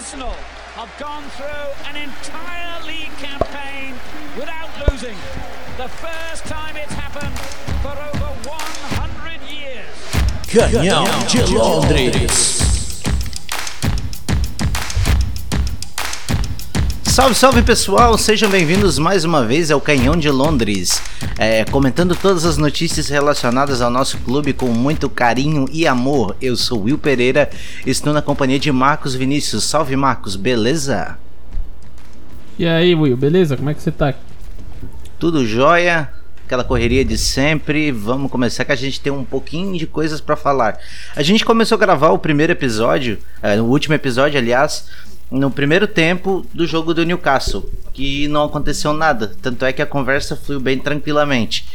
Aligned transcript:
Arsenal 0.00 0.32
have 0.76 0.90
gone 0.98 1.22
through 1.36 1.44
an 1.90 1.94
entire 1.94 2.86
league 2.86 3.14
campaign 3.18 3.92
without 4.34 4.70
losing. 4.88 5.14
The 5.76 5.88
first 5.88 6.46
time 6.46 6.74
it's 6.74 6.94
happened 6.94 7.38
for 7.82 7.90
over 7.90 8.32
100 8.48 9.42
years. 9.50 9.84
Canhão 10.48 11.04
de 11.26 11.54
Londres. 11.54 12.59
Salve, 17.20 17.34
salve 17.34 17.62
pessoal, 17.62 18.16
sejam 18.16 18.48
bem-vindos 18.48 18.98
mais 18.98 19.26
uma 19.26 19.44
vez 19.44 19.70
ao 19.70 19.78
Canhão 19.78 20.16
de 20.16 20.30
Londres, 20.30 21.02
é, 21.38 21.66
comentando 21.66 22.16
todas 22.16 22.46
as 22.46 22.56
notícias 22.56 23.10
relacionadas 23.10 23.82
ao 23.82 23.90
nosso 23.90 24.16
clube 24.20 24.54
com 24.54 24.68
muito 24.68 25.06
carinho 25.10 25.66
e 25.70 25.86
amor. 25.86 26.34
Eu 26.40 26.56
sou 26.56 26.84
Will 26.84 26.96
Pereira, 26.96 27.50
estou 27.84 28.14
na 28.14 28.22
companhia 28.22 28.58
de 28.58 28.72
Marcos 28.72 29.14
Vinícius. 29.14 29.64
Salve 29.64 29.94
Marcos, 29.96 30.34
beleza? 30.34 31.18
E 32.58 32.66
aí, 32.66 32.94
Will, 32.94 33.18
beleza? 33.18 33.54
Como 33.54 33.68
é 33.68 33.74
que 33.74 33.82
você 33.82 33.92
tá? 33.92 34.14
Tudo 35.18 35.46
jóia? 35.46 36.10
Aquela 36.46 36.64
correria 36.64 37.04
de 37.04 37.18
sempre. 37.18 37.92
Vamos 37.92 38.30
começar 38.30 38.64
que 38.64 38.72
a 38.72 38.76
gente 38.76 38.98
tem 38.98 39.12
um 39.12 39.24
pouquinho 39.24 39.76
de 39.76 39.86
coisas 39.86 40.22
para 40.22 40.36
falar. 40.36 40.78
A 41.14 41.22
gente 41.22 41.44
começou 41.44 41.76
a 41.76 41.78
gravar 41.78 42.12
o 42.12 42.18
primeiro 42.18 42.52
episódio, 42.52 43.18
é, 43.42 43.60
o 43.60 43.66
último 43.66 43.94
episódio, 43.94 44.38
aliás, 44.38 44.86
no 45.30 45.50
primeiro 45.50 45.86
tempo 45.86 46.44
do 46.52 46.66
jogo 46.66 46.92
do 46.92 47.04
Newcastle, 47.04 47.70
que 47.92 48.26
não 48.28 48.44
aconteceu 48.44 48.92
nada. 48.92 49.32
Tanto 49.40 49.64
é 49.64 49.72
que 49.72 49.80
a 49.80 49.86
conversa 49.86 50.34
fluiu 50.34 50.60
bem 50.60 50.78
tranquilamente. 50.78 51.66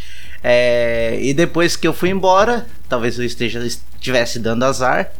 É, 0.44 1.18
e 1.22 1.34
depois 1.34 1.76
que 1.76 1.88
eu 1.88 1.94
fui 1.94 2.10
embora, 2.10 2.68
talvez 2.90 3.18
eu 3.18 3.26
esteja 3.26 3.66
estivesse 3.66 4.40
dando 4.40 4.64
azar. 4.64 5.12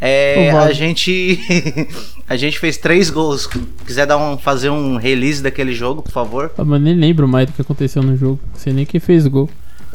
É, 0.00 0.50
a 0.50 0.72
gente 0.72 1.38
a 2.28 2.36
gente 2.36 2.58
fez 2.58 2.76
três 2.76 3.10
gols. 3.10 3.48
Quiser 3.86 4.06
dar 4.06 4.16
um, 4.16 4.38
fazer 4.38 4.70
um 4.70 4.96
release 4.96 5.42
daquele 5.42 5.74
jogo, 5.74 6.02
por 6.02 6.10
favor? 6.10 6.52
Ah, 6.56 6.64
mas 6.64 6.80
nem 6.80 6.94
lembro 6.94 7.28
mais 7.28 7.46
do 7.46 7.52
que 7.52 7.62
aconteceu 7.62 8.02
no 8.02 8.16
jogo. 8.16 8.40
Não 8.52 8.58
sei 8.58 8.72
nem 8.72 8.86
quem 8.86 8.98
fez 8.98 9.26
gol. 9.26 9.48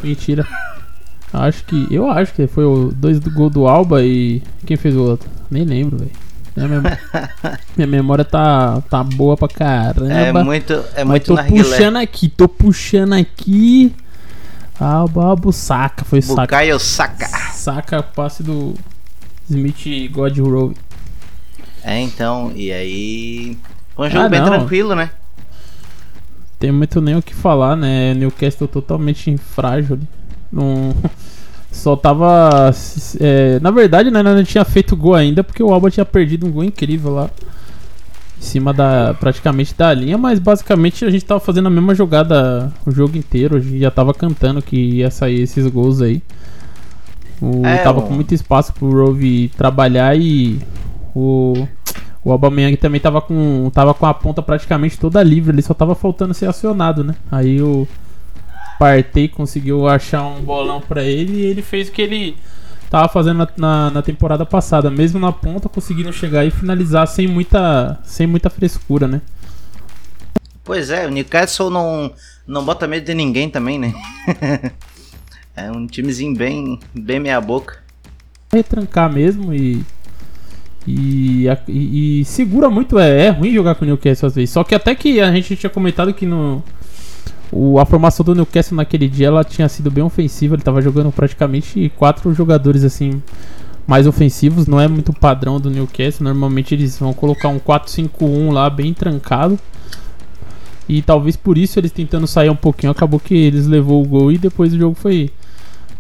Mentira. 0.04 0.48
Acho 1.34 1.64
que. 1.66 1.88
Eu 1.90 2.10
acho 2.10 2.34
que 2.34 2.48
foi 2.48 2.64
o 2.64 2.92
dois 2.96 3.20
do 3.20 3.32
gol 3.32 3.50
do 3.50 3.68
Alba 3.68 4.04
e. 4.04 4.42
Quem 4.66 4.78
fez 4.78 4.96
o 4.96 5.04
outro? 5.04 5.30
Nem 5.50 5.66
lembro, 5.66 5.98
velho. 5.98 6.27
Minha, 6.58 6.68
memória, 6.68 7.00
minha 7.78 7.88
memória 7.88 8.26
tá, 8.26 8.82
tá 8.90 9.04
boa 9.04 9.38
pra 9.38 9.48
caramba. 9.48 10.40
É 10.40 10.44
muito, 10.44 10.84
é 10.96 11.04
muito 11.04 11.36
tô 11.36 11.44
puxando 11.44 11.98
aqui, 11.98 12.28
tô 12.28 12.48
puxando 12.48 13.14
aqui. 13.14 13.94
Ah, 14.80 15.06
o 15.06 15.52
saca, 15.52 16.04
foi 16.04 16.20
saca. 16.20 16.42
Bukayo 16.42 16.80
saca. 16.80 17.28
Saca 17.54 18.02
passe 18.02 18.42
do 18.42 18.74
Smith 19.48 20.10
God 20.12 20.40
Rowe. 20.40 20.76
É, 21.84 22.00
então, 22.00 22.52
e 22.56 22.72
aí. 22.72 23.58
Foi 23.96 24.08
um 24.08 24.12
jogo 24.12 24.26
ah, 24.26 24.30
bem 24.30 24.40
não. 24.40 24.48
tranquilo, 24.48 24.96
né? 24.96 25.12
Tem 26.58 26.72
muito 26.72 27.00
nem 27.00 27.16
o 27.16 27.22
que 27.22 27.36
falar, 27.36 27.76
né? 27.76 28.16
Newcastle 28.16 28.68
totalmente 28.68 29.38
frágil. 29.38 30.00
Não. 30.52 30.96
Só 31.78 31.96
tava. 31.96 32.72
É, 33.20 33.60
na 33.60 33.70
verdade, 33.70 34.10
né, 34.10 34.24
não 34.24 34.44
tinha 34.44 34.66
feito 34.66 34.96
gol 34.96 35.14
ainda, 35.14 35.44
porque 35.44 35.62
o 35.62 35.72
Alba 35.72 35.92
tinha 35.92 36.06
perdido 36.06 36.48
um 36.48 36.52
gol 36.52 36.64
incrível 36.64 37.14
lá. 37.14 37.30
Em 38.40 38.42
cima 38.42 38.74
da. 38.74 39.14
praticamente 39.14 39.76
da 39.78 39.94
linha, 39.94 40.18
mas 40.18 40.40
basicamente 40.40 41.06
a 41.06 41.10
gente 41.12 41.24
tava 41.24 41.40
fazendo 41.40 41.68
a 41.68 41.70
mesma 41.70 41.94
jogada 41.94 42.74
o 42.84 42.90
jogo 42.92 43.16
inteiro. 43.16 43.58
A 43.58 43.60
gente 43.60 43.80
já 43.80 43.92
tava 43.92 44.12
cantando 44.12 44.60
que 44.60 44.76
ia 44.76 45.12
sair 45.12 45.42
esses 45.42 45.68
gols 45.68 46.02
aí. 46.02 46.22
O, 47.40 47.64
é, 47.64 47.78
tava 47.78 48.02
com 48.02 48.14
muito 48.14 48.34
espaço 48.34 48.74
pro 48.74 48.90
Rove 48.90 49.52
trabalhar 49.56 50.18
e 50.18 50.60
o. 51.16 51.68
O 52.26 52.32
Aubameyang 52.32 52.76
também 52.76 53.00
tava 53.00 53.22
com, 53.22 53.70
tava 53.74 53.94
com 53.94 54.06
a 54.06 54.14
ponta 54.14 54.42
praticamente 54.42 55.00
toda 55.00 55.24
livre, 55.24 55.56
ele 55.56 55.62
só 55.62 55.74
tava 55.74 55.96
faltando 55.96 56.34
ser 56.34 56.48
acionado, 56.48 57.02
né? 57.02 57.16
Aí 57.32 57.62
o, 57.62 57.88
Partey 58.80 59.28
conseguiu 59.28 59.88
achar 59.88 60.24
um 60.24 60.42
bolão 60.42 60.82
para 60.82 61.04
ele 61.04 61.38
e 61.38 61.46
ele 61.46 61.62
fez 61.62 61.90
o 61.90 61.92
que 61.92 62.02
ele 62.02 62.38
tava 62.90 63.08
fazendo 63.10 63.38
na, 63.38 63.48
na, 63.58 63.92
na, 63.92 64.02
temporada 64.02 64.46
passada, 64.46 64.90
mesmo 64.90 65.20
na 65.20 65.32
ponta, 65.32 65.68
conseguindo 65.68 66.12
chegar 66.14 66.46
e 66.46 66.52
finalizar 66.52 67.08
sem 67.08 67.28
muita, 67.28 68.00
sem 68.04 68.26
muita 68.26 68.50
frescura, 68.50 69.08
né? 69.08 69.22
Pois 70.64 70.90
é, 70.90 71.08
o 71.08 71.12
Newcastle 71.12 71.70
não, 71.70 72.12
não 72.46 72.64
bota 72.64 72.88
medo 72.88 73.06
de 73.06 73.14
ninguém 73.14 73.50
também, 73.50 73.80
né? 73.80 73.94
é 75.56 75.72
um 75.72 75.88
timezinho 75.88 76.36
bem, 76.36 76.80
bem 76.94 77.20
meia 77.20 77.42
boca. 77.42 77.78
Retrancar 78.52 79.12
mesmo 79.12 79.54
e 79.54 79.84
e, 80.88 81.46
e, 81.68 82.22
e, 82.22 82.26
segura 82.26 82.70
muito, 82.70 82.98
é, 82.98 83.26
é 83.26 83.30
ruim 83.30 83.54
jogar 83.54 83.76
com 83.76 83.84
o 83.84 83.88
Newcastle 83.88 84.28
às 84.28 84.36
vezes. 84.36 84.52
Só 84.52 84.64
que 84.64 84.74
até 84.74 84.96
que 84.96 85.20
a 85.20 85.30
gente 85.34 85.58
tinha 85.58 85.70
comentado 85.70 86.14
que 86.14 86.26
no, 86.26 86.64
o, 87.52 87.80
a 87.80 87.86
formação 87.86 88.26
do 88.26 88.36
Newcastle 88.36 88.76
naquele 88.76 89.08
dia 89.08 89.28
ela 89.28 89.44
tinha 89.44 89.68
sido 89.70 89.90
bem 89.90 90.04
ofensiva, 90.04 90.56
ele 90.56 90.62
estava 90.62 90.82
jogando 90.82 91.12
praticamente 91.12 91.92
quatro 91.96 92.34
jogadores 92.34 92.84
assim 92.84 93.22
mais 93.88 94.06
ofensivos, 94.06 94.68
não 94.68 94.80
é 94.80 94.88
muito 94.88 95.14
padrão 95.14 95.60
do 95.60 95.70
Newcastle, 95.70 96.26
normalmente 96.26 96.76
eles 96.76 97.00
vão 97.00 97.14
colocar 97.14 97.48
um 97.48 97.58
4-5-1 97.58 98.52
lá 98.52 98.70
bem 98.70 98.94
trancado. 98.94 99.58
E 100.90 101.02
talvez 101.02 101.36
por 101.36 101.58
isso 101.58 101.80
eles 101.80 101.92
tentando 101.92 102.28
sair 102.28 102.50
um 102.50 102.56
pouquinho, 102.56 102.92
acabou 102.92 103.20
que 103.20 103.34
eles 103.34 103.66
levou 103.66 104.04
o 104.04 104.08
gol 104.08 104.32
e 104.32 104.38
depois 104.38 104.74
o 104.74 104.78
jogo 104.78 104.96
foi 104.96 105.32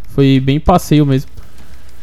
foi 0.09 0.39
bem 0.39 0.59
passeio 0.59 1.05
mesmo. 1.05 1.29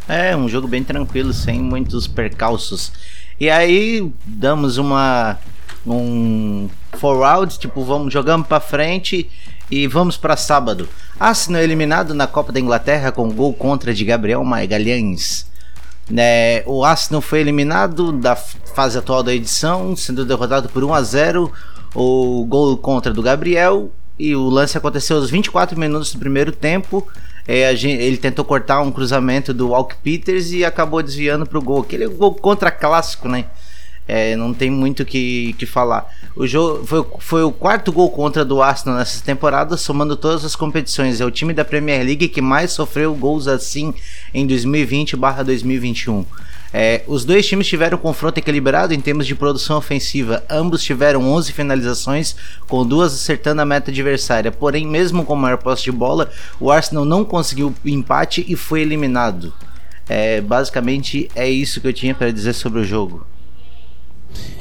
É, 0.09 0.37
um 0.37 0.49
jogo 0.49 0.69
bem 0.69 0.85
tranquilo, 0.85 1.33
sem 1.33 1.61
muitos 1.61 2.07
percalços. 2.07 2.93
E 3.41 3.51
aí 3.51 4.13
damos 4.25 4.79
uma 4.79 5.39
um 5.87 6.69
forward, 6.93 7.59
tipo, 7.59 7.85
vamos 7.85 8.13
jogamos 8.13 8.47
para 8.47 8.61
frente 8.61 9.29
e 9.71 9.87
vamos 9.87 10.17
para 10.17 10.37
sábado. 10.37 10.89
Arsenal 11.19 11.63
eliminado 11.63 12.15
na 12.15 12.27
Copa 12.27 12.53
da 12.53 12.61
Inglaterra 12.61 13.13
com 13.13 13.31
gol 13.31 13.53
contra 13.53 13.95
de 13.95 14.05
Gabriel 14.05 14.43
Magalhães. 14.45 15.47
É, 16.17 16.63
o 16.67 16.85
Arsenal 16.85 17.23
foi 17.23 17.41
eliminado 17.41 18.13
da 18.13 18.37
fase 18.37 18.99
atual 18.99 19.23
da 19.23 19.35
edição, 19.35 19.97
sendo 19.97 20.25
derrotado 20.25 20.69
por 20.69 20.85
1 20.85 20.95
a 20.95 21.03
0. 21.03 21.53
O 21.95 22.45
gol 22.47 22.77
contra 22.77 23.13
do 23.13 23.23
Gabriel 23.23 23.91
e 24.19 24.35
o 24.35 24.49
lance 24.49 24.77
aconteceu 24.77 25.17
aos 25.17 25.31
24 25.31 25.79
minutos 25.79 26.13
do 26.13 26.19
primeiro 26.19 26.53
tempo. 26.53 27.07
É, 27.47 27.75
gente, 27.77 28.03
ele 28.03 28.17
tentou 28.17 28.45
cortar 28.45 28.81
um 28.81 28.91
cruzamento 28.91 29.53
do 29.53 29.69
Walk 29.69 29.97
Peters 30.03 30.51
e 30.53 30.65
acabou 30.65 31.03
desviando 31.03 31.47
para 31.47 31.59
o 31.59 31.63
gol. 31.63 31.83
Aquele 31.83 32.07
gol 32.09 32.35
contra 32.35 32.71
clássico, 32.71 33.29
né? 33.29 33.47
É, 34.07 34.37
não 34.37 34.53
tem 34.53 34.71
muito 34.71 35.03
o 35.03 35.07
que, 35.07 35.55
que 35.59 35.65
falar. 35.65 36.07
O 36.37 36.47
jogo 36.47 36.85
foi, 36.85 37.07
foi 37.21 37.43
o 37.43 37.53
quarto 37.53 37.91
gol 37.91 38.11
contra 38.11 38.45
do 38.45 38.61
Arsenal 38.61 38.99
nessa 38.99 39.23
temporada, 39.23 39.77
somando 39.77 40.17
todas 40.17 40.45
as 40.45 40.55
competições. 40.55 41.21
É 41.21 41.25
o 41.25 41.31
time 41.31 41.55
da 41.55 41.65
Premier 41.65 42.05
League 42.05 42.29
que 42.29 42.43
mais 42.43 42.73
sofreu 42.73 43.15
gols 43.15 43.49
assim 43.49 43.95
em 44.33 44.47
2020/2021. 44.47 46.27
É, 46.77 47.05
os 47.07 47.25
dois 47.25 47.47
times 47.47 47.69
tiveram 47.69 47.97
um 47.97 48.01
confronto 48.01 48.37
equilibrado 48.37 48.93
em 48.93 49.01
termos 49.01 49.29
de 49.29 49.35
produção 49.37 49.79
ofensiva. 49.79 50.43
Ambos 50.51 50.83
tiveram 50.83 51.23
11 51.33 51.53
finalizações, 51.53 52.35
com 52.67 52.85
duas 52.85 53.15
acertando 53.15 53.63
a 53.63 53.65
meta 53.65 53.93
adversária. 53.93 54.51
Porém, 54.51 54.85
mesmo 54.85 55.25
com 55.25 55.37
maior 55.37 55.59
posse 55.59 55.85
de 55.85 55.93
bola, 55.93 56.33
o 56.59 56.73
Arsenal 56.73 57.05
não 57.05 57.25
conseguiu 57.25 57.73
empate 57.85 58.45
e 58.49 58.57
foi 58.57 58.81
eliminado. 58.81 59.55
É, 60.09 60.41
basicamente 60.41 61.31
é 61.37 61.49
isso 61.49 61.81
que 61.81 61.87
eu 61.87 61.93
tinha 61.93 62.13
para 62.13 62.33
dizer 62.33 62.53
sobre 62.53 62.81
o 62.81 62.85
jogo. 62.85 63.25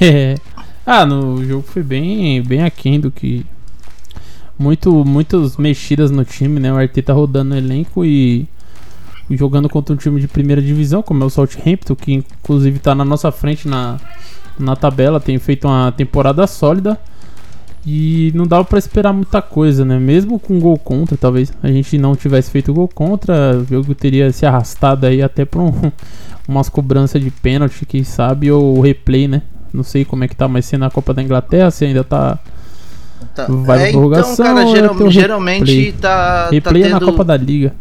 É. 0.00 0.36
Ah, 0.86 1.06
no 1.06 1.44
jogo 1.44 1.62
foi 1.62 1.82
bem, 1.82 2.42
bem 2.42 2.62
aquém 2.62 3.00
do 3.00 3.10
que. 3.10 3.46
Muito, 4.58 5.04
muitas 5.04 5.56
mexidas 5.56 6.10
no 6.10 6.24
time, 6.24 6.60
né? 6.60 6.72
O 6.72 6.76
Arteta 6.76 7.12
rodando 7.12 7.50
no 7.50 7.56
elenco 7.56 8.04
e 8.04 8.46
jogando 9.30 9.68
contra 9.68 9.94
um 9.94 9.96
time 9.96 10.20
de 10.20 10.28
primeira 10.28 10.60
divisão, 10.60 11.02
como 11.02 11.22
é 11.24 11.26
o 11.26 11.30
Southampton, 11.30 11.96
que 11.96 12.12
inclusive 12.12 12.76
está 12.76 12.94
na 12.94 13.04
nossa 13.04 13.32
frente 13.32 13.66
na, 13.66 13.98
na 14.58 14.76
tabela, 14.76 15.18
tem 15.18 15.38
feito 15.38 15.66
uma 15.66 15.90
temporada 15.92 16.46
sólida. 16.46 16.98
E 17.86 18.32
não 18.34 18.46
dava 18.46 18.64
para 18.64 18.78
esperar 18.78 19.12
muita 19.12 19.42
coisa, 19.42 19.84
né? 19.84 19.98
Mesmo 19.98 20.38
com 20.38 20.58
gol 20.58 20.78
contra, 20.78 21.18
talvez 21.18 21.52
a 21.62 21.68
gente 21.68 21.98
não 21.98 22.16
tivesse 22.16 22.50
feito 22.50 22.72
gol 22.72 22.88
contra, 22.88 23.58
o 23.58 23.64
jogo 23.66 23.94
teria 23.94 24.32
se 24.32 24.46
arrastado 24.46 25.06
aí 25.06 25.20
até 25.20 25.44
para 25.44 25.60
um, 25.60 25.72
umas 26.48 26.70
cobranças 26.70 27.20
de 27.22 27.30
pênalti, 27.30 27.84
quem 27.84 28.02
sabe, 28.02 28.50
ou 28.50 28.80
replay, 28.80 29.28
né? 29.28 29.42
Não 29.74 29.82
sei 29.82 30.04
como 30.04 30.22
é 30.22 30.28
que 30.28 30.36
tá, 30.36 30.46
mas 30.46 30.66
se 30.66 30.78
na 30.78 30.88
Copa 30.88 31.12
da 31.12 31.20
Inglaterra, 31.20 31.68
se 31.68 31.84
ainda 31.84 32.04
tá. 32.04 32.38
tá. 33.34 33.46
Vai 33.48 33.88
é, 33.88 33.90
prorrogação. 33.90 34.32
Então, 34.32 34.54
cara, 34.54 34.66
geral, 34.68 35.10
geralmente 35.10 35.74
replay. 35.74 35.92
tá. 35.92 36.48
Replay 36.48 36.82
tá 36.84 36.88
tendo... 36.90 37.00
na 37.00 37.12
Copa 37.12 37.24
da 37.24 37.36
Liga. 37.36 37.74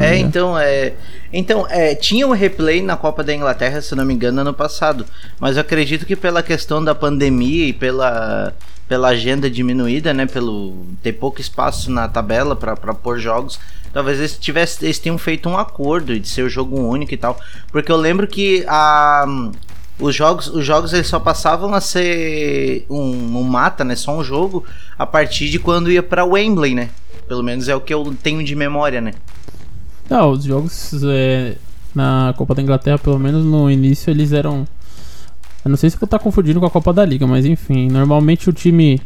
É, 0.00 0.16
então, 0.16 0.58
é. 0.58 0.94
Então, 1.30 1.66
é, 1.68 1.94
tinha 1.94 2.26
um 2.26 2.32
replay 2.32 2.80
na 2.80 2.96
Copa 2.96 3.22
da 3.22 3.34
Inglaterra, 3.34 3.82
se 3.82 3.94
não 3.94 4.06
me 4.06 4.14
engano, 4.14 4.40
ano 4.40 4.54
passado. 4.54 5.04
Mas 5.38 5.56
eu 5.56 5.60
acredito 5.60 6.06
que 6.06 6.16
pela 6.16 6.42
questão 6.42 6.82
da 6.82 6.94
pandemia 6.94 7.66
e 7.66 7.72
pela, 7.74 8.54
pela 8.88 9.08
agenda 9.08 9.50
diminuída, 9.50 10.14
né? 10.14 10.24
Pelo 10.24 10.86
ter 11.02 11.12
pouco 11.12 11.42
espaço 11.42 11.90
na 11.90 12.08
tabela 12.08 12.56
para 12.56 12.74
pôr 12.94 13.18
jogos, 13.18 13.60
talvez 13.92 14.18
eles, 14.18 14.38
tivesse, 14.38 14.82
eles 14.82 14.98
tenham 14.98 15.18
feito 15.18 15.46
um 15.46 15.58
acordo 15.58 16.18
de 16.18 16.26
ser 16.26 16.42
o 16.42 16.48
jogo 16.48 16.80
único 16.80 17.12
e 17.12 17.18
tal. 17.18 17.38
Porque 17.70 17.92
eu 17.92 17.96
lembro 17.96 18.26
que 18.26 18.64
a 18.66 19.26
os 19.98 20.14
jogos, 20.14 20.48
os 20.48 20.64
jogos 20.64 20.92
eles 20.92 21.06
só 21.06 21.20
passavam 21.20 21.72
a 21.72 21.80
ser 21.80 22.84
um, 22.90 23.38
um 23.38 23.42
mata, 23.44 23.84
né? 23.84 23.94
Só 23.94 24.16
um 24.16 24.24
jogo 24.24 24.64
a 24.98 25.06
partir 25.06 25.50
de 25.50 25.58
quando 25.58 25.90
ia 25.90 26.02
para 26.02 26.24
Wembley, 26.24 26.74
né? 26.74 26.90
Pelo 27.28 27.42
menos 27.42 27.68
é 27.68 27.74
o 27.74 27.80
que 27.80 27.94
eu 27.94 28.14
tenho 28.22 28.42
de 28.44 28.54
memória, 28.54 29.00
né? 29.00 29.12
Não, 30.10 30.32
os 30.32 30.44
jogos 30.44 30.92
é, 31.04 31.56
na 31.94 32.34
Copa 32.36 32.54
da 32.54 32.62
Inglaterra, 32.62 32.98
pelo 32.98 33.18
menos 33.18 33.44
no 33.44 33.70
início, 33.70 34.10
eles 34.10 34.32
eram. 34.32 34.66
Eu 35.64 35.70
não 35.70 35.76
sei 35.76 35.88
se 35.88 35.96
vou 35.96 36.04
estar 36.04 36.18
confundindo 36.18 36.60
com 36.60 36.66
a 36.66 36.70
Copa 36.70 36.92
da 36.92 37.04
Liga, 37.04 37.26
mas 37.26 37.46
enfim, 37.46 37.88
normalmente 37.88 38.50
o 38.50 38.52
time. 38.52 39.00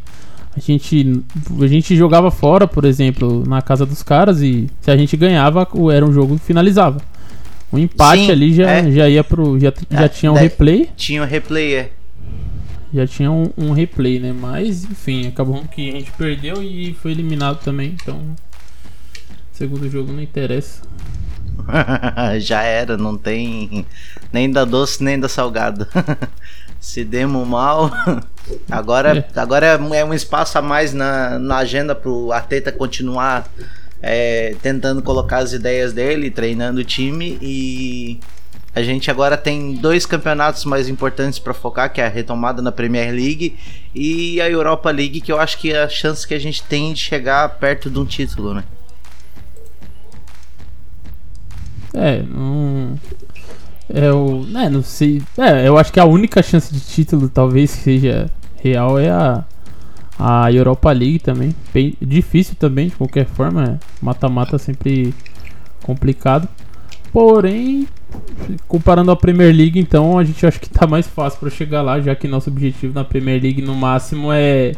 A 0.57 0.61
gente, 0.61 1.23
a 1.63 1.67
gente 1.69 1.95
jogava 1.95 2.33
fora, 2.33 2.67
por 2.67 2.85
exemplo, 2.85 3.45
na 3.47 3.63
casa 3.63 3.87
dos 3.87 4.03
caras 4.03 4.43
e 4.43 4.69
se 4.81 4.91
a 4.91 4.97
gente 4.97 5.17
ganhava, 5.17 5.69
era 5.93 6.05
um 6.05 6.13
jogo 6.13 6.37
que 6.37 6.45
finalizava. 6.45 7.01
O 7.71 7.79
empate 7.79 8.27
Sim, 8.27 8.31
ali 8.31 8.55
já, 8.55 8.71
é. 8.71 8.91
já 8.91 9.09
ia 9.09 9.23
pro. 9.23 9.59
Já, 9.61 9.73
já 9.91 10.05
é, 10.05 10.09
tinha 10.09 10.33
um 10.33 10.35
replay. 10.35 10.91
Tinha 10.97 11.23
um 11.23 11.27
replay, 11.27 11.75
é. 11.75 11.91
Já 12.93 13.07
tinha 13.07 13.31
um, 13.31 13.51
um, 13.57 13.73
replay, 13.73 14.19
né? 14.19 14.33
Mas, 14.33 14.85
enfim, 14.85 15.29
acabou 15.29 15.63
que 15.65 15.91
a 15.91 15.93
gente 15.93 16.11
perdeu 16.13 16.63
e 16.63 16.95
foi 16.95 17.11
eliminado 17.11 17.63
também. 17.63 17.95
Então, 18.01 18.19
segundo 19.53 19.91
jogo 19.91 20.13
não 20.13 20.23
interessa. 20.23 20.83
já 22.41 22.63
era, 22.63 22.97
não 22.97 23.17
tem 23.17 23.85
nem 24.33 24.51
da 24.51 24.65
doce 24.65 25.03
nem 25.03 25.19
da 25.19 25.29
salgado. 25.29 25.87
Se 26.81 27.05
demos 27.05 27.47
mal, 27.47 27.91
agora, 28.71 29.19
é. 29.19 29.41
agora 29.41 29.67
é 29.67 30.05
um 30.05 30.15
espaço 30.15 30.57
a 30.57 30.63
mais 30.63 30.95
na, 30.95 31.39
na 31.39 31.57
agenda 31.59 31.95
pro 31.95 32.33
Arteta 32.33 32.71
continuar 32.71 33.49
é, 34.03 34.55
tentando 34.63 35.03
colocar 35.03 35.39
as 35.39 35.53
ideias 35.53 35.93
dele, 35.93 36.31
treinando 36.31 36.81
o 36.81 36.85
time 36.85 37.39
e 37.41 38.21
a 38.75 38.83
gente 38.83 39.11
agora 39.11 39.37
tem 39.37 39.75
dois 39.75 40.07
campeonatos 40.07 40.65
mais 40.65 40.89
importantes 40.89 41.39
para 41.39 41.53
focar, 41.53 41.93
que 41.93 42.01
é 42.01 42.07
a 42.07 42.09
retomada 42.09 42.63
na 42.63 42.71
Premier 42.71 43.13
League 43.13 43.57
e 43.95 44.41
a 44.41 44.49
Europa 44.49 44.91
League, 44.91 45.21
que 45.21 45.33
eu 45.33 45.41
acho 45.41 45.59
que 45.59 45.73
é 45.73 45.83
a 45.83 45.89
chance 45.89 46.27
que 46.27 46.35
a 46.35 46.39
gente 46.39 46.63
tem 46.63 46.93
de 46.93 47.01
chegar 47.01 47.49
perto 47.59 47.91
de 47.91 47.99
um 47.99 48.05
título, 48.05 48.55
né? 48.55 48.65
É. 51.95 52.23
É 53.93 54.13
o. 54.13 54.47
É, 54.57 54.69
não 54.69 54.83
sei. 54.83 55.23
É, 55.37 55.67
eu 55.67 55.79
acho 55.79 55.93
que 55.93 55.99
a 55.99 56.05
única 56.05 56.43
chance 56.43 56.73
de 56.73 56.81
título 56.81 57.29
talvez 57.29 57.71
seja 57.71 58.31
real 58.63 58.99
é 58.99 59.11
a 59.11 59.45
a 60.19 60.51
Europa 60.53 60.91
League 60.91 61.21
também, 61.21 61.55
bem 61.73 61.95
difícil 62.03 62.57
também, 62.59 62.89
de 62.89 62.97
qualquer 62.97 63.27
forma. 63.27 63.65
É 63.65 63.79
mata-mata 64.03 64.59
sempre 64.59 65.15
complicado. 65.83 66.49
Porém, 67.13 67.87
comparando 68.67 69.11
a 69.11 69.17
Premier 69.17 69.55
League, 69.55 69.79
então 69.79 70.19
a 70.19 70.25
gente 70.25 70.45
acha 70.45 70.59
que 70.59 70.69
tá 70.69 70.87
mais 70.87 71.07
fácil 71.07 71.39
para 71.39 71.51
chegar 71.51 71.83
lá, 71.83 72.01
já 72.01 72.15
que 72.15 72.27
nosso 72.27 72.51
objetivo 72.51 72.93
na 72.93 73.05
Premier 73.05 73.41
League 73.41 73.63
no 73.63 73.75
máximo 73.75 74.33
é 74.33 74.73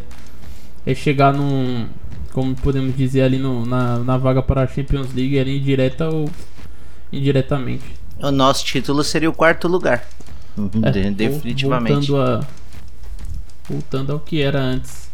é 0.86 0.94
chegar 0.94 1.32
num, 1.32 1.86
como 2.32 2.54
podemos 2.54 2.96
dizer 2.96 3.22
ali 3.22 3.38
no, 3.38 3.66
na, 3.66 3.98
na 3.98 4.16
vaga 4.16 4.42
para 4.42 4.62
a 4.62 4.66
Champions 4.66 5.12
League, 5.14 5.38
ali 5.38 5.58
direta 5.58 6.08
ou 6.08 6.30
indiretamente. 7.12 7.84
O 8.18 8.30
nosso 8.30 8.64
título 8.64 9.02
seria 9.04 9.28
o 9.28 9.32
quarto 9.32 9.68
lugar. 9.68 10.06
É, 10.82 11.10
definitivamente. 11.10 12.10
Voltando, 12.10 12.16
a, 12.16 12.46
voltando 13.68 14.12
ao 14.12 14.20
que 14.20 14.40
era 14.40 14.60
antes 14.60 15.09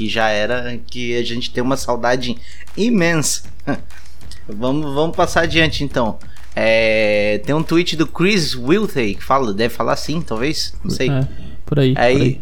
que 0.00 0.08
já 0.08 0.30
era 0.30 0.80
que 0.86 1.14
a 1.14 1.22
gente 1.22 1.50
tem 1.50 1.62
uma 1.62 1.76
saudade 1.76 2.34
imensa. 2.74 3.42
vamos, 4.48 4.94
vamos 4.94 5.14
passar 5.14 5.42
adiante 5.42 5.84
então. 5.84 6.18
É, 6.56 7.38
tem 7.44 7.54
um 7.54 7.62
tweet 7.62 7.96
do 7.96 8.06
Chris 8.06 8.56
Wilthey 8.56 9.16
que 9.16 9.22
fala, 9.22 9.52
deve 9.52 9.74
falar 9.74 9.92
assim, 9.92 10.22
talvez, 10.22 10.72
não 10.82 10.90
sei. 10.90 11.10
É, 11.10 11.28
por 11.66 11.78
aí. 11.78 11.92
Aí, 11.98 12.16
por 12.16 12.22
aí. 12.22 12.40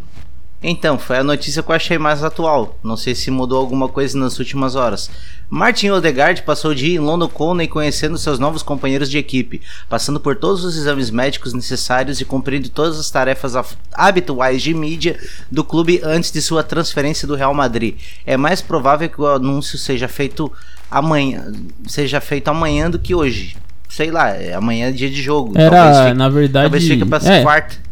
Então, 0.61 0.99
foi 0.99 1.19
a 1.19 1.25
notícia 1.25 1.63
que 1.63 1.71
eu 1.71 1.75
achei 1.75 1.99
mais 1.99 2.25
atual. 2.25 2.77
Não 2.83 2.97
sei 2.97 3.15
se 3.15 3.31
mudou 3.31 3.59
alguma 3.59 3.89
coisa 3.89 4.19
nas 4.19 4.39
últimas 4.41 4.75
horas. 4.75 5.09
Martin 5.49 5.91
Odegaard 5.91 6.43
passou 6.43 6.73
o 6.73 6.75
dia 6.75 6.97
em 6.97 6.99
London 6.99 7.29
Coney 7.29 7.69
conhecendo 7.69 8.19
seus 8.19 8.41
novos 8.41 8.63
companheiros 8.63 9.09
de 9.09 9.19
equipe, 9.19 9.63
passando 9.89 10.19
por 10.19 10.35
todos 10.35 10.65
os 10.65 10.77
exames 10.77 11.11
médicos 11.11 11.55
necessários 11.55 12.21
e 12.21 12.25
cumprindo 12.25 12.69
todas 12.69 12.99
as 12.99 13.09
tarefas 13.09 13.55
habituais 13.93 14.61
de 14.61 14.75
mídia 14.75 15.19
do 15.51 15.63
clube 15.63 16.01
antes 16.03 16.33
de 16.33 16.43
sua 16.43 16.65
transferência 16.65 17.27
do 17.27 17.37
Real 17.37 17.55
Madrid. 17.55 17.97
É 18.27 18.37
mais 18.37 18.61
provável 18.61 19.09
que 19.09 19.21
o 19.21 19.27
anúncio 19.27 19.79
seja 19.79 20.09
feito 20.09 20.53
amanhã, 20.91 21.53
seja 21.87 22.21
feito 22.21 22.49
amanhã 22.49 22.91
do 22.91 22.99
que 22.99 23.15
hoje. 23.15 23.57
Sei 23.89 24.11
lá, 24.11 24.31
é 24.31 24.55
amanhã 24.55 24.89
é 24.89 24.93
dia 24.93 25.09
de 25.09 25.23
jogo. 25.23 25.57
Era, 25.57 26.05
fique, 26.05 26.15
na 26.15 26.29
verdade, 26.29 26.65
talvez 26.65 26.87
fique 26.87 27.05
para 27.07 27.33
é. 27.33 27.43
quarta. 27.43 27.88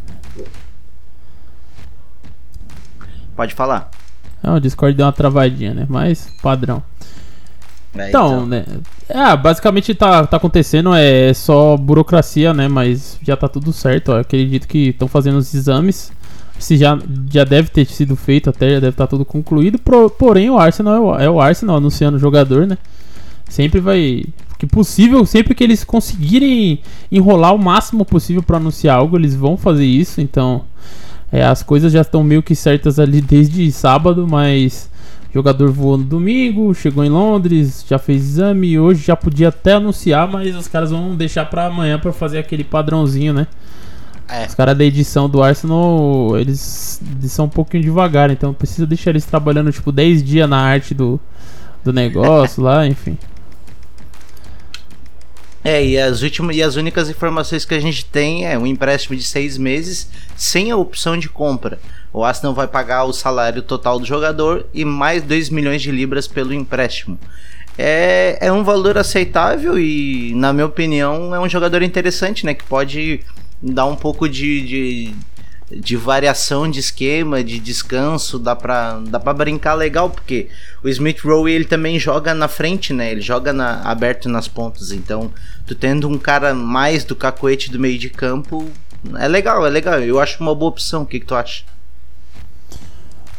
Pode 3.37 3.55
falar. 3.55 3.91
Não, 4.43 4.56
o 4.56 4.61
Discord 4.61 4.97
deu 4.97 5.06
uma 5.06 5.12
travadinha, 5.12 5.75
né? 5.75 5.87
Mas 5.88 6.29
padrão. 6.43 6.83
É, 7.94 8.09
então, 8.09 8.29
então, 8.29 8.47
né? 8.47 8.65
É, 9.09 9.37
basicamente 9.37 9.94
tá, 9.94 10.27
tá 10.27 10.37
acontecendo, 10.37 10.94
é 10.94 11.33
só 11.33 11.77
burocracia, 11.77 12.53
né? 12.53 12.69
Mas 12.69 13.19
já 13.23 13.37
tá 13.37 13.49
tudo 13.49 13.73
certo. 13.73 14.12
Ó. 14.12 14.19
acredito 14.19 14.67
que 14.67 14.88
estão 14.88 15.09
fazendo 15.09 15.37
os 15.37 15.53
exames. 15.55 16.12
Se 16.59 16.77
já, 16.77 16.99
já 17.31 17.44
deve 17.44 17.69
ter 17.69 17.85
sido 17.87 18.17
feito 18.17 18.49
até, 18.49 18.71
já 18.71 18.81
deve 18.81 18.88
estar 18.91 19.05
tá 19.06 19.11
tudo 19.11 19.25
concluído. 19.25 19.79
Pro, 19.79 20.09
porém, 20.09 20.49
o 20.49 20.59
Arsenal 20.59 20.94
é 20.94 21.00
o, 21.00 21.19
é 21.19 21.31
o 21.31 21.41
Arsenal 21.41 21.77
anunciando 21.77 22.17
o 22.17 22.21
jogador, 22.21 22.67
né? 22.67 22.79
Sempre 23.49 23.81
vai. 23.81 24.25
Que 24.59 24.67
possível, 24.67 25.25
sempre 25.27 25.55
que 25.55 25.62
eles 25.62 25.85
conseguirem 25.85 26.81
enrolar 27.12 27.55
o 27.55 27.59
máximo 27.59 28.06
possível 28.06 28.43
para 28.43 28.56
anunciar 28.56 28.97
algo, 28.97 29.19
eles 29.19 29.35
vão 29.35 29.56
fazer 29.56 29.85
isso. 29.85 30.21
Então, 30.21 30.65
é, 31.31 31.44
as 31.44 31.62
coisas 31.62 31.93
já 31.93 32.02
estão 32.02 32.23
meio 32.23 32.43
que 32.43 32.55
certas 32.55 32.99
ali 32.99 33.20
desde 33.20 33.70
sábado, 33.73 34.26
mas 34.28 34.90
o 35.31 35.34
jogador 35.34 35.70
voou 35.70 35.99
no 35.99 36.05
domingo, 36.05 36.73
chegou 36.75 37.05
em 37.05 37.08
Londres, 37.08 37.84
já 37.88 37.99
fez 37.99 38.23
exame 38.23 38.69
e 38.69 38.78
hoje 38.78 39.05
já 39.05 39.17
podia 39.17 39.49
até 39.49 39.75
anunciar, 39.75 40.28
mas 40.28 40.55
os 40.55 40.69
caras 40.69 40.90
vão 40.90 41.14
deixar 41.14 41.46
para 41.46 41.67
amanhã 41.67 41.99
para 41.99 42.12
fazer 42.12 42.38
aquele 42.38 42.64
padrãozinho, 42.64 43.32
né? 43.32 43.46
É. 44.28 44.46
Os 44.46 44.55
caras 44.55 44.76
da 44.76 44.84
edição 44.84 45.28
do 45.28 45.43
Arsenal, 45.43 46.37
eles, 46.37 47.00
eles, 47.19 47.31
são 47.31 47.44
um 47.44 47.49
pouquinho 47.49 47.82
devagar, 47.82 48.31
então 48.31 48.52
precisa 48.52 48.87
deixar 48.87 49.11
eles 49.11 49.25
trabalhando 49.25 49.70
tipo 49.70 49.93
10 49.93 50.22
dias 50.22 50.49
na 50.49 50.58
arte 50.58 50.94
do, 50.94 51.20
do 51.84 51.93
negócio 51.93 52.62
lá, 52.62 52.87
enfim. 52.87 53.17
É, 55.69 55.85
e 55.85 55.99
as 55.99 56.23
últimas 56.23 56.55
e 56.55 56.63
as 56.63 56.77
únicas 56.77 57.11
informações 57.11 57.65
que 57.65 57.75
a 57.75 57.81
gente 57.81 58.05
tem 58.05 58.47
é 58.47 58.57
um 58.57 58.65
empréstimo 58.65 59.17
de 59.17 59.25
seis 59.25 59.59
meses 59.59 60.09
sem 60.37 60.71
a 60.71 60.77
opção 60.77 61.19
de 61.19 61.29
compra. 61.29 61.81
O 62.13 62.23
Arsenal 62.23 62.55
vai 62.55 62.69
pagar 62.69 63.03
o 63.03 63.13
salário 63.13 63.61
total 63.61 63.99
do 63.99 64.06
jogador 64.06 64.65
e 64.73 64.85
mais 64.85 65.25
2 65.25 65.51
milhões 65.51 65.82
de 65.82 65.91
libras 65.91 66.29
pelo 66.29 66.55
empréstimo. 66.55 67.19
É, 67.77 68.39
é 68.41 68.53
um 68.53 68.63
valor 68.63 68.96
aceitável 68.96 69.77
e, 69.77 70.32
na 70.37 70.53
minha 70.53 70.67
opinião, 70.67 71.35
é 71.35 71.41
um 71.41 71.49
jogador 71.49 71.82
interessante, 71.82 72.46
né? 72.46 72.55
Que 72.55 72.63
pode 72.63 73.23
dar 73.61 73.87
um 73.87 73.96
pouco 73.96 74.29
de, 74.29 74.61
de 74.61 75.15
de 75.70 75.96
variação 75.96 76.70
de 76.70 76.79
esquema, 76.79 77.43
de 77.43 77.58
descanso, 77.58 78.39
dá 78.39 78.55
pra, 78.55 79.01
dá 79.01 79.19
pra 79.19 79.32
brincar 79.32 79.75
legal, 79.75 80.08
porque 80.08 80.49
o 80.82 80.89
Smith 80.89 81.20
Rowe 81.20 81.51
ele 81.51 81.65
também 81.65 81.99
joga 81.99 82.35
na 82.35 82.46
frente, 82.46 82.93
né? 82.93 83.11
Ele 83.11 83.20
joga 83.20 83.53
na, 83.53 83.82
aberto 83.82 84.29
nas 84.29 84.46
pontas, 84.46 84.93
então 84.93 85.32
tu 85.67 85.75
tendo 85.75 86.08
um 86.08 86.19
cara 86.19 86.55
mais 86.55 87.05
do 87.05 87.17
cacoete 87.17 87.70
do 87.70 87.81
meio 87.81 87.99
de 87.99 88.08
campo, 88.08 88.70
é 89.19 89.29
legal, 89.29 89.67
é 89.67 89.70
legal. 89.70 90.01
Eu 90.01 90.20
acho 90.20 90.41
uma 90.41 90.55
boa 90.55 90.70
opção. 90.70 91.03
O 91.03 91.06
que, 91.06 91.20
que 91.20 91.27
tu 91.27 91.35
acha? 91.35 91.65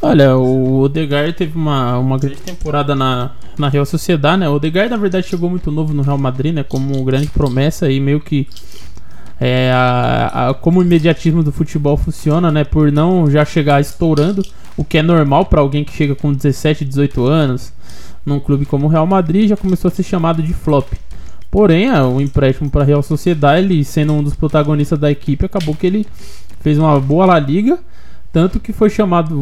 Olha, 0.02 0.38
o 0.38 0.82
Odegaard 0.82 1.34
teve 1.34 1.58
uma, 1.58 1.98
uma 1.98 2.20
grande 2.20 2.42
temporada 2.42 2.94
na, 2.94 3.32
na 3.58 3.68
Real 3.68 3.86
Sociedade, 3.86 4.40
né? 4.40 4.50
O 4.50 4.54
Odegaard, 4.54 4.92
na 4.92 4.98
verdade, 4.98 5.28
chegou 5.28 5.50
muito 5.50 5.72
novo 5.72 5.94
no 5.94 6.04
Real 6.04 6.18
Madrid, 6.18 6.54
né? 6.54 6.64
Como 6.64 7.04
grande 7.04 7.28
promessa 7.28 7.90
e 7.90 8.00
meio 8.00 8.20
que 8.20 8.48
é, 9.40 9.72
a, 9.72 10.50
a, 10.50 10.54
como 10.54 10.80
o 10.80 10.84
imediatismo 10.84 11.44
do 11.44 11.52
futebol 11.52 11.96
funciona, 11.96 12.52
né? 12.52 12.64
Por 12.64 12.92
não 12.92 13.30
já 13.30 13.46
chegar 13.46 13.80
estourando, 13.80 14.44
o 14.76 14.84
que 14.84 14.98
é 14.98 15.02
normal 15.02 15.46
para 15.46 15.62
alguém 15.62 15.84
que 15.84 15.94
chega 15.94 16.16
com 16.16 16.34
17, 16.34 16.84
18 16.86 17.26
anos 17.26 17.74
num 18.26 18.40
clube 18.40 18.66
como 18.66 18.88
o 18.88 18.90
Real 18.90 19.08
Madrid, 19.08 19.48
já 19.48 19.56
começou 19.56 19.88
a 19.88 19.92
ser 19.92 20.04
chamado 20.04 20.44
de 20.44 20.54
flop. 20.54 20.92
Porém, 21.50 21.90
o 21.90 22.20
empréstimo 22.20 22.70
para 22.70 22.82
a 22.82 22.86
Real 22.86 23.02
Sociedade, 23.02 23.66
ele 23.66 23.84
sendo 23.86 24.12
um 24.12 24.22
dos 24.22 24.36
protagonistas 24.36 25.00
da 25.00 25.10
equipe, 25.10 25.46
acabou 25.46 25.74
que 25.74 25.88
ele 25.88 26.06
fez 26.60 26.78
uma 26.78 27.00
boa 27.00 27.26
La 27.26 27.40
Liga, 27.40 27.80
tanto 28.34 28.60
que 28.60 28.74
foi 28.74 28.90
chamado 28.90 29.40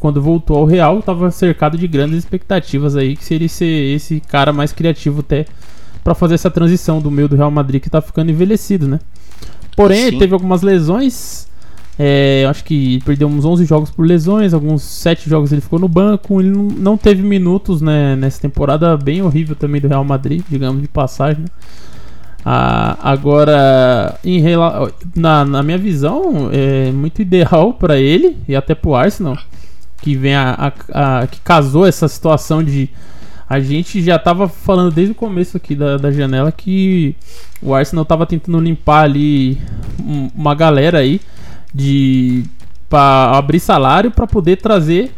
quando 0.00 0.22
voltou 0.22 0.56
ao 0.56 0.64
Real, 0.64 1.00
estava 1.00 1.30
cercado 1.30 1.76
de 1.76 1.86
grandes 1.86 2.16
expectativas 2.18 2.96
aí 2.96 3.14
que 3.14 3.24
seria 3.24 3.48
ser 3.48 3.94
esse 3.94 4.18
cara 4.20 4.50
mais 4.50 4.72
criativo 4.72 5.20
até 5.20 5.44
para 6.02 6.14
fazer 6.14 6.34
essa 6.34 6.50
transição 6.50 7.00
do 7.00 7.10
meio 7.10 7.28
do 7.28 7.36
Real 7.36 7.50
Madrid 7.50 7.82
que 7.82 7.88
está 7.88 8.00
ficando 8.00 8.30
envelhecido, 8.30 8.88
né? 8.88 8.98
Porém, 9.76 10.06
ele 10.06 10.18
teve 10.18 10.34
algumas 10.34 10.62
lesões. 10.62 11.50
É, 11.98 12.46
acho 12.48 12.64
que 12.64 13.00
perdeu 13.04 13.28
uns 13.28 13.44
11 13.44 13.64
jogos 13.66 13.90
por 13.90 14.06
lesões, 14.06 14.54
alguns 14.54 14.82
7 14.82 15.28
jogos 15.28 15.52
ele 15.52 15.60
ficou 15.60 15.78
no 15.78 15.88
banco. 15.88 16.40
Ele 16.40 16.50
não, 16.50 16.96
teve 16.96 17.22
minutos 17.22 17.80
né, 17.80 18.16
nessa 18.16 18.40
temporada 18.40 18.96
bem 18.96 19.22
horrível 19.22 19.54
também 19.54 19.80
do 19.80 19.88
Real 19.88 20.04
Madrid, 20.04 20.42
digamos, 20.48 20.80
de 20.80 20.88
passagem. 20.88 21.42
Né? 21.42 21.48
Ah, 22.44 22.98
agora, 23.00 24.18
em 24.24 24.42
na, 25.14 25.44
na 25.44 25.62
minha 25.62 25.78
visão, 25.78 26.50
é 26.52 26.90
muito 26.90 27.22
ideal 27.22 27.74
para 27.78 27.98
ele 27.98 28.36
e 28.48 28.56
até 28.56 28.74
pro 28.74 28.94
Arsenal, 28.94 29.38
que 30.00 30.16
vem 30.16 30.34
a, 30.34 30.72
a, 30.92 31.20
a, 31.20 31.26
que 31.26 31.40
casou 31.40 31.86
essa 31.86 32.08
situação 32.08 32.64
de 32.64 32.90
a 33.52 33.60
gente 33.60 34.00
já 34.00 34.18
tava 34.18 34.48
falando 34.48 34.90
desde 34.90 35.12
o 35.12 35.14
começo 35.14 35.58
aqui 35.58 35.74
da, 35.74 35.98
da 35.98 36.10
janela 36.10 36.50
que 36.50 37.14
o 37.60 37.74
Arsenal 37.74 38.02
tava 38.02 38.24
tentando 38.24 38.58
limpar 38.58 39.04
ali 39.04 39.60
uma 40.34 40.54
galera 40.54 41.00
aí 41.00 41.20
de 41.74 42.44
para 42.88 43.36
abrir 43.36 43.60
salário 43.60 44.10
para 44.10 44.26
poder 44.26 44.56
trazer 44.56 45.12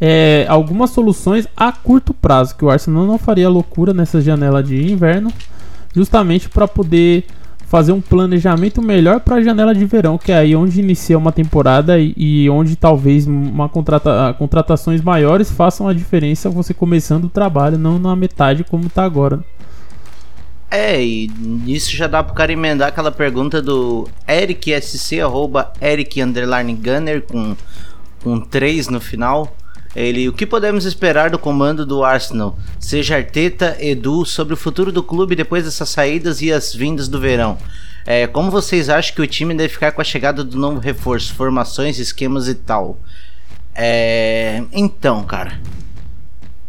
é, 0.00 0.46
algumas 0.48 0.90
soluções 0.90 1.48
a 1.56 1.72
curto 1.72 2.14
prazo, 2.14 2.54
que 2.56 2.64
o 2.64 2.70
Arsenal 2.70 3.04
não 3.04 3.18
faria 3.18 3.48
loucura 3.48 3.92
nessa 3.92 4.20
janela 4.20 4.62
de 4.62 4.92
inverno, 4.92 5.32
justamente 5.92 6.48
para 6.48 6.68
poder 6.68 7.24
fazer 7.70 7.92
um 7.92 8.00
planejamento 8.00 8.82
melhor 8.82 9.20
para 9.20 9.36
a 9.36 9.42
janela 9.42 9.72
de 9.72 9.84
verão, 9.84 10.18
que 10.18 10.32
é 10.32 10.38
aí 10.38 10.56
onde 10.56 10.80
inicia 10.80 11.16
uma 11.16 11.30
temporada 11.30 12.00
e, 12.00 12.12
e 12.16 12.50
onde 12.50 12.74
talvez 12.74 13.28
uma 13.28 13.68
contrata, 13.68 14.34
contratações 14.36 15.00
maiores 15.00 15.52
façam 15.52 15.86
a 15.86 15.94
diferença 15.94 16.50
você 16.50 16.74
começando 16.74 17.26
o 17.26 17.28
trabalho, 17.28 17.78
não 17.78 17.96
na 17.96 18.16
metade 18.16 18.64
como 18.64 18.88
está 18.88 19.04
agora. 19.04 19.44
É, 20.68 21.00
e 21.00 21.28
nisso 21.28 21.94
já 21.94 22.08
dá 22.08 22.24
pro 22.24 22.34
cara 22.34 22.52
emendar 22.52 22.88
aquela 22.88 23.12
pergunta 23.12 23.62
do 23.62 24.08
Eric 24.28 24.72
SC, 24.82 25.20
arroba 25.20 25.72
Eric 25.80 26.20
Underline 26.20 26.74
Gunner 26.74 27.22
com, 27.22 27.56
com 28.24 28.40
3 28.40 28.88
no 28.88 29.00
final. 29.00 29.56
Ele, 29.94 30.28
o 30.28 30.32
que 30.32 30.46
podemos 30.46 30.84
esperar 30.84 31.30
do 31.30 31.38
comando 31.38 31.84
do 31.84 32.04
Arsenal, 32.04 32.56
seja 32.78 33.16
Arteta, 33.16 33.76
Edu, 33.80 34.24
sobre 34.24 34.54
o 34.54 34.56
futuro 34.56 34.92
do 34.92 35.02
clube 35.02 35.34
depois 35.34 35.64
dessas 35.64 35.88
saídas 35.88 36.40
e 36.40 36.52
as 36.52 36.72
vindas 36.72 37.08
do 37.08 37.18
verão? 37.18 37.58
É, 38.06 38.26
como 38.26 38.50
vocês 38.50 38.88
acham 38.88 39.14
que 39.14 39.22
o 39.22 39.26
time 39.26 39.54
deve 39.54 39.68
ficar 39.68 39.92
com 39.92 40.00
a 40.00 40.04
chegada 40.04 40.44
do 40.44 40.56
novo 40.56 40.78
reforço, 40.78 41.34
formações, 41.34 41.98
esquemas 41.98 42.46
e 42.46 42.54
tal? 42.54 42.98
É, 43.74 44.62
então, 44.72 45.24
cara, 45.24 45.60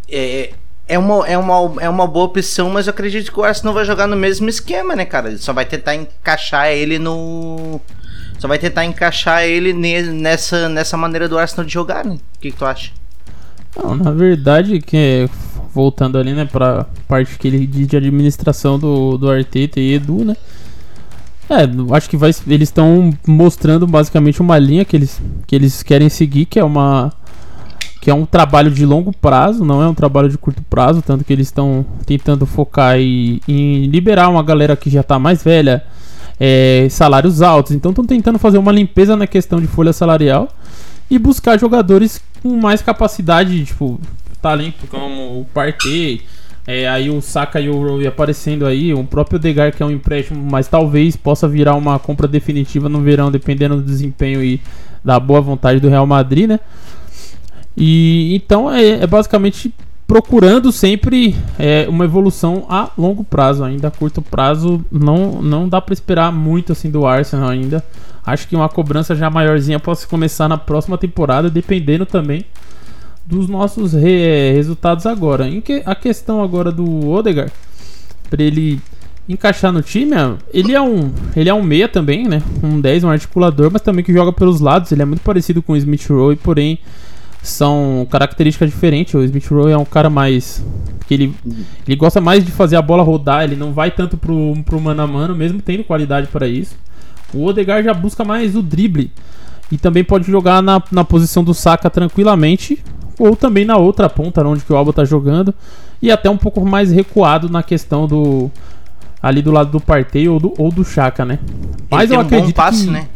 é, 0.09 0.53
é, 0.87 0.97
uma, 0.97 1.27
é, 1.27 1.37
uma, 1.37 1.81
é 1.81 1.89
uma 1.89 2.07
boa 2.07 2.25
opção, 2.25 2.69
mas 2.69 2.87
eu 2.87 2.91
acredito 2.91 3.31
que 3.31 3.39
o 3.39 3.43
Arsenal 3.43 3.73
vai 3.73 3.85
jogar 3.85 4.07
no 4.07 4.15
mesmo 4.17 4.49
esquema, 4.49 4.95
né, 4.95 5.05
cara? 5.05 5.29
Ele 5.29 5.37
só 5.37 5.53
vai 5.53 5.65
tentar 5.65 5.95
encaixar 5.95 6.69
ele 6.69 6.97
no. 6.97 7.79
Só 8.39 8.47
vai 8.47 8.57
tentar 8.57 8.83
encaixar 8.83 9.43
ele 9.43 9.73
nessa, 9.73 10.67
nessa 10.67 10.97
maneira 10.97 11.29
do 11.29 11.37
Arsenal 11.37 11.65
de 11.65 11.71
jogar, 11.71 12.03
né? 12.03 12.15
O 12.15 12.39
que, 12.39 12.51
que 12.51 12.57
tu 12.57 12.65
acha? 12.65 12.91
Não, 13.75 13.95
na 13.95 14.11
verdade, 14.11 14.79
que 14.81 15.29
voltando 15.73 16.17
ali, 16.17 16.33
né, 16.33 16.45
pra 16.45 16.85
parte 17.07 17.37
que 17.37 17.47
ele 17.47 17.65
diz 17.65 17.87
de 17.87 17.97
administração 17.97 18.77
do, 18.77 19.17
do 19.17 19.29
Arteta 19.29 19.79
e 19.79 19.93
Edu, 19.93 20.25
né? 20.25 20.35
É, 21.49 21.67
acho 21.95 22.09
que 22.09 22.15
vai, 22.15 22.31
eles 22.47 22.69
estão 22.69 23.13
mostrando 23.27 23.85
basicamente 23.85 24.41
uma 24.41 24.57
linha 24.57 24.85
que 24.85 24.95
eles, 24.95 25.21
que 25.45 25.55
eles 25.55 25.83
querem 25.83 26.07
seguir, 26.07 26.45
que 26.45 26.59
é 26.59 26.63
uma 26.63 27.11
que 27.99 28.09
é 28.09 28.13
um 28.13 28.25
trabalho 28.25 28.71
de 28.71 28.83
longo 28.83 29.15
prazo, 29.15 29.63
não 29.63 29.79
é 29.79 29.87
um 29.87 29.93
trabalho 29.93 30.27
de 30.27 30.35
curto 30.35 30.63
prazo, 30.67 31.03
tanto 31.03 31.23
que 31.23 31.31
eles 31.31 31.47
estão 31.47 31.85
tentando 32.03 32.47
focar 32.47 32.97
em, 32.97 33.39
em, 33.47 33.85
liberar 33.85 34.27
uma 34.29 34.41
galera 34.41 34.75
que 34.75 34.89
já 34.89 35.01
está 35.01 35.19
mais 35.19 35.43
velha, 35.43 35.83
é, 36.39 36.87
salários 36.89 37.43
altos, 37.43 37.73
então 37.73 37.91
estão 37.91 38.03
tentando 38.03 38.39
fazer 38.39 38.57
uma 38.57 38.71
limpeza 38.71 39.15
na 39.15 39.27
questão 39.27 39.61
de 39.61 39.67
folha 39.67 39.93
salarial 39.93 40.49
e 41.11 41.19
buscar 41.19 41.59
jogadores 41.59 42.19
com 42.41 42.50
mais 42.57 42.81
capacidade, 42.81 43.65
tipo, 43.65 44.00
talento 44.41 44.88
como 44.88 45.41
o 45.41 45.45
Partey, 45.53 46.21
é, 46.65 46.88
aí 46.88 47.10
o 47.10 47.21
Saka 47.21 47.60
e 47.60 47.69
o 47.69 47.74
Rowe 47.74 48.05
aparecendo 48.07 48.65
aí, 48.65 48.93
o 48.93 49.03
próprio 49.03 49.39
Degar 49.39 49.71
que 49.71 49.81
é 49.81 49.86
um 49.86 49.91
empréstimo, 49.91 50.41
mas 50.50 50.67
talvez 50.67 51.15
possa 51.15 51.48
virar 51.48 51.75
uma 51.75 51.98
compra 52.00 52.27
definitiva 52.27 52.88
no 52.88 53.01
verão, 53.01 53.31
dependendo 53.31 53.77
do 53.77 53.83
desempenho 53.83 54.43
e 54.43 54.62
da 55.03 55.19
boa 55.19 55.41
vontade 55.41 55.79
do 55.79 55.89
Real 55.89 56.05
Madrid, 56.05 56.48
né? 56.48 56.60
E 57.75 58.36
então 58.36 58.71
é, 58.71 59.03
é 59.03 59.07
basicamente 59.07 59.74
procurando 60.12 60.74
sempre 60.74 61.34
é, 61.58 61.86
uma 61.88 62.03
evolução 62.03 62.65
a 62.68 62.89
longo 62.98 63.24
prazo, 63.24 63.63
ainda 63.63 63.88
a 63.88 63.91
curto 63.91 64.22
prazo 64.22 64.84
não, 64.91 65.41
não 65.41 65.70
dá 65.70 65.80
para 65.80 65.94
esperar 65.94 66.34
muito 66.34 66.74
assim 66.74 66.91
do 66.91 67.08
Arsenal 67.08 67.48
ainda. 67.48 67.82
Acho 68.25 68.46
que 68.46 68.53
uma 68.53 68.68
cobrança 68.68 69.15
já 69.15 69.30
maiorzinha 69.30 69.80
pode 69.80 70.06
começar 70.06 70.50
na 70.50 70.58
próxima 70.58 70.98
temporada, 70.98 71.50
dependendo 71.50 72.06
também 72.06 72.44
dos 73.25 73.48
nossos 73.48 73.94
re 73.94 74.51
resultados 74.51 75.06
agora. 75.06 75.48
Em 75.48 75.62
que, 75.62 75.82
a 75.86 75.96
questão 75.96 76.44
agora 76.44 76.74
do 76.74 77.10
Odegaard, 77.10 77.53
para 78.30 78.44
ele 78.44 78.82
encaixar 79.30 79.72
no 79.72 79.82
time, 79.82 80.13
ele 80.53 80.75
é 80.75 80.82
um, 80.82 81.10
ele 81.38 81.48
é 81.48 81.53
um 81.53 81.63
meia 81.63 81.88
também, 81.88 82.27
né? 82.27 82.44
Um 82.62 82.82
10, 82.82 83.06
um 83.06 83.10
articulador, 83.10 83.72
mas 83.72 83.82
também 83.82 84.03
que 84.03 84.12
joga 84.12 84.34
pelos 84.34 84.60
lados. 84.60 84.91
Ele 84.91 85.03
é 85.03 85.06
muito 85.06 85.22
parecido 85.22 85.62
com 85.62 85.72
o 85.72 85.77
Smith 85.77 86.06
Rowe, 86.10 86.36
porém 86.36 86.80
são 87.41 88.07
características 88.10 88.69
diferentes. 88.69 89.13
O 89.13 89.24
Smith 89.24 89.48
Rowe 89.48 89.71
é 89.71 89.77
um 89.77 89.86
cara 89.86 90.10
mais 90.10 90.63
que 91.07 91.13
ele, 91.13 91.36
ele 91.86 91.95
gosta 91.95 92.21
mais 92.21 92.45
de 92.45 92.51
fazer 92.51 92.77
a 92.77 92.81
bola 92.81 93.03
rodar, 93.03 93.43
ele 93.43 93.55
não 93.55 93.74
vai 93.74 93.91
tanto 93.91 94.15
pro, 94.17 94.55
pro 94.63 94.79
mano 94.79 95.01
a 95.01 95.07
mano, 95.07 95.36
mesmo 95.36 95.62
tendo 95.62 95.83
qualidade 95.83 96.27
para 96.27 96.48
isso. 96.48 96.75
O 97.33 97.45
Odegaard 97.45 97.86
já 97.86 97.93
busca 97.93 98.24
mais 98.24 98.55
o 98.55 98.62
drible. 98.62 99.12
E 99.71 99.77
também 99.77 100.03
pode 100.03 100.29
jogar 100.29 100.62
na, 100.62 100.81
na 100.91 101.03
posição 101.03 101.43
do 101.43 101.53
Saka 101.53 101.89
tranquilamente. 101.89 102.83
Ou 103.17 103.36
também 103.36 103.65
na 103.65 103.77
outra 103.77 104.10
ponta, 104.10 104.45
onde 104.45 104.63
que 104.63 104.74
o 104.74 104.75
Alba 104.75 104.91
tá 104.91 105.05
jogando. 105.05 105.53
E 106.01 106.12
até 106.12 106.29
um 106.29 106.38
pouco 106.38 106.65
mais 106.65 106.91
recuado 106.91 107.50
na 107.50 107.63
questão 107.63 108.07
do. 108.07 108.51
Ali 109.21 109.41
do 109.41 109.51
lado 109.51 109.69
do 109.69 109.79
Partey 109.79 110.27
ou 110.27 110.39
do, 110.39 110.53
ou 110.57 110.71
do 110.71 110.83
Chaka, 110.83 111.24
né? 111.24 111.38
Mas 111.89 112.10
eu 112.10 112.19
acredito. 112.19 112.45
Um 112.45 112.48
bom 112.48 112.53
passe, 112.53 112.86
que, 112.86 112.91
né? 112.91 113.07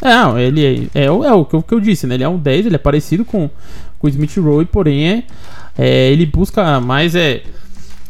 É, 0.00 0.42
ele 0.42 0.88
é, 0.94 1.02
é, 1.02 1.04
é, 1.06 1.10
o, 1.10 1.44
que, 1.44 1.56
o 1.56 1.62
que 1.62 1.74
eu 1.74 1.80
disse, 1.80 2.06
né? 2.06 2.14
Ele 2.14 2.24
é 2.24 2.28
um 2.28 2.38
10, 2.38 2.66
ele 2.66 2.74
é 2.76 2.78
parecido 2.78 3.24
com, 3.24 3.50
com 3.98 4.06
o 4.06 4.10
Smith 4.10 4.36
Rowe, 4.36 4.64
porém 4.64 5.08
é, 5.08 5.24
é, 5.76 6.10
ele 6.10 6.24
busca 6.26 6.80
mais 6.80 7.14
é 7.14 7.42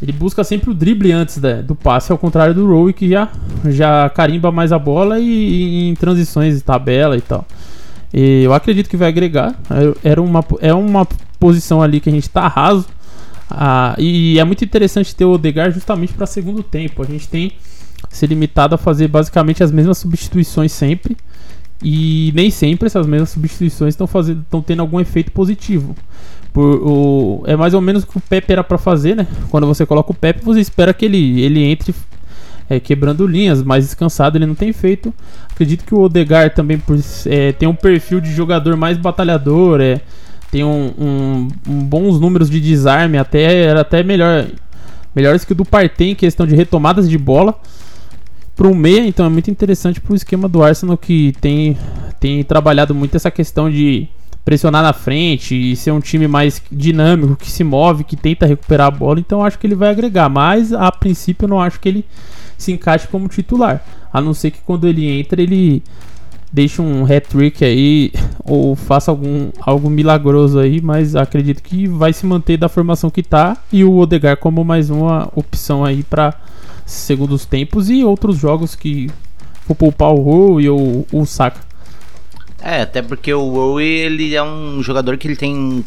ele 0.00 0.12
busca 0.12 0.44
sempre 0.44 0.70
o 0.70 0.74
drible 0.74 1.10
antes 1.10 1.38
da, 1.38 1.60
do 1.60 1.74
passe, 1.74 2.12
ao 2.12 2.18
contrário 2.18 2.54
do 2.54 2.66
Rowe 2.68 2.92
que 2.92 3.08
já, 3.08 3.28
já 3.64 4.08
carimba 4.10 4.52
mais 4.52 4.70
a 4.70 4.78
bola 4.78 5.18
e, 5.18 5.24
e 5.24 5.88
em 5.88 5.94
transições 5.94 6.54
de 6.54 6.62
tabela 6.62 7.16
e 7.16 7.20
tal. 7.20 7.44
E 8.14 8.44
eu 8.44 8.54
acredito 8.54 8.88
que 8.88 8.96
vai 8.96 9.08
agregar. 9.08 9.58
É, 9.70 10.10
era 10.10 10.22
uma, 10.22 10.44
é 10.60 10.72
uma 10.72 11.06
posição 11.38 11.82
ali 11.82 12.00
que 12.00 12.08
a 12.08 12.12
gente 12.12 12.28
tá 12.30 12.46
raso. 12.46 12.86
Ah, 13.50 13.94
e 13.98 14.38
é 14.38 14.44
muito 14.44 14.64
interessante 14.64 15.14
ter 15.14 15.24
o 15.24 15.32
Odegar 15.32 15.72
justamente 15.72 16.12
para 16.12 16.26
segundo 16.26 16.62
tempo. 16.62 17.02
A 17.02 17.06
gente 17.06 17.26
tem 17.28 17.52
se 18.08 18.26
limitado 18.26 18.74
a 18.74 18.78
fazer 18.78 19.08
basicamente 19.08 19.62
as 19.62 19.72
mesmas 19.72 19.98
substituições 19.98 20.72
sempre. 20.72 21.16
E 21.82 22.32
nem 22.34 22.50
sempre 22.50 22.86
essas 22.86 23.06
mesmas 23.06 23.30
substituições 23.30 23.94
estão 23.94 24.06
fazendo, 24.06 24.40
estão 24.40 24.60
tendo 24.60 24.80
algum 24.80 24.98
efeito 24.98 25.30
positivo. 25.30 25.94
Por, 26.52 26.80
o, 26.82 27.42
é 27.46 27.54
mais 27.54 27.74
ou 27.74 27.80
menos 27.80 28.02
o 28.02 28.06
que 28.06 28.18
o 28.18 28.20
Pepe 28.20 28.52
era 28.52 28.64
para 28.64 28.78
fazer, 28.78 29.14
né? 29.14 29.26
Quando 29.50 29.66
você 29.66 29.86
coloca 29.86 30.10
o 30.10 30.14
Pepe, 30.14 30.44
você 30.44 30.60
espera 30.60 30.92
que 30.92 31.04
ele, 31.04 31.40
ele 31.40 31.62
entre 31.62 31.94
é, 32.68 32.80
quebrando 32.80 33.26
linhas, 33.26 33.62
mais 33.62 33.84
descansado, 33.84 34.36
ele 34.36 34.46
não 34.46 34.54
tem 34.54 34.72
feito. 34.72 35.14
Acredito 35.50 35.84
que 35.84 35.94
o 35.94 36.00
Odegar 36.00 36.52
também 36.52 36.78
por, 36.78 36.98
é, 37.26 37.52
tem 37.52 37.68
um 37.68 37.74
perfil 37.74 38.20
de 38.20 38.32
jogador 38.32 38.76
mais 38.76 38.96
batalhador, 38.96 39.80
é, 39.80 40.00
tem 40.50 40.64
um, 40.64 40.92
um, 40.98 41.48
um 41.68 41.84
bons 41.84 42.20
números 42.20 42.50
de 42.50 42.60
desarme, 42.60 43.18
até 43.18 43.62
era 43.64 43.82
até 43.82 44.02
melhor 44.02 44.46
melhores 45.14 45.44
que 45.44 45.52
o 45.52 45.54
do 45.54 45.64
Partey 45.64 46.10
em 46.10 46.14
questão 46.14 46.46
de 46.46 46.54
retomadas 46.54 47.08
de 47.08 47.18
bola 47.18 47.58
para 48.58 48.66
um 48.66 48.74
meia, 48.74 49.06
então 49.06 49.24
é 49.24 49.28
muito 49.28 49.48
interessante 49.48 50.00
para 50.00 50.12
o 50.12 50.16
esquema 50.16 50.48
do 50.48 50.64
Arsenal 50.64 50.98
que 50.98 51.32
tem, 51.40 51.78
tem 52.18 52.42
trabalhado 52.42 52.92
muito 52.92 53.14
essa 53.14 53.30
questão 53.30 53.70
de 53.70 54.08
pressionar 54.44 54.82
na 54.82 54.92
frente 54.92 55.54
e 55.54 55.76
ser 55.76 55.92
um 55.92 56.00
time 56.00 56.26
mais 56.26 56.60
dinâmico, 56.72 57.36
que 57.36 57.48
se 57.48 57.62
move, 57.62 58.02
que 58.02 58.16
tenta 58.16 58.46
recuperar 58.46 58.88
a 58.88 58.90
bola. 58.90 59.20
Então 59.20 59.44
acho 59.44 59.56
que 59.60 59.66
ele 59.66 59.76
vai 59.76 59.90
agregar, 59.90 60.28
mas 60.28 60.72
a 60.72 60.90
princípio 60.90 61.44
eu 61.44 61.50
não 61.50 61.60
acho 61.60 61.78
que 61.78 61.88
ele 61.88 62.04
se 62.56 62.72
encaixe 62.72 63.06
como 63.06 63.28
titular, 63.28 63.84
a 64.12 64.20
não 64.20 64.34
ser 64.34 64.50
que 64.50 64.58
quando 64.66 64.88
ele 64.88 65.08
entra 65.08 65.40
ele 65.40 65.80
deixe 66.52 66.82
um 66.82 67.04
hat-trick 67.04 67.64
aí 67.64 68.10
ou 68.42 68.74
faça 68.74 69.12
algum 69.12 69.50
algo 69.60 69.88
milagroso 69.88 70.58
aí, 70.58 70.80
mas 70.80 71.14
acredito 71.14 71.62
que 71.62 71.86
vai 71.86 72.12
se 72.12 72.26
manter 72.26 72.56
da 72.56 72.68
formação 72.68 73.08
que 73.08 73.22
tá 73.22 73.56
e 73.72 73.84
o 73.84 73.96
Odegar 73.98 74.36
como 74.36 74.64
mais 74.64 74.90
uma 74.90 75.30
opção 75.36 75.84
aí 75.84 76.02
para 76.02 76.34
segundos 76.88 77.44
tempos 77.44 77.90
e 77.90 78.02
outros 78.02 78.38
jogos 78.38 78.74
que 78.74 79.10
for 79.66 79.74
poupar 79.74 80.10
o 80.10 80.22
Rowe 80.22 80.68
ou 80.70 81.06
o 81.12 81.26
Saka. 81.26 81.60
É, 82.60 82.80
até 82.80 83.02
porque 83.02 83.32
o 83.32 83.50
Rowe 83.50 83.84
ele 83.84 84.34
é 84.34 84.42
um 84.42 84.82
jogador 84.82 85.16
que 85.16 85.28
ele 85.28 85.36
tem 85.36 85.84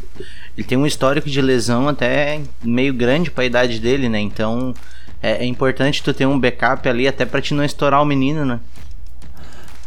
ele 0.58 0.68
tem 0.68 0.78
um 0.78 0.86
histórico 0.86 1.30
de 1.30 1.42
lesão 1.42 1.88
até 1.88 2.42
meio 2.64 2.94
grande 2.94 3.32
para 3.32 3.44
a 3.44 3.48
idade 3.48 3.80
dele, 3.80 4.08
né? 4.08 4.20
Então 4.20 4.74
é, 5.22 5.44
é, 5.44 5.46
importante 5.46 6.04
tu 6.04 6.14
ter 6.14 6.26
um 6.26 6.40
backup 6.40 6.88
ali 6.88 7.08
até 7.08 7.26
para 7.26 7.42
te 7.42 7.54
não 7.54 7.64
estourar 7.64 8.02
o 8.02 8.06
menino, 8.06 8.46
né? 8.46 8.60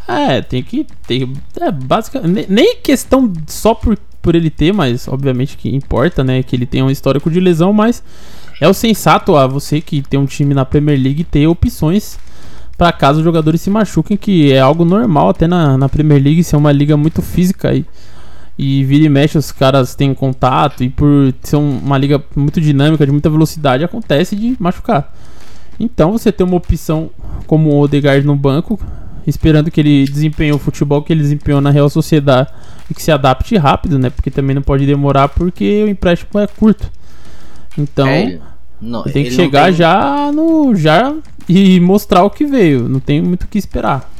É, 0.07 0.43
tem 0.43 0.63
que 0.63 0.87
ter. 1.07 1.29
É, 1.61 1.71
basicamente. 1.71 2.51
Nem 2.51 2.77
questão 2.77 3.33
só 3.47 3.73
por, 3.73 3.97
por 4.21 4.35
ele 4.35 4.51
ter, 4.51 4.73
mas 4.73 5.09
obviamente 5.09 5.57
que 5.57 5.75
importa, 5.75 6.25
né? 6.25 6.43
Que 6.43 6.57
ele 6.57 6.67
tenha 6.67 6.85
um 6.85 6.91
histórico 6.91 7.31
de 7.31 7.41
lesão, 7.41 7.73
mas 7.73 8.03
é 8.61 8.69
o 8.69 8.75
sensato 8.75 9.37
a 9.37 9.47
você 9.47 9.81
que 9.81 10.03
tem 10.03 10.19
um 10.19 10.27
time 10.27 10.55
na 10.55 10.65
Premier 10.65 11.01
League 11.01 11.25
ter 11.25 11.47
opções 11.47 12.19
para 12.77 12.93
caso 12.93 13.19
os 13.19 13.25
jogadores 13.25 13.61
se 13.61 13.71
machuquem, 13.71 14.17
que 14.17 14.53
é 14.53 14.61
algo 14.61 14.85
normal 14.85 15.29
até 15.31 15.47
na, 15.47 15.79
na 15.79 15.89
Premier 15.89 16.23
League, 16.23 16.43
ser 16.43 16.57
uma 16.57 16.73
liga 16.73 16.97
muito 16.97 17.23
física 17.23 17.73
e, 17.73 17.85
e 18.59 18.83
vira 18.85 19.05
e 19.05 19.09
mexe 19.09 19.39
os 19.39 19.53
caras 19.53 19.95
têm 19.95 20.13
contato 20.13 20.83
e 20.83 20.89
por 20.89 21.33
ser 21.43 21.57
uma 21.57 21.97
liga 21.97 22.23
muito 22.35 22.61
dinâmica, 22.61 23.07
de 23.07 23.13
muita 23.13 23.31
velocidade, 23.31 23.85
acontece 23.85 24.35
de 24.35 24.57
machucar. 24.59 25.15
Então 25.79 26.13
você 26.13 26.31
tem 26.33 26.47
uma 26.47 26.57
opção 26.57 27.11
como 27.47 27.71
o 27.71 27.81
Odegaard 27.81 28.27
no 28.27 28.37
banco, 28.37 28.79
esperando 29.27 29.71
que 29.71 29.81
ele 29.81 30.05
desempenhe 30.05 30.53
o 30.53 30.59
futebol 30.59 31.03
que 31.03 31.13
ele 31.13 31.23
desempenhou 31.23 31.61
na 31.61 31.71
Real 31.71 31.89
Sociedade 31.89 32.51
e 32.91 32.95
que 32.95 33.03
se 33.03 33.11
adapte 33.11 33.57
rápido, 33.57 33.99
né? 33.99 34.11
Porque 34.11 34.31
também 34.31 34.55
não 34.55 34.63
pode 34.63 34.87
demorar 34.87 35.29
porque 35.29 35.85
o 35.85 35.89
empréstimo 35.89 36.41
é 36.41 36.47
curto. 36.47 36.91
Então, 37.77 38.07
é, 38.09 38.39
não, 38.81 39.03
tem 39.03 39.25
que 39.25 39.31
chegar 39.31 39.67
tem... 39.67 39.75
já 39.75 40.31
no 40.33 40.75
já 40.75 41.15
e 41.49 41.81
mostrar 41.81 42.25
o 42.25 42.31
que 42.31 42.45
veio, 42.45 42.89
não 42.89 43.01
tem 43.01 43.21
muito 43.21 43.45
o 43.45 43.47
que 43.47 43.59
esperar. 43.59 44.11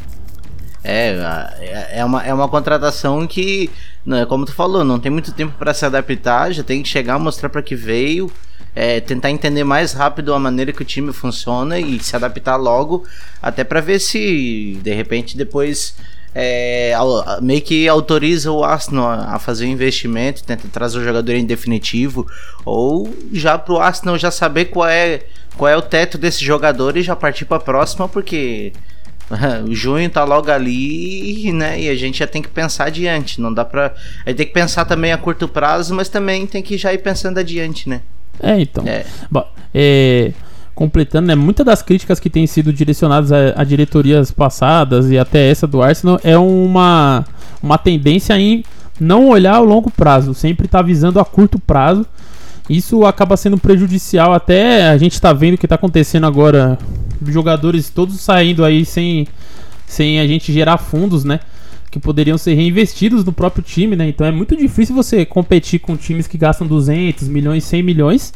É, 0.83 1.91
é 1.93 2.05
uma, 2.05 2.23
é 2.23 2.35
uma 2.35 2.47
contratação 2.47 3.27
que, 3.27 3.71
não 4.05 4.19
é 4.19 4.27
como 4.27 4.45
tu 4.45 4.53
falou, 4.53 4.85
não 4.85 5.01
tem 5.01 5.11
muito 5.11 5.33
tempo 5.33 5.55
para 5.59 5.73
se 5.73 5.87
adaptar, 5.87 6.53
já 6.53 6.63
tem 6.63 6.83
que 6.83 6.89
chegar, 6.89 7.19
mostrar 7.19 7.49
para 7.49 7.63
que 7.63 7.75
veio, 7.75 8.31
é, 8.75 9.01
tentar 9.01 9.31
entender 9.31 9.65
mais 9.65 9.93
rápido 9.93 10.35
a 10.35 10.39
maneira 10.39 10.73
que 10.73 10.83
o 10.83 10.85
time 10.85 11.11
funciona 11.13 11.79
e 11.79 11.99
se 12.01 12.15
adaptar 12.15 12.57
logo, 12.57 13.05
até 13.41 13.65
para 13.65 13.81
ver 13.81 13.99
se 13.99 14.79
de 14.83 14.93
repente 14.93 15.39
depois 15.39 15.95
é, 16.35 16.93
meio 17.41 17.63
que 17.63 17.89
autoriza 17.89 18.51
o 18.51 18.65
Arsenal 18.65 19.09
a 19.09 19.39
fazer 19.39 19.67
o 19.67 19.69
um 19.69 19.71
investimento, 19.71 20.43
tenta 20.43 20.67
trazer 20.69 20.99
o 20.99 21.05
jogador 21.05 21.33
em 21.33 21.47
definitivo, 21.47 22.27
ou 22.65 23.15
já 23.33 23.57
pro 23.57 23.79
Arsenal 23.79 24.19
já 24.19 24.31
saber 24.31 24.67
qual 24.67 24.89
é, 24.89 25.23
qual 25.57 25.71
é 25.71 25.77
o 25.77 25.83
teto 25.83 26.19
desse 26.19 26.45
jogador 26.45 26.97
e 26.97 27.03
já 27.03 27.15
partir 27.15 27.45
para 27.45 27.59
a 27.59 27.61
próxima, 27.61 28.09
porque 28.09 28.73
o 29.69 29.75
junho 29.75 30.11
tá 30.11 30.25
logo 30.25 30.51
ali, 30.51 31.53
né? 31.53 31.81
E 31.81 31.89
a 31.89 31.95
gente 31.95 32.19
já 32.19 32.27
tem 32.27 32.43
que 32.43 32.49
pensar 32.49 32.87
adiante. 32.87 33.41
Não 33.41 33.55
dá 33.55 33.65
pra. 33.65 33.95
A 34.27 34.31
gente 34.31 34.39
tem 34.39 34.47
que 34.47 34.53
pensar 34.53 34.85
também 34.85 35.13
a 35.13 35.19
curto 35.19 35.47
prazo, 35.47 35.95
mas 35.95 36.09
também 36.09 36.47
tem 36.47 36.63
que 36.63 36.77
já 36.77 36.93
ir 36.93 36.99
pensando 36.99 37.39
adiante, 37.39 37.89
né? 37.89 38.01
É, 38.41 38.61
então. 38.61 38.85
É. 38.87 39.07
Bom, 39.31 39.49
é 39.73 40.33
completando, 40.75 41.29
né, 41.29 41.35
muitas 41.35 41.65
das 41.65 41.83
críticas 41.83 42.19
que 42.19 42.29
têm 42.29 42.47
sido 42.47 42.73
direcionadas 42.73 43.31
a, 43.31 43.61
a, 43.61 43.65
diretorias 43.65 44.31
passadas 44.31 45.11
e 45.11 45.19
até 45.19 45.49
essa 45.49 45.67
do 45.67 45.83
Arsenal 45.83 46.21
é 46.25 46.37
uma, 46.37 47.25
uma 47.63 47.79
tendência 47.79 48.37
em 48.39 48.65
não 48.99 49.29
olhar 49.29 49.57
ao 49.57 49.65
longo 49.65 49.91
prazo, 49.91 50.35
sempre 50.35 50.69
tá 50.69 50.83
visando 50.83 51.21
a 51.21 51.25
curto 51.25 51.59
prazo. 51.59 52.07
Isso 52.69 53.05
acaba 53.05 53.37
sendo 53.37 53.59
prejudicial 53.59 54.33
até 54.33 54.89
a 54.89 54.97
gente 54.97 55.13
está 55.13 55.33
vendo 55.33 55.55
o 55.55 55.59
que 55.59 55.67
está 55.67 55.75
acontecendo 55.75 56.27
agora, 56.27 56.79
jogadores 57.27 57.91
todos 57.91 58.19
saindo 58.21 58.65
aí 58.65 58.87
sem, 58.87 59.27
sem 59.87 60.19
a 60.19 60.27
gente 60.27 60.53
gerar 60.53 60.79
fundos, 60.79 61.25
né? 61.25 61.41
Que 61.95 62.01
poderiam 62.01 62.37
ser 62.37 62.55
reinvestidos 62.55 63.25
no 63.25 63.33
próprio 63.33 63.63
time, 63.63 63.95
né? 63.95 64.09
Então 64.09 64.27
é 64.27 64.33
muito 64.33 64.57
difícil 64.57 64.97
você 64.97 65.25
competir 65.25 65.79
com 65.79 65.97
times 65.97 66.27
que 66.27 66.37
gastam 66.37 66.67
200 66.67 67.29
milhões, 67.29 67.63
100 67.63 67.83
milhões 67.85 68.33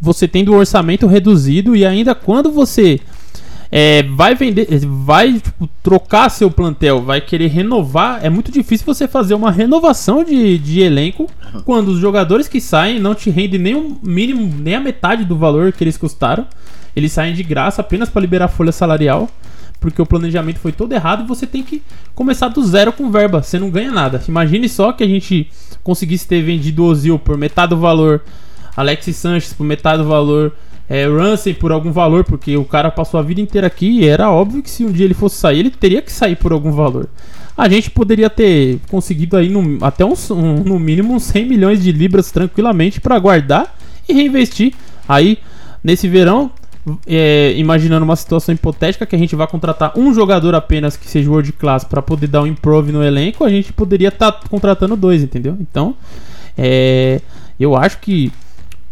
você 0.00 0.26
tendo 0.26 0.52
o 0.52 0.56
orçamento 0.56 1.06
reduzido 1.06 1.76
e 1.76 1.84
ainda 1.84 2.14
quando 2.14 2.50
você 2.50 2.98
é, 3.70 4.02
vai 4.04 4.34
vender, 4.34 4.68
vai 4.86 5.34
tipo, 5.40 5.68
trocar 5.82 6.30
seu 6.30 6.50
plantel, 6.50 7.02
vai 7.02 7.20
querer 7.20 7.48
renovar, 7.48 8.24
é 8.24 8.30
muito 8.30 8.50
difícil 8.50 8.86
você 8.86 9.06
fazer 9.06 9.34
uma 9.34 9.50
renovação 9.50 10.22
de, 10.22 10.58
de 10.58 10.80
elenco 10.80 11.26
quando 11.64 11.88
os 11.88 11.98
jogadores 11.98 12.48
que 12.48 12.60
saem 12.60 13.00
não 13.00 13.14
te 13.14 13.30
rendem 13.30 13.60
nem 13.60 13.74
o 13.74 13.98
mínimo, 14.02 14.50
nem 14.58 14.76
a 14.76 14.80
metade 14.80 15.24
do 15.24 15.36
valor 15.36 15.72
que 15.72 15.84
eles 15.84 15.96
custaram. 15.96 16.46
Eles 16.94 17.10
saem 17.10 17.34
de 17.34 17.42
graça 17.42 17.80
apenas 17.80 18.08
para 18.08 18.22
liberar 18.22 18.46
folha 18.46 18.70
salarial, 18.70 19.28
porque 19.80 20.00
o 20.00 20.06
planejamento 20.06 20.58
foi 20.58 20.72
todo 20.72 20.92
errado 20.92 21.24
e 21.24 21.26
você 21.26 21.46
tem 21.46 21.62
que 21.62 21.82
começar 22.14 22.48
do 22.48 22.64
zero 22.64 22.92
com 22.92 23.10
verba, 23.10 23.42
você 23.42 23.58
não 23.58 23.70
ganha 23.70 23.92
nada. 23.92 24.22
Imagine 24.28 24.68
só 24.68 24.92
que 24.92 25.04
a 25.04 25.08
gente 25.08 25.50
conseguisse 25.82 26.26
ter 26.26 26.42
vendido 26.42 26.84
Ozil 26.84 27.18
por 27.18 27.36
metade 27.36 27.70
do 27.70 27.78
valor 27.78 28.22
Alexis 28.76 29.16
Sanches 29.16 29.52
por 29.52 29.64
metade 29.64 30.02
do 30.02 30.08
valor, 30.08 30.52
é, 30.88 31.06
Ramsey 31.06 31.54
por 31.54 31.72
algum 31.72 31.92
valor, 31.92 32.24
porque 32.24 32.56
o 32.56 32.64
cara 32.64 32.90
passou 32.90 33.18
a 33.18 33.22
vida 33.22 33.40
inteira 33.40 33.66
aqui 33.66 34.00
e 34.00 34.06
era 34.06 34.30
óbvio 34.30 34.62
que 34.62 34.70
se 34.70 34.84
um 34.84 34.92
dia 34.92 35.04
ele 35.04 35.14
fosse 35.14 35.36
sair, 35.36 35.60
ele 35.60 35.70
teria 35.70 36.02
que 36.02 36.12
sair 36.12 36.36
por 36.36 36.52
algum 36.52 36.72
valor. 36.72 37.08
A 37.56 37.68
gente 37.68 37.90
poderia 37.90 38.28
ter 38.28 38.80
conseguido 38.90 39.36
aí 39.36 39.48
no, 39.48 39.84
até 39.84 40.04
um, 40.04 40.14
no 40.64 40.78
mínimo 40.78 41.14
uns 41.14 41.22
100 41.24 41.46
milhões 41.46 41.82
de 41.82 41.92
libras 41.92 42.30
tranquilamente 42.32 43.00
para 43.00 43.18
guardar 43.18 43.76
e 44.08 44.12
reinvestir. 44.12 44.74
Aí, 45.08 45.38
nesse 45.82 46.08
verão, 46.08 46.50
é, 47.06 47.54
imaginando 47.56 48.04
uma 48.04 48.16
situação 48.16 48.54
hipotética 48.54 49.06
que 49.06 49.16
a 49.16 49.18
gente 49.18 49.34
vai 49.34 49.46
contratar 49.46 49.92
um 49.96 50.12
jogador 50.12 50.54
apenas 50.54 50.96
que 50.96 51.08
seja 51.08 51.30
world 51.30 51.52
class 51.52 51.84
para 51.84 52.02
poder 52.02 52.26
dar 52.26 52.42
um 52.42 52.46
improve 52.46 52.92
no 52.92 53.02
elenco, 53.02 53.44
a 53.44 53.48
gente 53.48 53.72
poderia 53.72 54.08
estar 54.08 54.32
tá 54.32 54.48
contratando 54.48 54.96
dois, 54.96 55.22
entendeu? 55.22 55.56
Então, 55.60 55.94
é, 56.56 57.20
eu 57.58 57.76
acho 57.76 57.98
que 57.98 58.30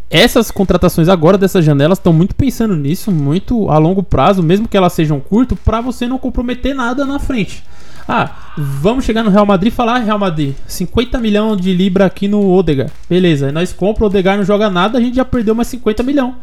essas 0.09 0.50
contratações 0.50 1.09
agora 1.09 1.38
dessas 1.38 1.64
janelas 1.64 1.98
estão 1.98 2.12
muito 2.12 2.35
pensando 2.35 2.76
nisso, 2.76 3.11
muito 3.11 3.70
a 3.70 3.78
longo 3.78 4.02
prazo, 4.02 4.42
mesmo 4.42 4.68
que 4.68 4.76
elas 4.76 4.92
sejam 4.92 5.18
curto, 5.20 5.57
para 5.57 5.81
você 5.81 6.07
não 6.07 6.18
comprometer 6.18 6.74
nada 6.74 7.05
na 7.07 7.18
frente. 7.18 7.64
Ah, 8.07 8.52
vamos 8.59 9.05
chegar 9.05 9.22
no 9.22 9.31
Real 9.31 9.46
Madrid 9.46 9.72
e 9.72 9.74
falar, 9.74 9.96
ah, 9.96 9.98
Real 10.00 10.18
Madrid, 10.18 10.55
50 10.66 11.18
milhões 11.18 11.61
de 11.61 11.72
libra 11.72 12.05
aqui 12.05 12.26
no 12.28 12.52
Odega. 12.52 12.90
Beleza, 13.09 13.52
nós 13.52 13.72
compra, 13.72 14.05
o 14.05 14.07
Odegar 14.09 14.37
não 14.37 14.44
joga 14.44 14.68
nada, 14.68 14.98
a 14.98 15.00
gente 15.00 15.16
já 15.16 15.24
perdeu 15.24 15.55
mais 15.55 15.68
50 15.68 16.02
milhões. 16.02 16.35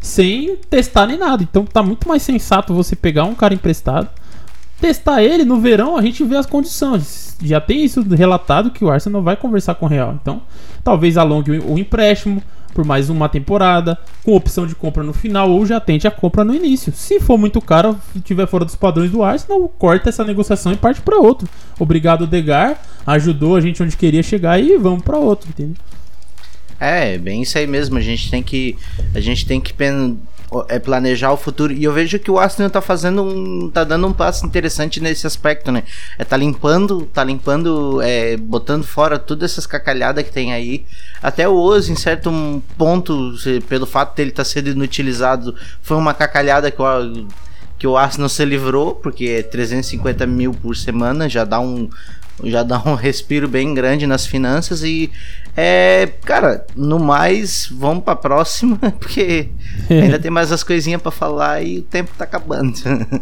Sem 0.00 0.56
testar 0.68 1.06
nem 1.06 1.18
nada. 1.18 1.42
Então 1.42 1.64
tá 1.64 1.82
muito 1.82 2.08
mais 2.08 2.22
sensato 2.22 2.74
você 2.74 2.96
pegar 2.96 3.24
um 3.24 3.34
cara 3.34 3.54
emprestado, 3.54 4.08
testar 4.80 5.22
ele 5.22 5.44
no 5.44 5.60
verão, 5.60 5.96
a 5.96 6.02
gente 6.02 6.24
vê 6.24 6.36
as 6.36 6.46
condições. 6.46 7.36
Já 7.42 7.60
tem 7.60 7.84
isso 7.84 8.02
relatado 8.02 8.70
que 8.70 8.84
o 8.84 8.90
Arsenal 8.90 9.22
vai 9.22 9.36
conversar 9.36 9.74
com 9.74 9.86
o 9.86 9.88
Real. 9.88 10.18
Então, 10.20 10.42
talvez 10.82 11.16
alongue 11.16 11.58
o 11.58 11.78
empréstimo 11.78 12.42
por 12.74 12.84
mais 12.84 13.10
uma 13.10 13.28
temporada, 13.28 13.98
com 14.24 14.34
opção 14.34 14.66
de 14.66 14.74
compra 14.74 15.02
no 15.02 15.12
final, 15.12 15.50
ou 15.50 15.66
já 15.66 15.80
tente 15.80 16.06
a 16.06 16.10
compra 16.10 16.44
no 16.44 16.54
início. 16.54 16.92
Se 16.92 17.20
for 17.20 17.36
muito 17.36 17.60
caro, 17.60 17.96
estiver 18.14 18.46
fora 18.46 18.64
dos 18.64 18.76
padrões 18.76 19.10
do 19.10 19.22
Arsenal, 19.22 19.68
corta 19.78 20.08
essa 20.08 20.24
negociação 20.24 20.72
e 20.72 20.76
parte 20.76 21.00
para 21.00 21.18
outro. 21.18 21.48
Obrigado, 21.78 22.26
Degar, 22.26 22.80
ajudou 23.06 23.56
a 23.56 23.60
gente 23.60 23.82
onde 23.82 23.96
queria 23.96 24.22
chegar 24.22 24.62
e 24.62 24.76
vamos 24.76 25.02
para 25.02 25.18
outro, 25.18 25.50
entendeu? 25.50 25.76
É, 26.80 27.18
bem 27.18 27.42
isso 27.42 27.58
aí 27.58 27.66
mesmo. 27.66 27.98
A 27.98 28.00
gente 28.00 28.30
tem 28.30 28.42
que 28.42 28.76
a 29.14 29.20
gente 29.20 29.46
tem 29.46 29.60
que 29.60 29.74
é 30.68 30.78
planejar 30.78 31.32
o 31.32 31.36
futuro. 31.36 31.72
E 31.72 31.84
eu 31.84 31.92
vejo 31.92 32.18
que 32.18 32.30
o 32.30 32.38
Arsenal 32.38 32.70
tá 32.70 32.80
fazendo 32.80 33.22
um. 33.22 33.70
tá 33.70 33.84
dando 33.84 34.06
um 34.06 34.12
passo 34.12 34.44
interessante 34.44 35.00
nesse 35.00 35.26
aspecto, 35.26 35.70
né? 35.70 35.84
É, 36.18 36.24
tá 36.24 36.36
limpando, 36.36 37.02
tá 37.12 37.22
limpando, 37.22 38.00
é, 38.02 38.36
botando 38.36 38.82
fora 38.82 39.18
todas 39.18 39.52
essas 39.52 39.66
cacalhadas 39.66 40.24
que 40.24 40.32
tem 40.32 40.52
aí. 40.52 40.84
Até 41.22 41.48
o 41.48 41.54
Oz, 41.54 41.88
em 41.88 41.94
certo 41.94 42.32
ponto, 42.76 43.34
pelo 43.68 43.86
fato 43.86 44.16
dele 44.16 44.30
estar 44.30 44.42
tá 44.42 44.48
sendo 44.48 44.70
inutilizado, 44.70 45.54
foi 45.82 45.96
uma 45.96 46.14
cacalhada 46.14 46.70
que 46.70 46.82
o, 46.82 47.28
que 47.78 47.86
o 47.86 47.96
Arsenal 47.96 48.28
se 48.28 48.44
livrou, 48.44 48.94
porque 48.94 49.26
é 49.26 49.42
350 49.42 50.26
mil 50.26 50.52
por 50.52 50.76
semana, 50.76 51.28
já 51.28 51.44
dá 51.44 51.60
um, 51.60 51.88
já 52.44 52.62
dá 52.62 52.82
um 52.84 52.94
respiro 52.96 53.48
bem 53.48 53.74
grande 53.74 54.06
nas 54.06 54.26
finanças 54.26 54.82
e 54.82 55.10
é, 55.56 56.08
cara, 56.24 56.64
no 56.76 56.98
mais, 56.98 57.68
vamos 57.70 58.04
pra 58.04 58.16
próxima, 58.16 58.78
porque 58.98 59.48
ainda 59.88 60.18
tem 60.18 60.30
mais 60.30 60.52
as 60.52 60.62
coisinhas 60.62 61.02
para 61.02 61.10
falar 61.10 61.62
e 61.62 61.78
o 61.78 61.82
tempo 61.82 62.10
tá 62.16 62.24
acabando. 62.24 62.74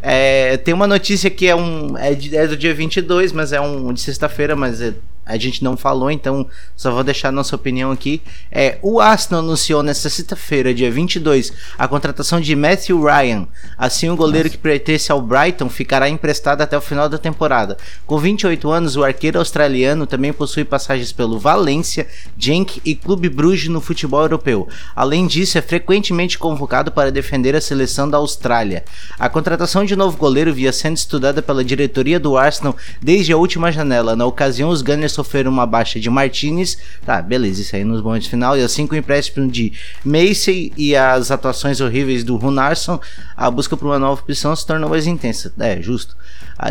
É, 0.00 0.56
tem 0.58 0.72
uma 0.72 0.86
notícia 0.86 1.28
que 1.28 1.48
é 1.48 1.56
um 1.56 1.98
é, 1.98 2.14
de, 2.14 2.36
é 2.36 2.46
do 2.46 2.56
dia 2.56 2.72
22, 2.72 3.32
mas 3.32 3.52
é 3.52 3.60
um 3.60 3.92
de 3.92 4.00
sexta-feira, 4.00 4.54
mas 4.54 4.80
é, 4.80 4.94
a 5.28 5.36
gente 5.36 5.62
não 5.62 5.76
falou, 5.76 6.10
então 6.10 6.46
só 6.74 6.90
vou 6.90 7.04
deixar 7.04 7.30
nossa 7.30 7.54
opinião 7.54 7.92
aqui. 7.92 8.22
É, 8.50 8.78
o 8.80 8.98
Arsenal 8.98 9.42
anunciou 9.42 9.82
nesta 9.82 10.08
sexta-feira, 10.08 10.72
dia 10.72 10.90
22, 10.90 11.52
a 11.76 11.86
contratação 11.86 12.40
de 12.40 12.56
Matthew 12.56 13.04
Ryan. 13.04 13.46
Assim, 13.76 14.08
o 14.08 14.16
goleiro 14.16 14.48
nossa. 14.48 14.56
que 14.56 14.62
pertence 14.62 15.12
ao 15.12 15.20
Brighton 15.20 15.68
ficará 15.68 16.08
emprestado 16.08 16.62
até 16.62 16.78
o 16.78 16.80
final 16.80 17.10
da 17.10 17.18
temporada. 17.18 17.76
Com 18.06 18.16
28 18.18 18.70
anos, 18.70 18.96
o 18.96 19.04
arqueiro 19.04 19.38
australiano 19.38 20.06
também 20.06 20.32
possui 20.32 20.64
passagens 20.64 21.12
pelo 21.12 21.38
Valência, 21.38 22.06
Genk 22.36 22.80
e 22.82 22.94
Clube 22.94 23.28
Bruges 23.28 23.68
no 23.68 23.82
futebol 23.82 24.22
europeu. 24.22 24.66
Além 24.96 25.26
disso, 25.26 25.58
é 25.58 25.60
frequentemente 25.60 26.38
convocado 26.38 26.90
para 26.90 27.12
defender 27.12 27.54
a 27.54 27.60
seleção 27.60 28.08
da 28.08 28.16
Austrália. 28.16 28.82
A 29.18 29.28
contratação 29.28 29.84
de 29.84 29.94
novo 29.94 30.16
goleiro 30.16 30.54
via 30.54 30.72
sendo 30.72 30.96
estudada 30.96 31.42
pela 31.42 31.62
diretoria 31.62 32.18
do 32.18 32.38
Arsenal 32.38 32.74
desde 33.02 33.32
a 33.32 33.36
última 33.36 33.70
janela. 33.70 34.16
Na 34.16 34.24
ocasião, 34.24 34.70
os 34.70 34.80
Gunners 34.80 35.17
sofreram 35.18 35.50
uma 35.50 35.66
baixa 35.66 35.98
de 35.98 36.08
Martinez, 36.08 36.78
tá, 37.04 37.20
beleza, 37.20 37.60
isso 37.60 37.74
aí 37.74 37.82
nos 37.82 38.00
momentos 38.00 38.28
final, 38.28 38.56
e 38.56 38.62
assim 38.62 38.86
com 38.86 38.94
o 38.94 38.98
empréstimo 38.98 39.50
de 39.50 39.72
Macy 40.04 40.72
e 40.76 40.94
as 40.94 41.32
atuações 41.32 41.80
horríveis 41.80 42.22
do 42.22 42.36
Runarsson, 42.36 43.00
a 43.36 43.50
busca 43.50 43.76
por 43.76 43.86
uma 43.86 43.98
nova 43.98 44.20
opção 44.20 44.54
se 44.54 44.64
tornou 44.64 44.88
mais 44.88 45.06
intensa. 45.06 45.52
É, 45.58 45.82
justo. 45.82 46.16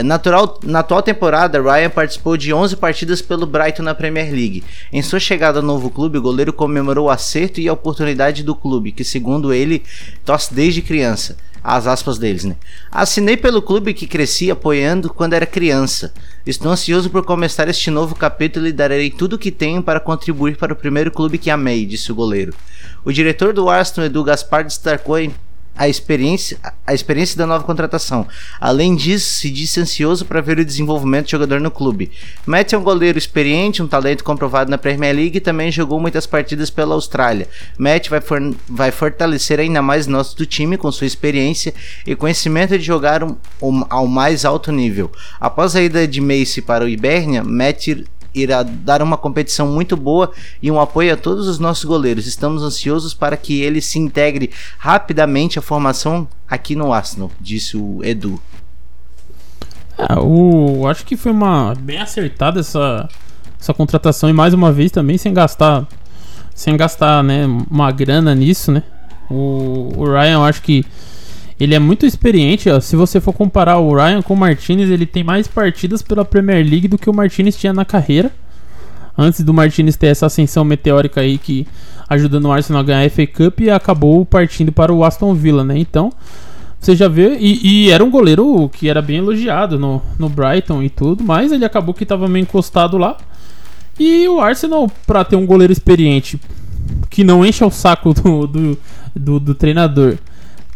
Natural, 0.03 0.59
na 0.63 0.79
atual 0.79 1.01
temporada, 1.01 1.61
Ryan 1.61 1.89
participou 1.89 2.37
de 2.37 2.53
11 2.53 2.75
partidas 2.77 3.21
pelo 3.21 3.45
Brighton 3.45 3.83
na 3.83 3.95
Premier 3.95 4.29
League. 4.31 4.63
Em 4.91 5.01
sua 5.01 5.19
chegada 5.19 5.59
ao 5.59 5.65
novo 5.65 5.89
clube, 5.89 6.17
o 6.17 6.21
goleiro 6.21 6.53
comemorou 6.53 7.07
o 7.07 7.09
acerto 7.09 7.59
e 7.59 7.67
a 7.67 7.73
oportunidade 7.73 8.43
do 8.43 8.55
clube, 8.55 8.91
que 8.91 9.03
segundo 9.03 9.53
ele, 9.53 9.83
torce 10.23 10.53
desde 10.53 10.81
criança. 10.81 11.37
As 11.67 11.85
aspas 11.85 12.17
deles, 12.17 12.45
né? 12.45 12.55
Assinei 12.89 13.35
pelo 13.35 13.61
clube 13.61 13.93
que 13.93 14.07
cresci 14.07 14.49
apoiando 14.49 15.13
quando 15.13 15.33
era 15.33 15.45
criança. 15.45 16.13
Estou 16.45 16.71
ansioso 16.71 17.09
por 17.09 17.25
começar 17.25 17.67
este 17.67 17.91
novo 17.91 18.15
capítulo 18.15 18.67
e 18.67 18.71
darei 18.71 19.11
tudo 19.11 19.33
o 19.33 19.37
que 19.37 19.51
tenho 19.51 19.83
para 19.83 19.99
contribuir 19.99 20.55
para 20.55 20.71
o 20.71 20.77
primeiro 20.77 21.11
clube 21.11 21.37
que 21.37 21.49
amei, 21.49 21.85
disse 21.85 22.09
o 22.09 22.15
goleiro. 22.15 22.53
O 23.03 23.11
diretor 23.11 23.51
do 23.51 23.69
Arsenal, 23.69 24.05
Edu 24.05 24.23
Gaspar, 24.23 24.63
destacou 24.63 25.15
a 25.15 25.21
experiência, 25.85 26.57
a 26.85 26.93
experiência 26.93 27.37
da 27.37 27.45
nova 27.45 27.65
contratação. 27.65 28.25
Além 28.61 28.95
disso, 28.95 29.39
se 29.39 29.49
disse 29.49 29.81
ansioso 29.81 30.23
para 30.23 30.39
ver 30.39 30.59
o 30.59 30.63
desenvolvimento 30.63 31.25
do 31.25 31.31
jogador 31.31 31.59
no 31.59 31.69
clube. 31.69 32.09
Matt 32.45 32.71
é 32.71 32.77
um 32.77 32.83
goleiro 32.83 33.17
experiente, 33.17 33.83
um 33.83 33.87
talento 33.87 34.23
comprovado 34.23 34.71
na 34.71 34.77
Premier 34.77 35.13
League 35.13 35.37
e 35.37 35.41
também 35.41 35.69
jogou 35.69 35.99
muitas 35.99 36.25
partidas 36.25 36.69
pela 36.69 36.95
Austrália. 36.95 37.49
Matt 37.77 38.07
vai, 38.09 38.21
for, 38.21 38.39
vai 38.69 38.91
fortalecer 38.91 39.59
ainda 39.59 39.81
mais 39.81 40.07
nosso 40.07 40.37
do 40.37 40.45
time 40.45 40.77
com 40.77 40.89
sua 40.91 41.05
experiência 41.07 41.73
e 42.05 42.15
conhecimento 42.15 42.77
de 42.77 42.83
jogar 42.83 43.23
um, 43.23 43.35
um, 43.61 43.83
ao 43.89 44.07
mais 44.07 44.45
alto 44.45 44.71
nível. 44.71 45.11
Após 45.39 45.75
a 45.75 45.81
ida 45.81 46.07
de 46.07 46.21
Macy 46.21 46.61
para 46.61 46.85
o 46.85 46.87
Ibernia, 46.87 47.43
Matt 47.43 47.89
irá 48.41 48.63
dar 48.63 49.01
uma 49.01 49.17
competição 49.17 49.67
muito 49.67 49.95
boa 49.95 50.31
e 50.61 50.71
um 50.71 50.79
apoio 50.79 51.13
a 51.13 51.17
todos 51.17 51.47
os 51.47 51.59
nossos 51.59 51.85
goleiros. 51.85 52.27
Estamos 52.27 52.63
ansiosos 52.63 53.13
para 53.13 53.37
que 53.37 53.61
ele 53.61 53.81
se 53.81 53.99
integre 53.99 54.51
rapidamente 54.77 55.59
à 55.59 55.61
formação 55.61 56.27
aqui 56.47 56.75
no 56.75 56.93
Arsenal, 56.93 57.31
disse 57.39 57.77
o 57.77 58.03
Edu. 58.03 58.41
É, 59.97 60.19
o, 60.19 60.87
acho 60.87 61.05
que 61.05 61.17
foi 61.17 61.31
uma 61.31 61.73
bem 61.75 61.97
acertada 61.97 62.59
essa, 62.59 63.09
essa 63.59 63.73
contratação 63.73 64.29
e 64.29 64.33
mais 64.33 64.53
uma 64.53 64.71
vez 64.71 64.91
também 64.91 65.17
sem 65.17 65.33
gastar 65.33 65.87
sem 66.53 66.75
gastar 66.75 67.23
né, 67.23 67.45
uma 67.69 67.91
grana 67.91 68.33
nisso, 68.33 68.71
né? 68.71 68.81
O, 69.29 69.91
o 69.95 70.05
Ryan, 70.05 70.33
eu 70.33 70.43
acho 70.43 70.61
que 70.61 70.83
ele 71.59 71.73
é 71.73 71.79
muito 71.79 72.05
experiente. 72.05 72.69
Ó. 72.69 72.79
Se 72.79 72.95
você 72.95 73.19
for 73.19 73.33
comparar 73.33 73.77
o 73.79 73.93
Ryan 73.95 74.21
com 74.21 74.33
o 74.33 74.37
Martinez, 74.37 74.89
ele 74.89 75.05
tem 75.05 75.23
mais 75.23 75.47
partidas 75.47 76.01
pela 76.01 76.23
Premier 76.23 76.65
League 76.65 76.87
do 76.87 76.97
que 76.97 77.09
o 77.09 77.13
Martinez 77.13 77.57
tinha 77.57 77.73
na 77.73 77.85
carreira. 77.85 78.31
Antes 79.17 79.41
do 79.41 79.53
Martinez 79.53 79.95
ter 79.95 80.07
essa 80.07 80.27
ascensão 80.27 80.63
meteórica 80.63 81.21
aí 81.21 81.39
que 81.39 81.65
ajudando 82.07 82.45
o 82.45 82.51
Arsenal 82.51 82.81
a 82.81 82.85
ganhar 82.85 83.05
a 83.05 83.09
FA 83.09 83.25
Cup 83.25 83.61
e 83.61 83.69
acabou 83.69 84.23
partindo 84.25 84.71
para 84.71 84.93
o 84.93 85.03
Aston 85.03 85.33
Villa, 85.33 85.63
né? 85.63 85.77
Então, 85.77 86.11
você 86.79 86.95
já 86.95 87.07
vê. 87.07 87.35
E, 87.39 87.85
e, 87.87 87.91
era 87.91 88.03
um 88.03 88.11
goleiro 88.11 88.69
que 88.69 88.87
era 88.87 89.01
bem 89.01 89.17
elogiado 89.17 89.79
no, 89.79 90.01
no 90.19 90.29
Brighton 90.29 90.83
e 90.83 90.89
tudo, 90.89 91.23
mas 91.23 91.51
ele 91.51 91.65
acabou 91.65 91.95
que 91.95 92.03
estava 92.03 92.27
meio 92.27 92.43
encostado 92.43 92.97
lá. 92.97 93.17
E 93.99 94.27
o 94.27 94.39
Arsenal, 94.39 94.89
para 95.07 95.25
ter 95.25 95.35
um 95.35 95.47
goleiro 95.47 95.73
experiente 95.73 96.39
que 97.09 97.23
não 97.23 97.43
encha 97.43 97.65
o 97.65 97.71
saco 97.71 98.13
do, 98.13 98.45
do, 98.45 98.77
do, 99.15 99.39
do 99.39 99.55
treinador 99.55 100.17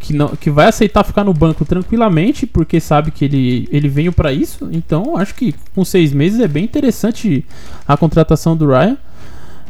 que, 0.02 0.14
não, 0.14 0.30
que 0.30 0.50
vai 0.50 0.68
aceitar 0.68 1.04
ficar 1.04 1.24
no 1.24 1.34
banco 1.34 1.64
tranquilamente, 1.64 2.48
porque 2.48 2.80
sabe 2.80 3.12
que 3.12 3.24
ele, 3.24 3.70
ele 3.72 3.88
veio 3.88 4.12
para 4.12 4.34
isso. 4.34 4.68
Então, 4.72 5.16
acho 5.16 5.36
que 5.36 5.54
com 5.76 5.86
seis 5.86 6.12
meses 6.12 6.40
é 6.40 6.48
bem 6.48 6.64
interessante 6.64 7.46
a 7.88 7.96
contratação 7.96 8.58
do 8.58 8.68
Ryan. 8.68 8.98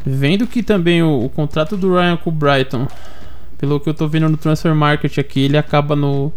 Vendo 0.04 0.46
que 0.46 0.62
também 0.62 1.02
o, 1.02 1.26
o 1.26 1.28
contrato 1.28 1.76
do 1.76 1.94
Ryan 1.94 2.16
com 2.16 2.30
o 2.30 2.32
Brighton, 2.32 2.88
pelo 3.58 3.78
que 3.78 3.88
eu 3.88 3.94
tô 3.94 4.08
vendo 4.08 4.28
no 4.28 4.36
Transfer 4.36 4.74
Market 4.74 5.18
aqui, 5.18 5.40
ele 5.40 5.58
acaba 5.58 5.94
no 5.94 6.32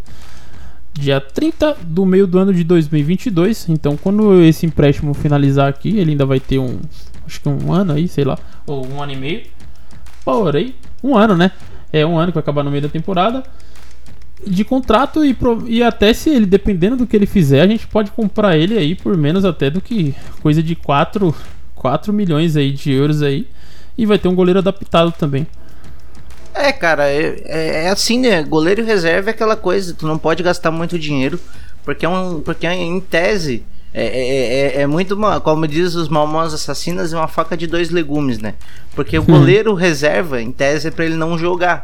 dia 0.94 1.20
30 1.20 1.78
do 1.82 2.06
meio 2.06 2.28
do 2.28 2.38
ano 2.38 2.54
de 2.54 2.64
2022. 2.66 3.70
Então, 3.70 3.96
quando 3.96 4.42
esse 4.42 4.66
empréstimo 4.66 5.14
finalizar 5.14 5.70
aqui, 5.70 5.98
ele 5.98 6.12
ainda 6.12 6.26
vai 6.26 6.42
ter 6.42 6.60
um, 6.60 6.80
acho 7.26 7.40
que 7.40 7.48
um 7.48 7.72
ano 7.72 7.94
aí, 7.94 8.10
sei 8.10 8.26
lá, 8.26 8.38
ou 8.68 8.86
um 8.86 9.02
ano 9.02 9.14
e 9.14 9.16
meio. 9.16 9.44
Porém, 10.26 10.76
um 11.02 11.16
ano, 11.16 11.36
né? 11.36 11.52
É 11.94 12.06
um 12.06 12.18
ano 12.18 12.28
que 12.28 12.36
vai 12.36 12.42
acabar 12.42 12.62
no 12.62 12.70
meio 12.70 12.84
da 12.84 12.90
temporada 12.90 13.44
de 14.46 14.64
contrato 14.64 15.24
e, 15.24 15.36
e 15.68 15.84
até 15.84 16.14
se 16.14 16.30
ele, 16.30 16.46
dependendo 16.46 16.98
do 16.98 17.08
que 17.08 17.16
ele 17.16 17.26
fizer, 17.26 17.62
a 17.62 17.68
gente 17.68 17.88
pode 17.88 18.12
comprar 18.12 18.58
ele 18.58 18.78
aí 18.78 18.96
por 18.96 19.16
menos 19.16 19.46
até 19.46 19.70
do 19.70 19.82
que 19.82 20.14
coisa 20.42 20.62
de 20.62 20.76
4, 20.76 21.34
4 21.76 22.12
milhões 22.12 22.58
aí 22.58 22.72
de 22.72 22.92
euros 22.92 23.22
aí. 23.22 23.48
E 23.98 24.06
vai 24.06 24.18
ter 24.18 24.28
um 24.28 24.36
goleiro 24.36 24.60
adaptado 24.60 25.14
também. 25.14 25.48
É, 26.54 26.72
cara, 26.72 27.10
é, 27.10 27.42
é, 27.46 27.84
é 27.86 27.90
assim, 27.90 28.20
né? 28.20 28.44
Goleiro 28.44 28.84
reserva 28.84 29.30
é 29.30 29.32
aquela 29.32 29.56
coisa, 29.56 29.94
tu 29.94 30.08
não 30.08 30.18
pode 30.18 30.42
gastar 30.44 30.72
muito 30.72 30.98
dinheiro, 30.98 31.40
porque 31.84 32.06
é 32.06 32.10
um. 32.10 32.42
Porque 32.42 32.66
em 32.68 33.00
tese. 33.00 33.64
É, 33.98 34.06
é, 34.06 34.80
é, 34.80 34.82
é 34.82 34.88
muito, 34.88 35.18
como 35.42 35.66
diz 35.66 35.96
os 35.96 36.10
malmãos 36.10 36.54
assassinas, 36.54 37.14
é 37.14 37.18
uma 37.18 37.30
faca 37.30 37.56
de 37.56 37.66
dois 37.66 37.90
legumes, 37.90 38.40
né? 38.40 38.56
Porque 38.94 39.18
o 39.18 39.24
goleiro 39.24 39.74
reserva, 39.74 40.42
em 40.42 40.52
tese, 40.52 40.90
é 40.90 40.92
pra 40.92 41.06
ele 41.06 41.16
não 41.16 41.38
jogar. 41.38 41.84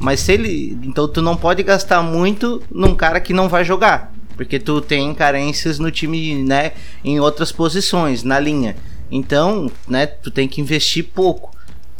Mas 0.00 0.20
se 0.20 0.32
ele. 0.32 0.78
Então 0.82 1.08
tu 1.08 1.20
não 1.20 1.36
pode 1.36 1.62
gastar 1.62 2.02
muito 2.02 2.62
num 2.70 2.94
cara 2.94 3.20
que 3.20 3.32
não 3.32 3.48
vai 3.48 3.64
jogar. 3.64 4.12
Porque 4.36 4.58
tu 4.58 4.80
tem 4.80 5.12
carências 5.14 5.78
no 5.78 5.90
time, 5.90 6.42
né? 6.44 6.72
Em 7.04 7.18
outras 7.18 7.50
posições, 7.50 8.22
na 8.22 8.38
linha. 8.38 8.76
Então, 9.10 9.70
né, 9.86 10.06
tu 10.06 10.30
tem 10.30 10.46
que 10.46 10.60
investir 10.60 11.04
pouco. 11.12 11.50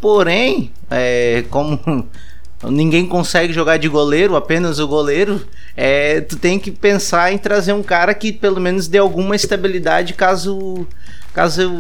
Porém, 0.01 0.71
é, 0.91 1.45
como 1.51 1.81
ninguém 2.65 3.07
consegue 3.07 3.53
jogar 3.53 3.77
de 3.77 3.89
goleiro, 3.89 4.37
apenas 4.37 4.79
o 4.79 4.87
goleiro, 4.87 5.45
é, 5.77 6.21
tu 6.21 6.37
tem 6.37 6.59
que 6.59 6.71
pensar 6.71 7.33
em 7.33 7.39
trazer 7.39 7.73
um 7.73 7.83
cara 7.83 8.15
que 8.15 8.33
pelo 8.33 8.61
menos 8.61 8.87
dê 8.89 8.99
alguma 8.99 9.35
estabilidade 9.35 10.15
caso 10.15 10.87
caso 11.33 11.71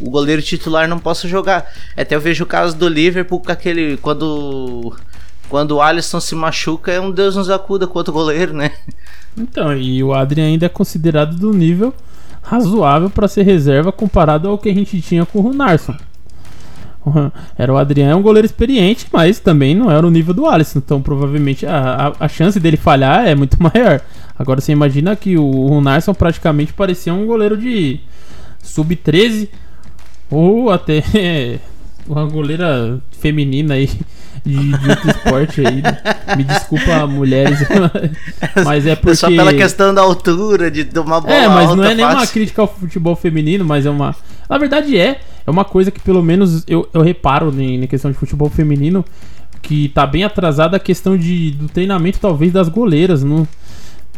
o 0.00 0.10
goleiro 0.10 0.42
titular 0.42 0.88
não 0.88 0.98
possa 0.98 1.28
jogar. 1.28 1.72
Até 1.96 2.16
eu 2.16 2.20
vejo 2.20 2.44
o 2.44 2.46
caso 2.46 2.76
do 2.76 2.88
Liverpool 2.88 3.40
com 3.40 3.52
aquele 3.52 3.96
quando 3.98 4.96
quando 5.54 5.70
o 5.76 5.80
Alisson 5.80 6.18
se 6.18 6.34
machuca, 6.34 6.90
é 6.90 7.00
um 7.00 7.12
Deus 7.12 7.36
nos 7.36 7.48
acuda 7.48 7.86
com 7.86 7.96
outro 7.96 8.12
goleiro, 8.12 8.52
né? 8.52 8.72
Então, 9.38 9.72
e 9.72 10.02
o 10.02 10.12
Adrian 10.12 10.46
ainda 10.46 10.66
é 10.66 10.68
considerado 10.68 11.36
do 11.36 11.52
nível 11.52 11.94
razoável 12.42 13.08
para 13.08 13.28
ser 13.28 13.44
reserva 13.44 13.92
comparado 13.92 14.48
ao 14.48 14.58
que 14.58 14.68
a 14.68 14.74
gente 14.74 15.00
tinha 15.00 15.24
com 15.24 15.38
o 15.38 15.42
Runarsson. 15.42 15.94
Era 17.56 17.72
o 17.72 17.76
Adriano, 17.76 18.10
é 18.10 18.16
um 18.16 18.20
goleiro 18.22 18.46
experiente, 18.46 19.06
mas 19.12 19.38
também 19.38 19.76
não 19.76 19.88
era 19.88 20.04
o 20.04 20.10
nível 20.10 20.34
do 20.34 20.44
Alisson. 20.44 20.80
Então, 20.80 21.00
provavelmente, 21.00 21.64
a, 21.64 22.08
a, 22.18 22.24
a 22.24 22.28
chance 22.28 22.58
dele 22.58 22.76
falhar 22.76 23.24
é 23.24 23.36
muito 23.36 23.56
maior. 23.62 24.00
Agora, 24.36 24.60
você 24.60 24.72
imagina 24.72 25.14
que 25.14 25.36
o 25.38 25.68
Runarsson 25.68 26.14
praticamente 26.14 26.72
parecia 26.72 27.14
um 27.14 27.26
goleiro 27.26 27.56
de 27.56 28.00
sub-13 28.60 29.48
ou 30.28 30.72
até 30.72 31.60
uma 32.08 32.24
goleira 32.24 33.00
feminina 33.12 33.74
aí 33.74 33.88
de, 34.44 34.78
de 34.78 34.90
outro 34.90 35.10
esporte 35.10 35.66
aí. 35.66 35.82
Né? 35.82 35.98
Me 36.36 36.44
desculpa, 36.44 37.06
mulheres, 37.06 37.58
mas 38.64 38.86
é 38.86 38.94
porque. 38.94 39.12
É 39.12 39.14
só 39.14 39.28
pela 39.28 39.54
questão 39.54 39.94
da 39.94 40.02
altura, 40.02 40.70
de 40.70 40.84
tomar 40.84 41.20
bola 41.20 41.32
É, 41.32 41.48
mas 41.48 41.74
não 41.74 41.84
é 41.84 41.94
nenhuma 41.94 42.26
crítica 42.26 42.62
ao 42.62 42.68
futebol 42.68 43.16
feminino, 43.16 43.64
mas 43.64 43.86
é 43.86 43.90
uma. 43.90 44.14
Na 44.48 44.58
verdade 44.58 44.98
é. 44.98 45.20
É 45.46 45.50
uma 45.50 45.64
coisa 45.64 45.90
que 45.90 46.00
pelo 46.00 46.22
menos 46.22 46.64
eu, 46.66 46.88
eu 46.94 47.02
reparo 47.02 47.52
em, 47.60 47.86
questão 47.86 48.10
de 48.10 48.16
futebol 48.16 48.48
feminino 48.48 49.04
que 49.60 49.88
tá 49.90 50.06
bem 50.06 50.24
atrasada 50.24 50.76
a 50.76 50.80
questão 50.80 51.16
de, 51.16 51.50
do 51.52 51.68
treinamento, 51.68 52.18
talvez, 52.18 52.52
das 52.52 52.68
goleiras. 52.68 53.22
Não. 53.22 53.46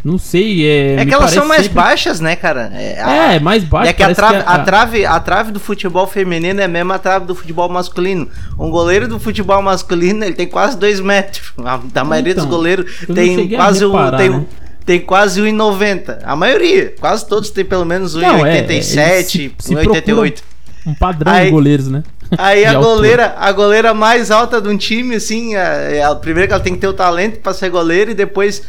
Não 0.07 0.19
sei, 0.19 0.64
é. 0.64 1.01
É 1.01 1.05
que 1.05 1.12
elas 1.12 1.33
são 1.33 1.49
mais 1.49 1.62
sempre... 1.62 1.75
baixas, 1.75 2.21
né, 2.21 2.37
cara? 2.37 2.71
É, 2.73 3.03
a... 3.03 3.35
é 3.35 3.40
mais 3.40 3.64
baixa. 3.64 3.90
É 3.90 3.92
que, 3.92 4.05
a 4.05 4.14
trave, 4.14 4.37
que 4.37 4.49
a... 4.49 4.53
a, 4.53 4.59
trave, 4.61 5.05
a 5.05 5.19
trave 5.19 5.51
do 5.51 5.59
futebol 5.59 6.07
feminino 6.07 6.61
é 6.61 6.64
a 6.64 6.69
mesma 6.69 6.97
trave 6.97 7.27
do 7.27 7.35
futebol 7.35 7.69
masculino. 7.69 8.29
Um 8.57 8.71
goleiro 8.71 9.09
do 9.09 9.19
futebol 9.19 9.61
masculino, 9.61 10.25
ele 10.25 10.35
tem 10.35 10.47
quase 10.47 10.79
2 10.79 11.01
metros. 11.01 11.53
A, 11.59 11.81
a 11.92 12.05
maioria 12.05 12.35
então, 12.35 12.45
dos 12.45 12.55
goleiros 12.55 13.05
tem 13.12 13.49
quase 13.49 13.85
reparar, 13.85 14.14
um. 14.14 14.16
Tem, 14.16 14.31
né? 14.31 14.45
tem 14.87 15.01
quase 15.01 15.42
1,90. 15.42 16.19
A 16.23 16.37
maioria, 16.37 16.95
quase 17.01 17.27
todos 17.27 17.51
tem 17.51 17.64
pelo 17.64 17.85
menos 17.85 18.16
1,87, 18.16 19.57
1,88. 19.61 20.38
Um 20.87 20.95
padrão 20.95 21.33
aí, 21.33 21.47
de 21.47 21.51
goleiros, 21.51 21.88
né? 21.88 22.05
Aí 22.38 22.62
a 22.64 22.75
goleira, 22.75 23.35
a 23.37 23.51
goleira 23.51 23.92
mais 23.92 24.31
alta 24.31 24.61
de 24.61 24.69
um 24.69 24.77
time, 24.77 25.16
assim, 25.16 25.57
a, 25.57 26.11
a, 26.11 26.14
primeiro 26.14 26.47
que 26.47 26.55
ela 26.55 26.62
tem 26.62 26.75
que 26.75 26.79
ter 26.79 26.87
o 26.87 26.95
talento 26.95 27.40
para 27.40 27.53
ser 27.53 27.71
goleira 27.71 28.12
e 28.12 28.14
depois 28.14 28.62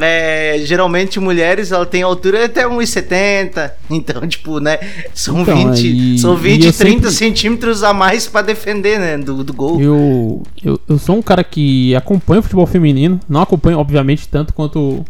é, 0.00 0.60
geralmente 0.64 1.20
mulheres 1.20 1.70
ela 1.70 1.84
tem 1.84 2.02
altura 2.02 2.46
até 2.46 2.66
1,70. 2.66 3.70
Então, 3.90 4.26
tipo, 4.28 4.58
né? 4.58 4.78
São 5.14 5.42
então, 5.42 5.72
20, 5.72 6.14
e, 6.14 6.18
são 6.18 6.36
20 6.36 6.60
30 6.60 6.72
sempre... 6.72 7.10
centímetros 7.10 7.82
a 7.82 7.92
mais 7.92 8.26
para 8.26 8.42
defender, 8.42 8.98
né? 8.98 9.18
Do, 9.18 9.44
do 9.44 9.52
gol. 9.52 9.80
Eu, 9.80 10.42
eu, 10.64 10.80
eu 10.88 10.98
sou 10.98 11.16
um 11.16 11.22
cara 11.22 11.44
que 11.44 11.94
acompanha 11.94 12.40
o 12.40 12.42
futebol 12.42 12.66
feminino. 12.66 13.20
Não 13.28 13.42
acompanho, 13.42 13.78
obviamente, 13.78 14.28
tanto 14.28 14.54
quanto 14.54 15.04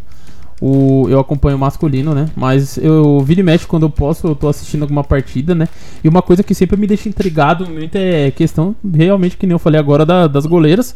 o, 0.64 1.08
eu 1.08 1.18
acompanho 1.18 1.56
o 1.56 1.60
masculino, 1.60 2.14
né? 2.14 2.28
Mas 2.36 2.76
eu 2.76 3.20
viro 3.20 3.40
e 3.40 3.42
mexe 3.42 3.66
quando 3.66 3.82
eu 3.82 3.90
posso, 3.90 4.28
eu 4.28 4.36
tô 4.36 4.48
assistindo 4.48 4.82
alguma 4.82 5.02
partida, 5.02 5.56
né? 5.56 5.68
E 6.04 6.08
uma 6.08 6.22
coisa 6.22 6.44
que 6.44 6.54
sempre 6.54 6.76
me 6.76 6.86
deixa 6.86 7.08
intrigado 7.08 7.68
muito 7.68 7.96
é 7.96 8.30
questão, 8.30 8.74
realmente, 8.94 9.36
que 9.36 9.44
nem 9.44 9.54
eu 9.54 9.58
falei 9.58 9.80
agora, 9.80 10.06
da, 10.06 10.28
das 10.28 10.46
goleiras. 10.46 10.94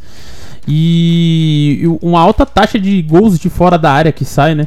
E 0.67 1.83
uma 2.03 2.21
alta 2.21 2.45
taxa 2.45 2.79
de 2.79 3.01
gols 3.03 3.39
de 3.39 3.49
fora 3.49 3.79
da 3.79 3.93
área 3.93 4.13
que 4.13 4.25
sai, 4.25 4.55
né? 4.55 4.67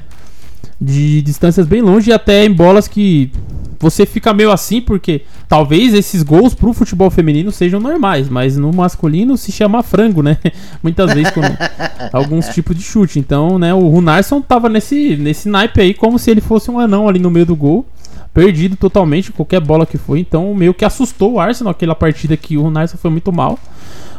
De 0.79 1.21
distâncias 1.21 1.67
bem 1.67 1.81
longe 1.81 2.09
e 2.09 2.13
até 2.13 2.45
em 2.45 2.51
bolas 2.51 2.88
que 2.88 3.31
você 3.79 4.05
fica 4.05 4.33
meio 4.33 4.51
assim 4.51 4.81
porque 4.81 5.21
talvez 5.47 5.93
esses 5.93 6.21
gols 6.21 6.53
pro 6.53 6.73
futebol 6.73 7.09
feminino 7.09 7.51
sejam 7.51 7.79
normais, 7.79 8.27
mas 8.27 8.57
no 8.57 8.73
masculino 8.73 9.38
se 9.38 9.51
chama 9.51 9.81
frango, 9.81 10.21
né? 10.21 10.38
Muitas 10.83 11.13
vezes 11.13 11.31
com 11.31 11.41
alguns 12.12 12.47
tipos 12.49 12.75
de 12.75 12.83
chute. 12.83 13.19
Então, 13.19 13.57
né, 13.57 13.73
o 13.73 13.88
Runarsson 13.88 14.41
tava 14.41 14.67
nesse, 14.67 15.15
nesse 15.15 15.47
naipe 15.47 15.81
aí 15.81 15.93
como 15.93 16.19
se 16.19 16.29
ele 16.29 16.41
fosse 16.41 16.69
um 16.69 16.79
anão 16.79 17.07
ali 17.07 17.19
no 17.19 17.31
meio 17.31 17.45
do 17.45 17.55
gol. 17.55 17.85
Perdido 18.33 18.75
totalmente, 18.75 19.31
qualquer 19.31 19.59
bola 19.59 19.85
que 19.85 19.97
foi. 19.97 20.19
Então, 20.19 20.53
meio 20.53 20.73
que 20.73 20.85
assustou 20.85 21.33
o 21.33 21.39
Arsenal 21.39 21.71
aquela 21.71 21.95
partida 21.95 22.38
que 22.38 22.57
o 22.57 22.62
Runarsson 22.62 22.97
foi 22.97 23.09
muito 23.09 23.31
mal. 23.31 23.57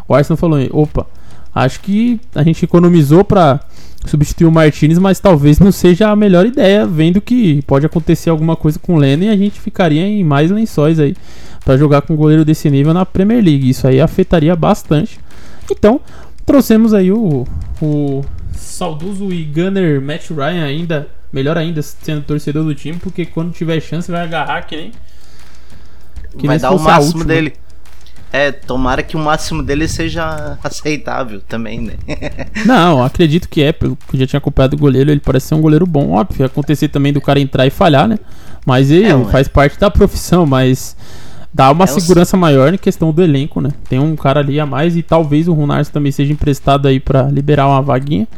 O 0.08 0.14
Arsenal 0.14 0.36
falou: 0.36 0.58
opa, 0.72 1.06
acho 1.54 1.80
que 1.80 2.20
a 2.34 2.42
gente 2.42 2.64
economizou 2.64 3.24
para 3.24 3.60
substituir 4.06 4.46
o 4.46 4.52
Martinez, 4.52 4.98
mas 4.98 5.20
talvez 5.20 5.58
não 5.58 5.70
seja 5.70 6.08
a 6.08 6.16
melhor 6.16 6.46
ideia, 6.46 6.86
vendo 6.86 7.20
que 7.20 7.62
pode 7.62 7.84
acontecer 7.84 8.30
alguma 8.30 8.56
coisa 8.56 8.78
com 8.78 8.94
o 8.94 8.98
Lennon 8.98 9.24
e 9.24 9.28
a 9.28 9.36
gente 9.36 9.60
ficaria 9.60 10.06
em 10.06 10.24
mais 10.24 10.50
lençóis 10.50 10.98
aí 10.98 11.14
para 11.64 11.76
jogar 11.76 12.02
com 12.02 12.14
um 12.14 12.16
goleiro 12.16 12.44
desse 12.44 12.70
nível 12.70 12.94
na 12.94 13.04
Premier 13.04 13.44
League. 13.44 13.68
Isso 13.68 13.86
aí 13.86 14.00
afetaria 14.00 14.56
bastante. 14.56 15.20
Então, 15.70 16.00
trouxemos 16.46 16.94
aí 16.94 17.12
o, 17.12 17.46
o 17.82 18.24
saudoso 18.54 19.32
e 19.32 19.44
gunner 19.44 20.00
Matt 20.00 20.30
Ryan 20.30 20.64
ainda, 20.64 21.08
melhor 21.32 21.58
ainda, 21.58 21.82
sendo 21.82 22.22
torcedor 22.22 22.64
do 22.64 22.74
time, 22.74 22.98
porque 22.98 23.26
quando 23.26 23.52
tiver 23.52 23.80
chance 23.80 24.10
vai 24.10 24.22
agarrar 24.22 24.62
que 24.62 24.76
nem... 24.76 24.92
Que 26.38 26.46
vai 26.46 26.56
nem 26.56 26.62
dar 26.62 26.70
o 26.70 26.78
máximo 26.78 27.24
dele. 27.24 27.52
É, 28.32 28.52
tomara 28.52 29.02
que 29.02 29.16
o 29.16 29.18
máximo 29.18 29.62
dele 29.62 29.88
seja 29.88 30.56
aceitável 30.62 31.40
também, 31.48 31.80
né? 31.80 31.94
Não, 32.64 33.02
acredito 33.02 33.48
que 33.48 33.62
é, 33.62 33.72
pelo 33.72 33.96
que 33.96 34.16
já 34.16 34.26
tinha 34.26 34.38
acompanhado 34.38 34.76
o 34.76 34.78
goleiro, 34.78 35.10
ele 35.10 35.20
parece 35.20 35.48
ser 35.48 35.56
um 35.56 35.60
goleiro 35.60 35.84
bom, 35.84 36.12
óbvio. 36.12 36.46
Acontecer 36.46 36.88
também 36.88 37.12
do 37.12 37.20
cara 37.20 37.40
entrar 37.40 37.66
e 37.66 37.70
falhar, 37.70 38.06
né? 38.06 38.18
Mas 38.64 38.90
ele 38.90 39.06
é, 39.06 39.24
faz 39.24 39.48
parte 39.48 39.78
da 39.80 39.90
profissão, 39.90 40.46
mas 40.46 40.96
dá 41.52 41.72
uma 41.72 41.84
é 41.84 41.88
segurança 41.88 42.36
um... 42.36 42.40
maior 42.40 42.72
em 42.72 42.78
questão 42.78 43.12
do 43.12 43.20
elenco, 43.20 43.60
né? 43.60 43.70
Tem 43.88 43.98
um 43.98 44.14
cara 44.14 44.40
ali 44.40 44.60
a 44.60 44.66
mais 44.66 44.96
e 44.96 45.02
talvez 45.02 45.48
o 45.48 45.52
Runars 45.52 45.88
também 45.88 46.12
seja 46.12 46.32
emprestado 46.32 46.86
aí 46.86 47.00
para 47.00 47.22
liberar 47.22 47.66
uma 47.66 47.82
vaguinha 47.82 48.28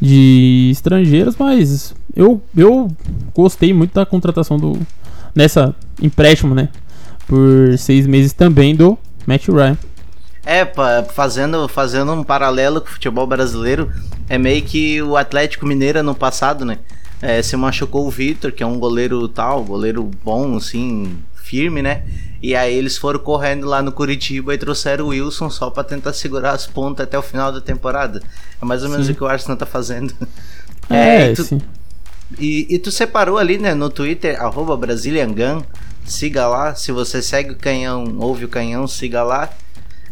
de 0.00 0.68
estrangeiros, 0.70 1.34
mas 1.38 1.94
eu, 2.14 2.40
eu 2.56 2.88
gostei 3.34 3.72
muito 3.72 3.94
da 3.94 4.06
contratação 4.06 4.58
do 4.58 4.78
nessa 5.34 5.74
empréstimo, 6.00 6.54
né? 6.54 6.68
Por 7.26 7.76
seis 7.78 8.06
meses 8.06 8.32
também 8.32 8.76
do 8.76 8.98
Matt 9.26 9.48
Ryan. 9.48 9.78
É, 10.46 10.66
fazendo, 11.12 11.66
fazendo 11.68 12.12
um 12.12 12.22
paralelo 12.22 12.80
com 12.80 12.88
o 12.88 12.92
futebol 12.92 13.26
brasileiro, 13.26 13.90
é 14.28 14.36
meio 14.36 14.62
que 14.62 15.00
o 15.02 15.16
Atlético 15.16 15.66
Mineiro 15.66 16.02
no 16.02 16.14
passado, 16.14 16.64
né? 16.64 16.78
É, 17.22 17.40
se 17.40 17.56
machucou 17.56 18.06
o 18.06 18.10
Vitor, 18.10 18.52
que 18.52 18.62
é 18.62 18.66
um 18.66 18.78
goleiro 18.78 19.26
tal, 19.28 19.64
goleiro 19.64 20.10
bom, 20.22 20.56
assim, 20.56 21.16
firme, 21.36 21.80
né? 21.80 22.02
E 22.42 22.54
aí 22.54 22.74
eles 22.74 22.98
foram 22.98 23.18
correndo 23.18 23.66
lá 23.66 23.80
no 23.80 23.90
Curitiba 23.90 24.52
e 24.52 24.58
trouxeram 24.58 25.06
o 25.06 25.08
Wilson 25.08 25.48
só 25.48 25.70
para 25.70 25.84
tentar 25.84 26.12
segurar 26.12 26.50
as 26.50 26.66
pontas 26.66 27.06
até 27.06 27.18
o 27.18 27.22
final 27.22 27.50
da 27.50 27.60
temporada. 27.60 28.22
É 28.60 28.64
mais 28.66 28.82
ou 28.82 28.90
menos 28.90 29.06
sim. 29.06 29.12
o 29.12 29.14
que 29.14 29.24
o 29.24 29.26
Arsenal 29.26 29.56
tá 29.56 29.64
fazendo. 29.64 30.12
É, 30.90 31.28
é 31.28 31.32
e 31.32 31.34
tu, 31.34 31.44
sim. 31.44 31.62
E, 32.38 32.66
e, 32.74 32.78
tu 32.78 32.90
separou 32.90 33.38
ali, 33.38 33.56
né, 33.56 33.74
no 33.74 33.88
Twitter, 33.88 34.38
arroba 34.42 34.76
BrasilianGun, 34.76 35.62
siga 36.04 36.46
lá. 36.46 36.74
Se 36.74 36.92
você 36.92 37.20
segue 37.20 37.52
o 37.52 37.56
canhão, 37.56 38.16
ouve 38.18 38.44
o 38.44 38.48
canhão, 38.48 38.86
siga 38.86 39.22
lá. 39.22 39.50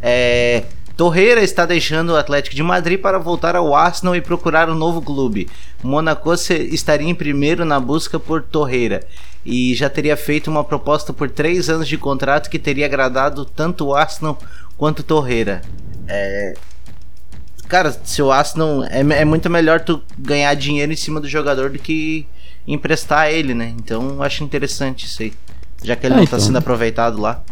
É, 0.00 0.64
Torreira 0.96 1.42
está 1.42 1.64
deixando 1.64 2.10
o 2.10 2.16
Atlético 2.16 2.54
de 2.54 2.62
Madrid 2.62 3.00
para 3.00 3.18
voltar 3.18 3.56
ao 3.56 3.74
Arsenal 3.74 4.14
e 4.14 4.20
procurar 4.20 4.68
um 4.68 4.74
novo 4.74 5.00
clube. 5.00 5.48
Monaco 5.82 6.32
estaria 6.32 7.08
em 7.08 7.14
primeiro 7.14 7.64
na 7.64 7.80
busca 7.80 8.18
por 8.18 8.42
Torreira 8.42 9.00
e 9.44 9.74
já 9.74 9.88
teria 9.88 10.16
feito 10.16 10.50
uma 10.50 10.62
proposta 10.62 11.12
por 11.12 11.30
três 11.30 11.68
anos 11.68 11.88
de 11.88 11.96
contrato 11.96 12.48
que 12.48 12.58
teria 12.58 12.86
agradado 12.86 13.44
tanto 13.44 13.86
o 13.86 13.94
Arsenal 13.94 14.38
quanto 14.76 15.02
Torreira. 15.02 15.62
É... 16.06 16.54
Cara, 17.68 17.90
se 18.04 18.20
o 18.20 18.30
Arsenal 18.30 18.84
é, 18.84 19.00
é 19.00 19.24
muito 19.24 19.48
melhor 19.48 19.80
tu 19.80 20.02
ganhar 20.18 20.54
dinheiro 20.54 20.92
em 20.92 20.96
cima 20.96 21.20
do 21.20 21.28
jogador 21.28 21.70
do 21.70 21.78
que 21.78 22.26
emprestar 22.66 23.30
ele, 23.30 23.54
né? 23.54 23.74
Então 23.76 24.22
acho 24.22 24.44
interessante 24.44 25.06
isso 25.06 25.22
aí 25.22 25.32
já 25.82 25.96
que 25.96 26.06
ele 26.06 26.14
é, 26.14 26.16
não 26.16 26.24
está 26.24 26.36
então. 26.36 26.46
sendo 26.46 26.58
aproveitado 26.58 27.20
lá. 27.20 27.42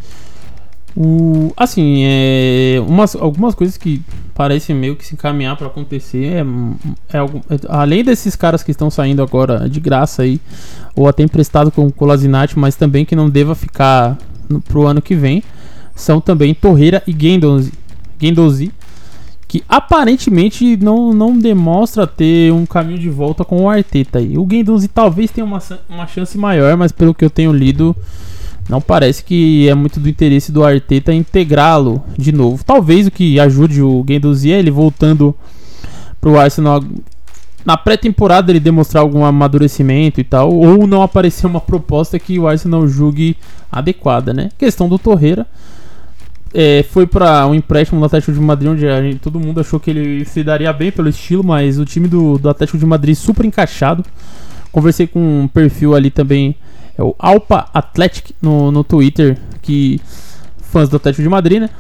O, 0.97 1.53
assim, 1.57 2.03
é, 2.05 2.83
umas, 2.87 3.15
algumas 3.15 3.55
coisas 3.55 3.77
que 3.77 4.03
parecem 4.35 4.75
meio 4.75 4.97
que 4.97 5.07
se 5.07 5.15
encaminhar 5.15 5.57
para 5.57 5.69
acontecer 5.69 6.33
é, 6.33 6.41
é, 7.17 7.19
é, 7.19 7.61
além 7.69 8.03
desses 8.03 8.35
caras 8.35 8.63
que 8.63 8.71
estão 8.71 8.91
saindo 8.91 9.23
agora 9.23 9.69
de 9.69 9.79
graça 9.79 10.23
aí, 10.23 10.41
ou 10.97 11.07
até 11.07 11.23
emprestado 11.23 11.71
com 11.71 11.87
o 11.87 11.93
Colasinati, 11.93 12.59
mas 12.59 12.75
também 12.75 13.05
que 13.05 13.15
não 13.15 13.31
deva 13.31 13.55
ficar 13.55 14.19
no, 14.49 14.61
pro 14.61 14.87
ano 14.87 15.01
que 15.01 15.15
vem, 15.15 15.43
são 15.95 16.21
também 16.21 16.55
Torreira 16.55 17.03
e 17.07 17.15
Gendozi, 17.17 17.73
Gendozi 18.21 18.73
que 19.51 19.65
aparentemente 19.69 20.77
não, 20.77 21.13
não 21.13 21.37
demonstra 21.37 22.07
ter 22.07 22.53
um 22.53 22.65
caminho 22.65 23.01
de 23.01 23.11
volta 23.11 23.45
com 23.45 23.65
o 23.65 23.69
Arteta 23.69 24.21
aí. 24.21 24.39
O 24.39 24.47
Guendouzi 24.47 24.87
talvez 24.87 25.29
tenha 25.33 25.45
uma, 25.45 25.61
uma 25.89 26.07
chance 26.07 26.39
maior, 26.39 26.77
mas 26.77 26.93
pelo 26.93 27.13
que 27.13 27.25
eu 27.25 27.29
tenho 27.29 27.53
lido, 27.53 27.97
não 28.69 28.81
parece 28.81 29.25
que 29.25 29.69
é 29.69 29.75
muito 29.75 29.99
do 29.99 30.09
interesse 30.09 30.53
do 30.53 30.63
Arteta 30.63 31.13
integrá-lo 31.13 32.01
de 32.17 32.31
novo. 32.31 32.63
Talvez 32.63 33.09
o 33.09 33.11
que 33.11 33.41
ajude 33.41 33.83
o 33.83 34.05
Guendouzi 34.05 34.53
é 34.53 34.59
ele 34.61 34.71
voltando 34.71 35.35
pro 36.21 36.39
Arsenal 36.39 36.81
na 37.65 37.77
pré-temporada 37.77 38.53
ele 38.53 38.61
demonstrar 38.61 39.03
algum 39.03 39.25
amadurecimento 39.25 40.21
e 40.21 40.25
tal, 40.25 40.55
ou 40.55 40.87
não 40.87 41.03
aparecer 41.03 41.49
uma 41.49 41.61
proposta 41.61 42.21
que 42.21 42.39
o 42.39 42.47
Arsenal 42.47 42.87
julgue 42.87 43.37
adequada, 43.71 44.33
né? 44.33 44.51
Questão 44.57 44.89
do 44.89 44.97
Torreira 44.97 45.45
é, 46.53 46.83
foi 46.83 47.07
para 47.07 47.47
um 47.47 47.55
empréstimo 47.55 48.01
no 48.01 48.07
Atlético 48.07 48.33
de 48.33 48.41
Madrid, 48.41 48.71
onde 48.71 48.81
gente, 48.81 49.19
todo 49.21 49.39
mundo 49.39 49.61
achou 49.61 49.79
que 49.79 49.91
ele 49.91 50.25
se 50.25 50.43
daria 50.43 50.73
bem 50.73 50.91
pelo 50.91 51.09
estilo, 51.09 51.45
mas 51.45 51.79
o 51.79 51.85
time 51.85 52.09
do, 52.09 52.39
do 52.39 52.49
Atlético 52.49 52.79
de 52.79 52.87
Madrid 52.87 53.15
super 53.15 53.45
encaixado. 53.45 54.05
Conversei 54.73 55.07
com 55.07 55.43
um 55.43 55.49
perfil 55.49 55.95
ali 55.95 56.11
também, 56.11 56.55
é 56.97 57.03
o 57.03 57.15
Alpa 57.19 57.69
Athletic 57.73 58.33
no, 58.41 58.71
no 58.71 58.85
Twitter, 58.85 59.37
que 59.63 60.01
fãs 60.61 60.89
do 60.89 60.97
Atlético 60.97 61.23
de 61.23 61.29
Madrid, 61.29 61.61
né? 61.61 61.71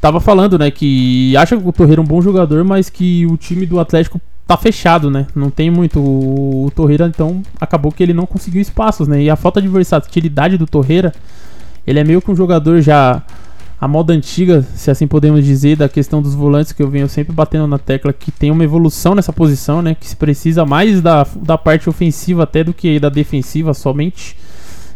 Tava 0.00 0.18
falando, 0.18 0.58
né, 0.58 0.70
que 0.70 1.36
acha 1.36 1.56
o 1.56 1.72
Torreira 1.72 2.00
um 2.00 2.04
bom 2.04 2.20
jogador, 2.20 2.64
mas 2.64 2.90
que 2.90 3.24
o 3.26 3.36
time 3.36 3.64
do 3.64 3.78
Atlético 3.78 4.20
tá 4.46 4.56
fechado, 4.56 5.10
né? 5.10 5.26
Não 5.34 5.48
tem 5.48 5.70
muito 5.70 6.00
o 6.00 6.70
Torreira, 6.74 7.06
então 7.06 7.40
acabou 7.60 7.92
que 7.92 8.02
ele 8.02 8.12
não 8.12 8.26
conseguiu 8.26 8.60
espaços, 8.60 9.06
né? 9.06 9.22
E 9.22 9.30
a 9.30 9.36
falta 9.36 9.62
de 9.62 9.68
versatilidade 9.68 10.58
do 10.58 10.66
Torreira, 10.66 11.14
ele 11.86 12.00
é 12.00 12.04
meio 12.04 12.20
que 12.20 12.30
um 12.30 12.36
jogador 12.36 12.80
já 12.80 13.22
a 13.82 13.88
moda 13.88 14.12
antiga, 14.12 14.64
se 14.76 14.92
assim 14.92 15.08
podemos 15.08 15.44
dizer, 15.44 15.76
da 15.76 15.88
questão 15.88 16.22
dos 16.22 16.36
volantes 16.36 16.70
que 16.70 16.80
eu 16.80 16.88
venho 16.88 17.08
sempre 17.08 17.32
batendo 17.32 17.66
na 17.66 17.78
tecla 17.80 18.12
que 18.12 18.30
tem 18.30 18.48
uma 18.48 18.62
evolução 18.62 19.12
nessa 19.12 19.32
posição, 19.32 19.82
né? 19.82 19.96
Que 19.96 20.06
se 20.06 20.14
precisa 20.14 20.64
mais 20.64 21.00
da, 21.00 21.26
da 21.34 21.58
parte 21.58 21.90
ofensiva 21.90 22.44
até 22.44 22.62
do 22.62 22.72
que 22.72 23.00
da 23.00 23.08
defensiva 23.08 23.74
somente. 23.74 24.36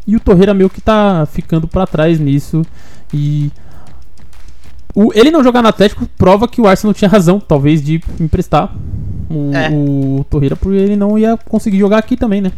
E 0.06 0.14
o 0.14 0.20
Torreira 0.20 0.54
meio 0.54 0.70
que 0.70 0.80
tá 0.80 1.26
ficando 1.26 1.66
para 1.66 1.84
trás 1.84 2.20
nisso. 2.20 2.64
E 3.12 3.50
o, 4.94 5.10
ele 5.14 5.32
não 5.32 5.42
jogar 5.42 5.62
no 5.62 5.68
Atlético 5.68 6.06
prova 6.16 6.46
que 6.46 6.60
o 6.60 6.68
Arsenal 6.68 6.94
tinha 6.94 7.10
razão, 7.10 7.40
talvez, 7.40 7.82
de 7.82 8.00
emprestar 8.20 8.72
o, 9.28 9.52
é. 9.52 9.68
o 9.68 10.24
Torreira, 10.30 10.54
porque 10.54 10.78
ele 10.78 10.94
não 10.94 11.18
ia 11.18 11.36
conseguir 11.36 11.80
jogar 11.80 11.98
aqui 11.98 12.16
também, 12.16 12.40
né? 12.40 12.52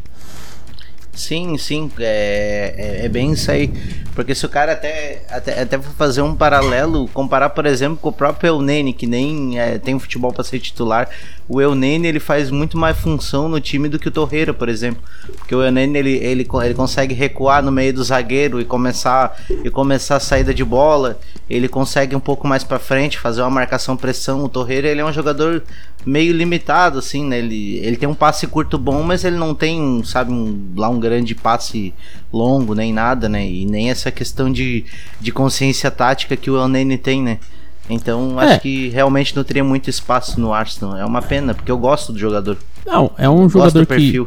Sim, 1.19 1.59
sim, 1.59 1.91
é, 1.99 2.75
é, 2.77 3.05
é, 3.05 3.09
bem 3.09 3.33
isso 3.33 3.51
aí. 3.51 3.73
Porque 4.15 4.37
se 4.37 4.47
o 4.47 4.49
cara 4.49 4.73
até, 4.73 5.23
até, 5.29 5.61
até 5.63 5.77
for 5.77 5.93
fazer 5.95 6.23
um 6.23 6.35
paralelo, 6.35 7.09
comparar, 7.09 7.51
por 7.51 7.67
exemplo, 7.67 7.97
com 7.97 8.11
o 8.11 8.13
próprio 8.13 8.51
Eunene, 8.51 8.93
que 8.93 9.05
nem 9.05 9.59
é, 9.59 9.79
tem 9.79 9.99
futebol 9.99 10.33
para 10.33 10.45
ser 10.45 10.61
titular, 10.61 11.11
o 11.49 11.63
Eunene 11.63 12.07
ele 12.07 12.21
faz 12.21 12.51
muito 12.51 12.77
mais 12.77 12.99
função 12.99 13.49
no 13.49 13.59
time 13.59 13.89
do 13.89 13.99
que 13.99 14.09
o 14.09 14.11
Torreira, 14.11 14.53
por 14.53 14.69
exemplo. 14.69 15.03
Porque 15.39 15.55
o 15.55 15.63
Eunene 15.63 15.99
ele, 15.99 16.17
ele, 16.17 16.47
ele 16.47 16.75
consegue 16.75 17.15
recuar 17.15 17.63
no 17.63 17.73
meio 17.73 17.95
do 17.95 18.05
zagueiro 18.05 18.61
e 18.61 18.67
começar, 18.67 19.35
e 19.65 19.71
começar 19.71 20.17
a 20.17 20.21
saída 20.21 20.53
de 20.53 20.63
bola, 20.63 21.19
ele 21.49 21.67
consegue 21.67 22.15
um 22.15 22.21
pouco 22.21 22.47
mais 22.47 22.63
para 22.63 22.79
frente, 22.79 23.19
fazer 23.19 23.41
uma 23.41 23.49
marcação 23.49 23.97
pressão. 23.97 24.45
O 24.45 24.49
Torreira 24.49 24.89
ele 24.89 25.01
é 25.01 25.05
um 25.05 25.13
jogador 25.13 25.63
meio 26.05 26.35
limitado, 26.35 26.99
assim, 26.99 27.25
né? 27.25 27.39
Ele, 27.39 27.79
ele 27.79 27.97
tem 27.97 28.09
um 28.09 28.15
passe 28.15 28.47
curto 28.47 28.77
bom, 28.77 29.03
mas 29.03 29.25
ele 29.25 29.37
não 29.37 29.55
tem, 29.55 30.03
sabe, 30.05 30.31
um, 30.31 30.75
lá 30.77 30.91
um 30.91 31.01
grande 31.01 31.35
passe 31.35 31.95
longo, 32.31 32.75
nem 32.75 32.93
nada, 32.93 33.27
né? 33.27 33.49
E 33.49 33.65
nem 33.65 33.91
essa 33.91 34.11
questão 34.11 34.53
de, 34.53 34.85
de 35.19 35.33
consciência 35.33 35.91
tática 35.91 36.37
que 36.37 36.51
o 36.51 36.59
Elneny 36.59 36.99
tem, 36.99 37.23
né? 37.23 37.39
Então 37.89 38.41
é. 38.41 38.45
acho 38.45 38.61
que 38.61 38.89
realmente 38.89 39.35
não 39.35 39.43
teria 39.43 39.65
muito 39.65 39.89
espaço 39.89 40.41
no 40.41 40.53
Arsenal. 40.53 40.97
É 40.97 41.05
uma 41.05 41.23
pena, 41.23 41.55
porque 41.55 41.71
eu 41.71 41.79
gosto 41.79 42.13
do 42.13 42.19
jogador. 42.19 42.59
Não, 42.87 43.11
é 43.17 43.29
um 43.29 43.49
jogador 43.49 43.87
que 43.87 44.27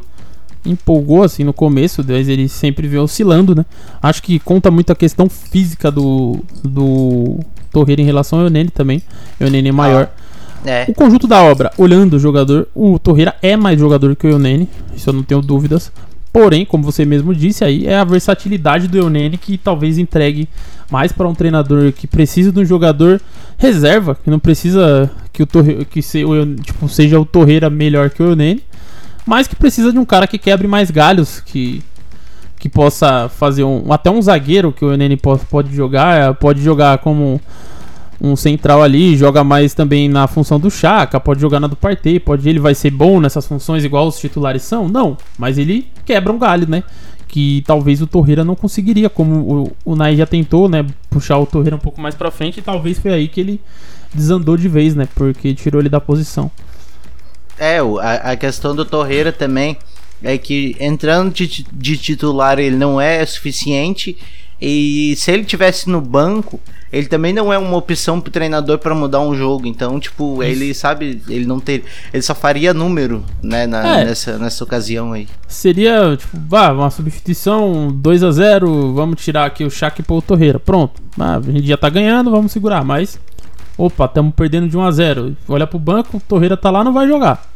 empolgou 0.65 1.23
assim 1.23 1.43
no 1.43 1.53
começo, 1.53 2.03
mas 2.07 2.27
ele 2.27 2.47
sempre 2.47 2.87
veio 2.87 3.03
oscilando, 3.03 3.55
né? 3.55 3.65
Acho 4.01 4.21
que 4.21 4.39
conta 4.39 4.69
muito 4.69 4.91
a 4.91 4.95
questão 4.95 5.27
física 5.29 5.91
do, 5.91 6.39
do 6.63 7.39
Torreira 7.71 8.01
em 8.01 8.05
relação 8.05 8.39
ao 8.39 8.45
Eunene 8.45 8.69
também. 8.69 9.01
O 9.39 9.43
Eunene 9.43 9.69
é 9.69 9.71
maior. 9.71 10.09
Ah. 10.15 10.21
É. 10.63 10.85
O 10.87 10.93
conjunto 10.93 11.25
da 11.25 11.41
obra, 11.41 11.71
olhando 11.75 12.13
o 12.13 12.19
jogador, 12.19 12.67
o 12.75 12.99
Torreira 12.99 13.35
é 13.41 13.57
mais 13.57 13.79
jogador 13.79 14.15
que 14.15 14.27
o 14.27 14.29
Eunene, 14.29 14.69
isso 14.95 15.09
eu 15.09 15.13
não 15.13 15.23
tenho 15.23 15.41
dúvidas. 15.41 15.91
Porém, 16.31 16.65
como 16.65 16.83
você 16.83 17.03
mesmo 17.03 17.35
disse 17.35 17.63
aí, 17.63 17.85
é 17.85 17.97
a 17.97 18.05
versatilidade 18.05 18.87
do 18.87 18.97
Eunene 18.97 19.37
que 19.37 19.57
talvez 19.57 19.97
entregue 19.97 20.47
mais 20.89 21.11
para 21.11 21.27
um 21.27 21.35
treinador 21.35 21.91
que 21.91 22.07
precisa 22.07 22.51
de 22.51 22.59
um 22.59 22.65
jogador 22.65 23.21
reserva, 23.57 24.15
que 24.15 24.29
não 24.29 24.39
precisa 24.39 25.11
que 25.33 25.43
o 25.43 25.45
Torre, 25.45 25.85
que 25.85 26.01
se, 26.01 26.23
o, 26.23 26.55
tipo, 26.55 26.87
seja 26.87 27.19
o 27.19 27.25
Torreira 27.25 27.69
melhor 27.69 28.09
que 28.09 28.23
o 28.23 28.27
Eunene, 28.27 28.63
mas 29.25 29.47
que 29.47 29.55
precisa 29.55 29.91
de 29.91 29.99
um 29.99 30.05
cara 30.05 30.25
que 30.25 30.37
quebre 30.37 30.67
mais 30.67 30.89
galhos, 30.89 31.41
que 31.41 31.83
que 32.61 32.69
possa 32.69 33.27
fazer 33.27 33.63
um 33.63 33.91
até 33.91 34.11
um 34.11 34.21
zagueiro 34.21 34.71
que 34.71 34.85
o 34.85 34.91
Eunene 34.91 35.17
pode, 35.17 35.43
pode 35.45 35.75
jogar, 35.75 36.35
pode 36.35 36.61
jogar 36.61 36.99
como 36.99 37.41
um 38.23 38.35
central 38.35 38.83
ali, 38.83 39.17
joga 39.17 39.43
mais 39.43 39.73
também 39.73 40.07
na 40.07 40.27
função 40.27 40.59
do 40.59 40.69
Chaka, 40.69 41.19
pode 41.19 41.41
jogar 41.41 41.59
na 41.59 41.65
do 41.65 41.75
Partey, 41.75 42.19
pode 42.19 42.47
ele 42.47 42.59
vai 42.59 42.75
ser 42.75 42.91
bom 42.91 43.19
nessas 43.19 43.47
funções 43.47 43.83
igual 43.83 44.07
os 44.07 44.19
titulares 44.19 44.61
são? 44.61 44.87
Não, 44.87 45.17
mas 45.39 45.57
ele 45.57 45.87
quebra 46.05 46.31
um 46.31 46.37
galho, 46.37 46.69
né? 46.69 46.83
Que 47.27 47.63
talvez 47.65 47.99
o 47.99 48.05
Torreira 48.05 48.43
não 48.43 48.55
conseguiria, 48.55 49.09
como 49.09 49.73
o, 49.85 49.91
o 49.93 49.95
Nai 49.95 50.15
já 50.15 50.27
tentou, 50.27 50.69
né, 50.69 50.85
puxar 51.09 51.39
o 51.39 51.47
Torreira 51.47 51.75
um 51.75 51.79
pouco 51.79 51.99
mais 51.99 52.13
para 52.13 52.29
frente 52.29 52.59
e 52.59 52.61
talvez 52.61 52.99
foi 52.99 53.11
aí 53.11 53.27
que 53.27 53.39
ele 53.39 53.59
desandou 54.13 54.55
de 54.55 54.67
vez, 54.67 54.93
né? 54.93 55.07
Porque 55.15 55.55
tirou 55.55 55.81
ele 55.81 55.89
da 55.89 55.99
posição. 55.99 56.51
É, 57.57 57.79
a, 57.79 58.31
a 58.31 58.35
questão 58.35 58.75
do 58.75 58.85
Torreira 58.85 59.31
também 59.31 59.77
é 60.21 60.37
que 60.37 60.75
entrando 60.79 61.33
de, 61.33 61.65
de 61.71 61.97
titular 61.97 62.59
ele 62.59 62.75
não 62.75 63.01
é 63.01 63.25
suficiente 63.25 64.15
e 64.61 65.15
se 65.17 65.31
ele 65.31 65.43
tivesse 65.43 65.89
no 65.89 65.99
banco 65.99 66.59
ele 66.91 67.07
também 67.07 67.31
não 67.31 67.53
é 67.53 67.57
uma 67.57 67.77
opção 67.77 68.19
pro 68.19 68.29
treinador 68.29 68.77
para 68.77 68.93
mudar 68.93 69.21
um 69.21 69.33
jogo. 69.33 69.65
Então, 69.65 69.99
tipo, 69.99 70.43
Isso. 70.43 70.51
ele 70.51 70.73
sabe, 70.73 71.21
ele 71.29 71.45
não 71.45 71.59
ter. 71.59 71.85
Ele 72.13 72.21
só 72.21 72.35
faria 72.35 72.73
número, 72.73 73.23
né, 73.41 73.65
na, 73.65 74.01
é. 74.01 74.05
nessa, 74.05 74.37
nessa 74.37 74.63
ocasião 74.63 75.13
aí. 75.13 75.27
Seria, 75.47 76.17
tipo, 76.17 76.37
vá, 76.47 76.71
uma 76.71 76.89
substituição 76.89 77.91
2 77.93 78.23
a 78.23 78.31
0 78.31 78.93
vamos 78.93 79.23
tirar 79.23 79.45
aqui 79.45 79.63
o 79.63 79.71
Shaq 79.71 80.01
e 80.01 80.05
o 80.07 80.21
Torreira. 80.21 80.59
Pronto. 80.59 81.01
Ah, 81.17 81.37
a 81.37 81.41
gente 81.41 81.65
já 81.65 81.77
tá 81.77 81.89
ganhando, 81.89 82.29
vamos 82.29 82.51
segurar. 82.51 82.83
Mas, 82.83 83.17
opa, 83.77 84.05
estamos 84.05 84.33
perdendo 84.35 84.67
de 84.67 84.77
1 84.77 84.81
a 84.81 84.91
0 84.91 85.37
Olha 85.47 85.65
pro 85.65 85.79
banco, 85.79 86.17
o 86.17 86.19
Torreira 86.19 86.57
tá 86.57 86.69
lá, 86.69 86.83
não 86.83 86.91
vai 86.91 87.07
jogar. 87.07 87.50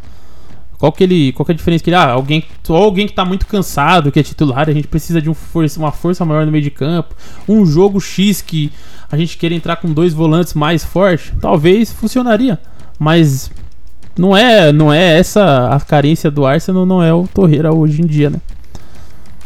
Qual 0.86 0.94
que 0.94 1.04
ele, 1.04 1.32
qual 1.32 1.44
que 1.44 1.52
é 1.52 1.56
a 1.56 1.58
diferença 1.58 1.84
que 1.84 1.90
ele, 1.90 1.96
ah, 1.98 2.12
alguém, 2.12 2.44
ou 2.70 2.76
alguém 2.76 3.08
que 3.08 3.14
tá 3.14 3.26
muito 3.26 3.48
cansado, 3.48 4.12
que 4.12 4.20
é 4.20 4.24
titular, 4.24 4.70
a 4.70 4.72
gente 4.72 4.88
precisa 4.88 5.20
de 5.20 5.28
um 5.28 5.34
força, 5.34 5.80
uma 5.80 5.92
força 5.92 6.24
maior 6.24 6.46
no 6.46 6.52
meio 6.52 6.64
de 6.64 6.70
campo, 6.70 7.16
um 7.48 7.66
jogo 7.66 8.00
X 8.00 8.40
que 8.40 8.72
a 9.12 9.18
gente 9.18 9.36
queira 9.36 9.56
entrar 9.56 9.78
com 9.78 9.92
dois 9.92 10.14
volantes 10.14 10.54
mais 10.54 10.86
fortes, 10.86 11.34
talvez 11.42 11.92
funcionaria, 11.92 12.60
mas 13.00 13.50
não 14.16 14.38
é, 14.38 14.72
não 14.72 14.94
é 14.94 15.18
essa 15.18 15.70
a 15.70 15.80
carência 15.80 16.30
do 16.30 16.46
Arsenal, 16.46 16.86
não 16.86 17.02
é 17.02 17.12
o 17.12 17.28
Torreira 17.28 17.74
hoje 17.74 18.04
em 18.04 18.06
dia, 18.06 18.30
né? 18.30 18.40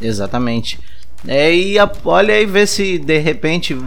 Exatamente. 0.01 0.77
É, 1.25 1.55
e 1.55 1.77
olha 2.03 2.33
aí 2.33 2.45
ver 2.45 2.67
se 2.67 2.97
de 2.97 3.17
repente 3.17 3.77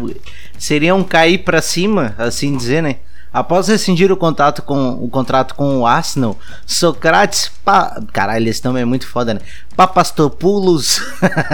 seria 0.57 0.95
um 0.95 1.05
cair 1.05 1.37
para 1.45 1.61
cima, 1.61 2.15
assim 2.17 2.57
dizer, 2.57 2.83
né? 2.83 2.97
Após 3.33 3.69
rescindir 3.69 4.13
o 4.13 4.17
contato 4.17 4.61
com 4.63 4.91
o 4.91 5.09
contrato 5.09 5.55
com 5.55 5.79
o 5.79 5.87
Arsenal, 5.87 6.39
Socrates, 6.67 7.51
pa... 7.65 8.01
caralho, 8.13 8.49
esse 8.49 8.63
nome 8.65 8.81
é 8.81 8.85
muito 8.85 9.07
foda, 9.07 9.35
né? 9.35 9.41
Papastopoulos 9.75 11.01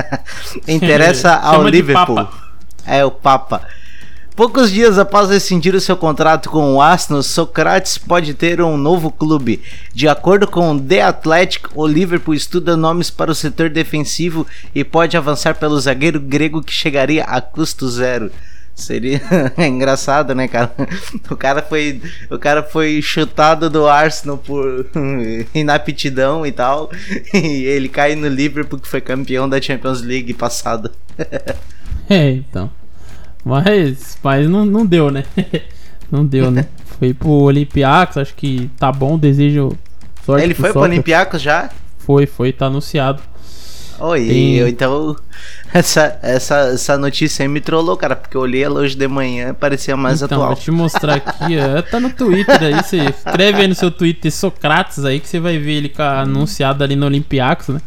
interessa 0.67 1.35
ao 1.35 1.63
Liverpool. 1.69 2.27
É 2.85 3.05
o 3.05 3.11
Papa. 3.11 3.63
Poucos 4.39 4.71
dias 4.71 5.01
após 5.01 5.31
rescindir 5.31 5.75
o 5.75 5.81
seu 5.81 5.97
contrato 5.97 6.49
com 6.49 6.75
o 6.75 6.81
Arsenal, 6.81 7.25
Socrates 7.25 7.99
pode 7.99 8.35
ter 8.35 8.63
um 8.63 8.77
novo 8.77 9.11
clube. 9.11 9.61
De 9.93 10.07
acordo 10.07 10.47
com 10.47 10.79
The 10.79 11.03
Athletic, 11.03 11.69
o 11.75 11.85
Liverpool 11.85 12.35
estuda 12.35 12.77
nomes 12.77 13.11
para 13.11 13.33
o 13.33 13.35
setor 13.35 13.69
defensivo 13.69 14.47
e 14.73 14.85
pode 14.85 15.17
avançar 15.17 15.57
pelo 15.57 15.79
zagueiro 15.81 16.21
grego 16.21 16.63
que 16.63 16.73
chegaria 16.73 17.25
a 17.25 17.41
custo 17.41 17.89
zero. 17.89 18.31
Seria 18.79 19.21
engraçado, 19.59 20.37
né, 20.37 20.47
cara? 20.47 20.73
O 21.29 21.37
cara 21.37 21.61
foi, 21.61 22.01
o 22.31 22.39
cara 22.39 22.63
foi 22.63 23.03
chutado 23.03 23.69
do 23.69 23.89
Arsenal 23.89 24.39
por 24.39 24.87
inaptidão 25.53 26.47
e 26.47 26.53
tal, 26.53 26.89
e 27.35 27.65
ele 27.65 27.89
cai 27.89 28.15
no 28.15 28.29
Liverpool 28.29 28.79
que 28.79 28.87
foi 28.87 29.01
campeão 29.01 29.49
da 29.49 29.61
Champions 29.61 30.01
League 30.01 30.33
passada. 30.33 30.93
É, 32.09 32.31
então. 32.31 32.71
Mas, 33.45 34.17
mas 34.23 34.49
não, 34.49 34.65
não 34.65 34.87
deu, 34.87 35.11
né? 35.11 35.25
Não 36.11 36.25
deu, 36.25 36.49
né? 36.49 36.67
Foi 36.99 37.13
pro 37.13 37.31
Olympiacos, 37.31 38.17
acho 38.17 38.35
que 38.35 38.71
tá 38.79 38.93
bom, 38.93 39.19
desejo 39.19 39.77
sorte. 40.25 40.45
Ele 40.45 40.55
foi 40.55 40.71
pro 40.71 40.83
Olympiacos 40.83 41.43
já? 41.43 41.69
Foi, 41.99 42.27
foi, 42.27 42.53
tá 42.53 42.67
anunciado. 42.67 43.21
Oi, 44.01 44.27
Tem... 44.27 44.69
então 44.69 45.17
essa, 45.75 46.19
essa, 46.23 46.57
essa 46.73 46.97
notícia 46.97 47.43
aí 47.43 47.49
me 47.49 47.61
trollou, 47.61 47.97
cara, 47.97 48.15
porque 48.15 48.37
eu 48.37 48.41
olhei 48.41 48.63
ela 48.63 48.81
hoje 48.81 48.97
de 48.97 49.09
manhã 49.09 49.53
parecia 49.53 49.97
mais 49.97 50.23
então, 50.23 50.39
atual. 50.39 50.55
Vou 50.55 50.63
te 50.63 50.71
mostrar 50.71 51.15
aqui, 51.15 51.57
ó, 51.59 51.83
tá 51.83 51.99
no 51.99 52.11
Twitter 52.11 52.63
aí, 52.63 52.75
você 52.75 52.99
escreve 52.99 53.63
aí 53.63 53.69
no 53.69 53.75
seu 53.75 53.91
Twitter 53.91 54.31
Socrates 54.31 55.05
aí 55.05 55.19
que 55.19 55.29
você 55.29 55.41
vai 55.41 55.59
ver 55.59 55.73
ele 55.73 55.93
anunciado 55.99 56.85
ali 56.85 56.95
no 56.95 57.07
Olympiacos, 57.07 57.69
né? 57.69 57.81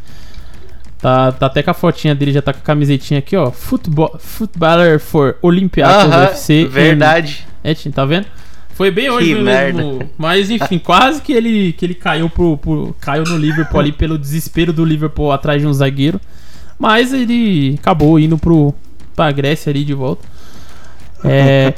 Tá, 1.02 1.32
tá 1.32 1.47
até 1.47 1.63
com 1.63 1.71
a 1.71 1.74
fotinha 1.74 2.13
dele, 2.13 2.32
já 2.32 2.43
tá 2.43 2.54
com 2.54 2.60
a 2.60 2.63
camisetinha 2.63 3.19
aqui, 3.19 3.36
ó. 3.36 3.50
Football, 3.50 4.17
footballer 4.19 5.00
for 5.00 5.36
Olympiacos 5.41 6.06
uh 6.06 6.15
-huh, 6.15 6.24
FC. 6.26 6.65
Verdade. 6.65 7.47
É, 7.63 7.74
tá 7.74 8.06
vendo? 8.06 8.28
Foi 8.82 8.89
bem 8.89 9.12
hoje 9.12 9.36
que 9.36 9.36
mesmo. 9.36 9.44
Merda. 9.44 10.10
Mas 10.17 10.50
enfim, 10.50 10.80
quase 10.80 11.22
que 11.22 11.32
ele, 11.32 11.72
que 11.74 11.86
ele 11.86 11.94
caiu, 11.94 12.28
pro, 12.28 12.58
pro, 12.58 12.96
caiu 13.00 13.24
no 13.26 13.38
Liverpool 13.38 13.80
ali 13.80 13.91
pelo 13.91 14.17
desespero 14.17 14.74
do 14.74 14.84
Liverpool 14.84 15.32
atrás 15.32 15.62
de 15.62 15.67
um 15.67 15.74
zagueiro. 15.74 16.20
Mas 16.80 17.13
ele 17.13 17.78
acabou 17.80 18.17
indo 18.17 18.39
pro, 18.39 18.74
pra 19.15 19.32
Grécia 19.32 19.70
ali 19.70 19.84
de 19.84 19.94
volta. 19.94 20.28
É. 21.24 21.76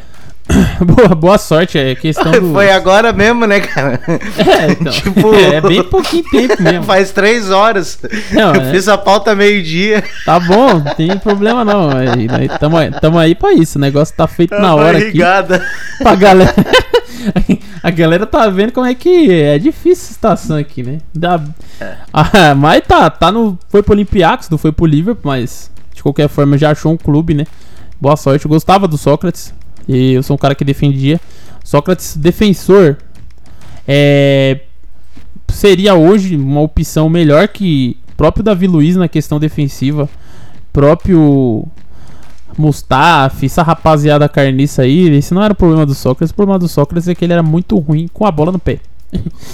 boa, 0.80 1.10
boa 1.10 1.38
sorte, 1.38 1.78
é 1.78 1.94
questão 1.94 2.32
do... 2.32 2.54
Foi 2.54 2.72
agora 2.72 3.12
mesmo, 3.12 3.46
né, 3.46 3.60
cara? 3.60 4.00
É, 4.08 4.72
então, 4.72 4.92
tipo... 4.94 5.36
é, 5.36 5.56
é 5.56 5.62
bem 5.62 5.84
pouquinho 5.84 6.24
tempo 6.32 6.64
mesmo. 6.64 6.84
Faz 6.88 7.12
três 7.12 7.52
horas. 7.52 8.00
Não, 8.32 8.56
Eu 8.56 8.62
é... 8.62 8.72
fiz 8.72 8.88
a 8.88 8.98
pauta 8.98 9.36
meio-dia. 9.36 10.02
Tá 10.26 10.40
bom, 10.40 10.76
não 10.76 10.96
tem 10.96 11.18
problema 11.18 11.66
não. 11.66 11.90
Aí, 11.90 12.48
tamo, 12.60 12.78
tamo 13.02 13.20
aí 13.20 13.36
pra 13.36 13.52
isso. 13.52 13.78
O 13.78 13.82
negócio 13.82 14.16
tá 14.16 14.26
feito 14.26 14.52
tá 14.52 14.60
na 14.62 14.74
hora 14.74 15.00
aqui. 15.00 15.20
Pra 16.02 16.16
galera. 16.16 16.56
a 17.82 17.90
galera 17.90 18.26
tá 18.26 18.50
vendo 18.50 18.72
como 18.72 18.86
é 18.86 18.94
que 18.94 19.32
é 19.32 19.58
difícil 19.58 20.10
a 20.10 20.14
situação 20.14 20.58
aqui, 20.58 20.84
né? 20.84 21.00
Da... 21.14 21.44
É. 21.80 21.98
Ah, 22.14 22.56
mas 22.56 22.84
tá, 22.86 23.10
tá 23.10 23.32
no. 23.32 23.58
Foi 23.70 23.82
pro 23.82 23.94
Olympiacos, 23.94 24.50
não 24.50 24.58
foi 24.58 24.72
pro 24.72 24.86
Liverpool, 24.86 25.32
mas 25.32 25.72
de 25.94 26.04
qualquer 26.04 26.28
forma 26.28 26.58
já 26.58 26.72
achou 26.72 26.92
um 26.92 26.98
clube, 26.98 27.34
né? 27.34 27.46
Boa 28.00 28.16
sorte. 28.16 28.46
Eu 28.46 28.50
gostava 28.50 28.88
do 28.88 28.98
Sócrates. 28.98 29.54
E 29.88 30.14
eu 30.14 30.24
sou 30.24 30.36
um 30.36 30.38
cara 30.38 30.56
que 30.56 30.64
defendia. 30.64 31.20
Sócrates, 31.64 32.16
defensor, 32.16 32.98
é, 33.88 34.62
seria 35.50 35.96
hoje 35.96 36.36
uma 36.36 36.62
opção 36.62 37.10
melhor 37.10 37.48
que 37.48 37.98
próprio 38.18 38.44
Davi 38.44 38.68
Luiz 38.68 38.96
na 38.96 39.08
questão 39.08 39.40
defensiva. 39.40 40.10
Próprio 40.72 41.68
Mustafa, 42.58 43.46
essa 43.46 43.64
rapaziada 43.64 44.28
carniça 44.30 44.84
aí. 44.84 45.10
Esse 45.10 45.34
não 45.34 45.44
era 45.44 45.54
o 45.54 45.56
problema 45.56 45.86
do 45.86 45.94
Sócrates. 45.94 46.32
O 46.32 46.36
problema 46.36 46.60
do 46.60 46.68
Sócrates 46.68 47.08
é 47.08 47.16
que 47.16 47.26
ele 47.26 47.34
era 47.34 47.44
muito 47.44 47.78
ruim 47.78 48.08
com 48.12 48.26
a 48.26 48.32
bola 48.32 48.52
no 48.52 48.60
pé. 48.60 48.80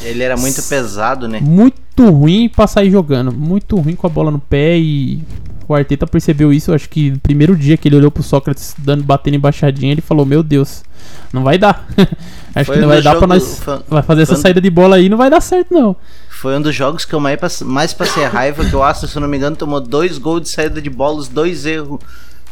Ele 0.04 0.24
era 0.24 0.38
muito 0.38 0.62
pesado, 0.64 1.28
né? 1.28 1.40
Muito 1.42 2.10
ruim 2.10 2.48
pra 2.50 2.66
sair 2.68 2.90
jogando. 2.90 3.32
Muito 3.32 3.76
ruim 3.78 3.96
com 3.96 4.08
a 4.08 4.10
bola 4.10 4.32
no 4.32 4.40
pé 4.40 4.78
e 4.78 5.22
o 5.70 5.76
Arteta 5.76 6.08
percebeu 6.08 6.52
isso, 6.52 6.74
acho 6.74 6.90
que 6.90 7.12
no 7.12 7.20
primeiro 7.20 7.56
dia 7.56 7.78
que 7.78 7.88
ele 7.88 7.96
olhou 7.96 8.10
pro 8.10 8.24
Sócrates 8.24 8.74
dando, 8.80 9.04
batendo 9.04 9.36
embaixadinha, 9.36 9.92
ele 9.92 10.02
falou: 10.02 10.26
Meu 10.26 10.42
Deus, 10.42 10.84
não 11.32 11.44
vai 11.44 11.60
dar. 11.60 11.88
acho 12.56 12.66
foi 12.66 12.76
que 12.76 12.82
não 12.82 12.88
vai 12.88 13.04
dar 13.04 13.16
pra 13.16 13.28
nós. 13.28 13.62
Vai 13.88 14.02
fazer 14.02 14.24
essa 14.24 14.36
saída 14.36 14.60
de 14.60 14.70
bola 14.70 14.96
aí, 14.96 15.10
não 15.10 15.18
vai 15.18 15.30
dar 15.30 15.42
certo, 15.42 15.72
não. 15.72 15.96
Foi 16.28 16.58
um 16.58 16.62
dos 16.62 16.74
jogos 16.74 17.06
que 17.06 17.14
eu 17.14 17.20
mais, 17.20 17.94
passei 17.94 18.26
raiva, 18.26 18.66
que 18.66 18.76
o 18.76 18.82
Astro, 18.82 19.08
se 19.08 19.16
eu 19.16 19.22
não 19.22 19.28
me 19.28 19.38
engano, 19.38 19.56
tomou 19.56 19.80
dois 19.80 20.18
gols 20.18 20.42
de 20.42 20.50
saída 20.50 20.82
de 20.82 20.90
bola, 20.90 21.18
os 21.18 21.28
dois 21.28 21.66
erros 21.68 22.00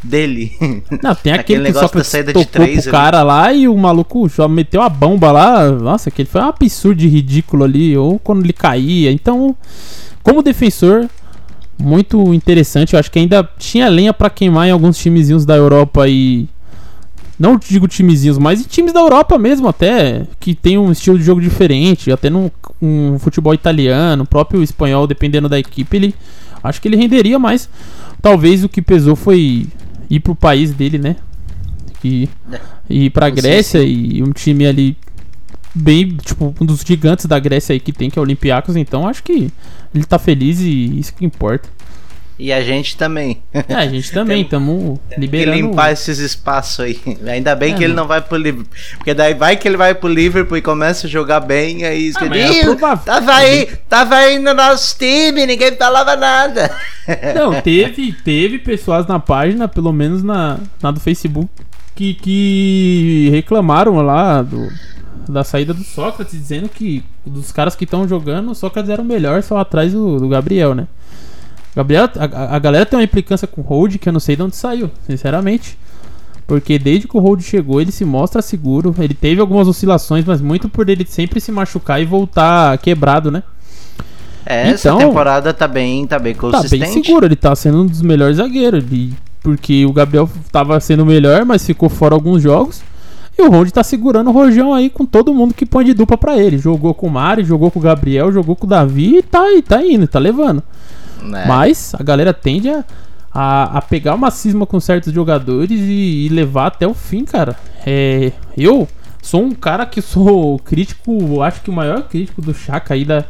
dele. 0.04 0.52
Não, 1.02 1.16
tem 1.16 1.34
aquele, 1.34 1.68
aquele 1.68 1.74
que 1.74 1.80
só 1.80 1.88
que 1.88 2.04
saída 2.04 2.34
de 2.34 2.46
três, 2.46 2.84
pro 2.84 2.92
cara 2.92 3.24
lá 3.24 3.52
e 3.54 3.68
o 3.68 3.78
maluco 3.78 4.28
só 4.30 4.48
meteu 4.48 4.82
a 4.82 4.90
bomba 4.90 5.32
lá. 5.32 5.70
Nossa, 5.72 6.10
aquele 6.10 6.28
foi 6.28 6.42
um 6.42 6.46
absurdo 6.46 7.00
de 7.00 7.08
ridículo 7.08 7.64
ali, 7.64 7.98
ou 7.98 8.20
quando 8.20 8.44
ele 8.44 8.54
caía. 8.54 9.12
Então, 9.12 9.56
como 10.24 10.42
defensor, 10.42 11.08
muito 11.80 12.34
interessante. 12.34 12.94
Eu 12.94 13.00
acho 13.00 13.12
que 13.12 13.20
ainda 13.20 13.48
tinha 13.58 13.88
lenha 13.88 14.14
para 14.14 14.30
queimar 14.30 14.68
em 14.68 14.72
alguns 14.72 14.98
timezinhos 14.98 15.46
da 15.46 15.56
Europa 15.56 16.08
e. 16.08 16.48
Não 17.40 17.56
digo 17.56 17.88
timezinhos, 17.88 18.40
mas 18.40 18.62
em 18.62 18.64
times 18.64 18.92
da 18.92 19.00
Europa 19.00 19.38
mesmo, 19.38 19.68
até, 19.68 20.26
que 20.40 20.56
tem 20.56 20.76
um 20.76 20.92
estilo 20.92 21.20
de 21.20 21.24
jogo 21.24 21.40
diferente, 21.40 22.12
até 22.12 22.32
no 22.32 22.52
um 22.82 23.20
futebol 23.20 23.54
italiano, 23.54 24.26
próprio 24.26 24.64
espanhol, 24.64 25.06
dependendo 25.06 25.48
da 25.48 25.60
equipe, 25.60 25.98
ele. 25.98 26.16
Acho 26.64 26.82
que 26.82 26.88
ele 26.88 26.98
renderia 26.98 27.38
mais. 27.38 27.70
Talvez 28.22 28.64
o 28.64 28.70
que 28.70 28.82
pesou 28.82 29.16
foi 29.16 29.68
ir 30.10 30.20
pro 30.20 30.36
país 30.36 30.72
dele, 30.72 30.98
né? 30.98 31.16
E 32.04 32.30
ir 32.90 33.10
pra 33.10 33.30
Grécia 33.30 33.84
e 33.84 34.22
um 34.24 34.32
time 34.32 34.66
ali 34.66 34.98
bem, 35.74 36.16
tipo, 36.18 36.54
um 36.60 36.66
dos 36.66 36.82
gigantes 36.82 37.26
da 37.26 37.40
Grécia 37.40 37.74
aí 37.74 37.80
que 37.80 37.92
tem, 37.92 38.10
que 38.10 38.18
é 38.18 38.22
o 38.22 38.24
Olympiacos, 38.24 38.76
então 38.76 39.08
acho 39.08 39.24
que 39.24 39.52
ele 39.94 40.06
tá 40.06 40.18
feliz 40.18 40.60
e 40.60 41.00
isso 41.00 41.14
que 41.14 41.26
importa. 41.26 41.70
E 42.40 42.54
a 42.54 42.62
gente 42.62 42.96
também. 42.96 43.40
É, 43.52 43.74
a 43.74 43.88
gente 43.88 44.12
também, 44.12 44.44
estamos 44.44 45.00
Que 45.10 45.20
liberando. 45.20 45.58
limpar 45.58 45.92
esses 45.92 46.20
espaços 46.20 46.82
aí. 46.82 47.00
Ainda 47.26 47.56
bem 47.56 47.74
É, 47.74 47.78
que 47.78 47.84
ele 47.84 47.94
não. 47.94 48.06
vai 48.06 48.22
pro 48.22 48.38
Liverpool. 48.38 48.72
Porque 48.98 49.14
daí 49.16 49.34
vai 49.34 49.58
que 49.58 49.68
ele 49.68 49.76
vai 49.76 49.96
pro 49.96 50.08
Liverpool 50.08 50.56
e 50.58 50.62
começa 50.62 51.08
a 51.08 51.10
jogar 51.10 51.40
bem, 51.40 51.84
aí 51.84 52.12
Ah, 52.16 52.26
é 52.38 52.52
"Ih, 52.60 52.62
provável." 52.64 53.04
tava 53.06 53.32
aí, 53.34 53.66
tava 53.90 54.16
aí 54.18 54.38
no 54.38 54.54
nosso 54.54 54.96
time, 55.00 55.48
ninguém 55.48 55.76
falava 55.76 56.16
nada. 56.16 56.70
Não, 57.36 57.60
teve, 57.62 58.12
teve 58.24 58.60
pessoas 58.60 59.08
na 59.08 59.20
página, 59.20 59.68
pelo 59.68 59.92
menos 59.92 60.22
na, 60.22 60.60
na 60.82 60.92
do 60.92 61.00
Facebook, 61.00 61.50
que, 61.96 62.14
que 62.14 63.30
reclamaram 63.32 63.96
lá 64.02 64.44
do, 64.44 64.68
da 65.28 65.44
saída 65.44 65.74
do 65.74 65.84
Sócrates, 65.84 66.34
dizendo 66.38 66.70
que 66.70 67.04
dos 67.26 67.52
caras 67.52 67.76
que 67.76 67.84
estão 67.84 68.08
jogando, 68.08 68.52
o 68.52 68.56
Sócrates 68.56 68.92
era 68.92 69.02
o 69.02 69.06
melhor, 69.06 69.42
só 69.42 69.58
atrás 69.58 69.92
do, 69.92 70.20
do 70.20 70.30
Gabriel, 70.30 70.76
né? 70.76 70.88
Gabriel, 71.78 72.10
a, 72.18 72.56
a- 72.56 72.60
galera 72.60 72.86
tem 72.86 72.98
uma 72.98 73.04
implicância 73.06 73.48
com 73.48 73.62
o 73.62 73.64
Hold 73.64 73.96
que 73.98 74.10
eu 74.10 74.14
não 74.14 74.20
sei 74.20 74.36
de 74.36 74.42
onde 74.44 74.56
saiu, 74.56 74.90
sinceramente. 75.08 75.78
Porque 76.46 76.80
desde 76.80 77.08
que 77.08 77.16
o 77.18 77.20
Hold 77.20 77.42
chegou, 77.42 77.80
ele 77.82 77.92
se 77.92 78.04
mostra 78.06 78.42
seguro. 78.42 78.96
Ele 79.00 79.14
teve 79.14 79.40
algumas 79.42 79.68
oscilações, 79.68 80.24
mas 80.26 80.40
muito 80.42 80.68
por 80.70 80.90
ele 80.90 81.06
sempre 81.08 81.40
se 81.42 81.52
machucar 81.52 82.02
e 82.02 82.06
voltar 82.06 82.78
quebrado, 82.78 83.30
né? 83.30 83.44
É, 84.46 84.70
essa 84.70 84.90
Então- 84.90 85.00
temporada 85.00 85.54
tá 85.54 85.68
bem, 85.68 86.08
tá 86.08 86.18
bem 86.18 86.34
Tá 86.34 86.40
consistente. 86.40 86.80
bem 86.86 87.04
seguro, 87.04 87.26
ele 87.26 87.36
tá 87.36 87.54
sendo 87.56 87.82
um 87.82 87.86
dos 87.86 88.02
melhores 88.02 88.38
zagueiros. 88.38 88.84
Ele, 88.84 89.14
porque 89.44 89.86
o 89.86 89.92
Gabriel 89.92 90.30
tava 90.52 90.80
sendo 90.80 91.04
o 91.04 91.06
melhor, 91.06 91.44
mas 91.46 91.66
ficou 91.66 91.90
fora 91.90 92.16
alguns 92.16 92.42
jogos. 92.42 92.82
E 93.38 93.42
o 93.42 93.52
Ronde 93.52 93.72
tá 93.72 93.84
segurando 93.84 94.30
o 94.30 94.34
Rojão 94.34 94.74
aí 94.74 94.90
com 94.90 95.06
todo 95.06 95.34
mundo 95.34 95.54
que 95.54 95.66
põe 95.66 95.84
de 95.86 95.94
dupla 95.94 96.18
pra 96.18 96.38
ele. 96.40 96.58
Jogou 96.58 96.94
com 96.94 97.08
o 97.08 97.12
Mari, 97.12 97.44
jogou 97.44 97.70
com 97.70 97.78
o 97.78 97.82
Gabriel, 97.82 98.32
jogou 98.32 98.56
com 98.56 98.66
o 98.66 98.70
Davi 98.70 99.18
e 99.18 99.22
tá, 99.22 99.52
e 99.54 99.62
tá 99.62 99.86
indo, 99.86 100.08
tá 100.08 100.18
levando. 100.18 100.64
Né? 101.22 101.46
Mas 101.48 101.94
a 101.98 102.04
galera 102.04 102.34
tende 102.34 102.70
a, 102.70 102.84
a, 103.34 103.78
a 103.78 103.82
pegar 103.82 104.16
uma 104.16 104.32
cisma 104.32 104.66
com 104.66 104.80
certos 104.80 105.14
jogadores 105.14 105.80
e, 105.80 106.26
e 106.26 106.30
levar 106.30 106.68
até 106.68 106.88
o 106.88 106.94
fim, 106.94 107.24
cara. 107.26 107.56
É, 107.86 108.32
eu 108.58 108.88
sou 109.22 109.44
um 109.44 109.52
cara 109.54 109.86
que 109.86 110.02
sou 110.02 110.58
crítico, 110.60 111.42
acho 111.42 111.62
que 111.62 111.70
o 111.70 111.74
maior 111.74 112.04
crítico 112.04 112.42
do 112.42 112.54
Chaka 112.54 112.94
aí 112.94 113.04
da, 113.06 113.24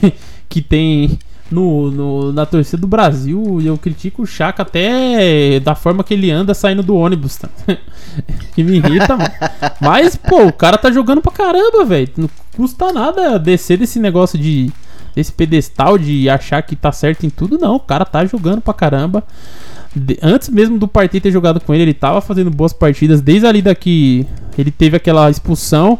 que 0.48 0.60
tem 0.62 1.18
no, 1.50 1.90
no- 1.90 2.32
na 2.32 2.46
torcida 2.46 2.78
do 2.80 2.86
Brasil. 2.86 3.58
E 3.60 3.66
eu 3.66 3.76
critico 3.76 4.22
o 4.22 4.26
Chaka 4.26 4.62
até 4.62 5.60
da 5.60 5.74
forma 5.74 6.02
que 6.02 6.14
ele 6.14 6.30
anda 6.30 6.54
saindo 6.54 6.82
do 6.82 6.96
ônibus, 6.96 7.36
tá? 7.36 7.48
que 8.54 8.64
me 8.64 8.78
irrita, 8.78 9.16
mano. 9.16 9.30
Mas, 9.80 10.16
pô, 10.16 10.46
o 10.46 10.52
cara 10.52 10.78
tá 10.78 10.90
jogando 10.90 11.20
pra 11.20 11.30
caramba, 11.32 11.84
velho. 11.84 12.08
Não 12.16 12.30
custa 12.56 12.92
nada 12.92 13.38
descer 13.38 13.76
desse 13.78 13.98
negócio 14.00 14.38
de. 14.38 14.72
Desse 15.14 15.32
pedestal 15.32 15.98
de 15.98 16.28
achar 16.28 16.62
que 16.62 16.74
tá 16.74 16.90
certo 16.90 17.26
em 17.26 17.30
tudo, 17.30 17.58
não. 17.58 17.76
O 17.76 17.80
cara 17.80 18.04
tá 18.04 18.24
jogando 18.24 18.60
pra 18.62 18.72
caramba. 18.72 19.22
De- 19.94 20.18
antes 20.22 20.48
mesmo 20.48 20.78
do 20.78 20.88
Partey 20.88 21.20
ter 21.20 21.30
jogado 21.30 21.60
com 21.60 21.74
ele, 21.74 21.82
ele 21.84 21.94
tava 21.94 22.20
fazendo 22.20 22.50
boas 22.50 22.72
partidas. 22.72 23.20
Desde 23.20 23.46
ali 23.46 23.60
daqui, 23.60 24.26
ele 24.56 24.70
teve 24.70 24.96
aquela 24.96 25.28
expulsão 25.30 25.98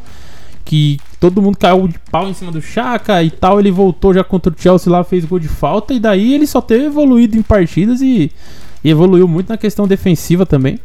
que 0.64 0.98
todo 1.20 1.42
mundo 1.42 1.58
caiu 1.58 1.86
de 1.88 1.98
pau 2.10 2.26
em 2.28 2.32
cima 2.34 2.50
do 2.50 2.62
Chaka 2.62 3.22
e 3.22 3.30
tal. 3.30 3.60
Ele 3.60 3.70
voltou 3.70 4.14
já 4.14 4.24
contra 4.24 4.50
o 4.50 4.56
Chelsea 4.58 4.90
lá, 4.90 5.04
fez 5.04 5.24
gol 5.26 5.38
de 5.38 5.48
falta. 5.48 5.92
E 5.92 6.00
daí 6.00 6.32
ele 6.32 6.46
só 6.46 6.60
teve 6.62 6.86
evoluído 6.86 7.36
em 7.36 7.42
partidas 7.42 8.00
e, 8.00 8.30
e 8.82 8.88
evoluiu 8.90 9.28
muito 9.28 9.50
na 9.50 9.58
questão 9.58 9.86
defensiva 9.86 10.46
também. 10.46 10.78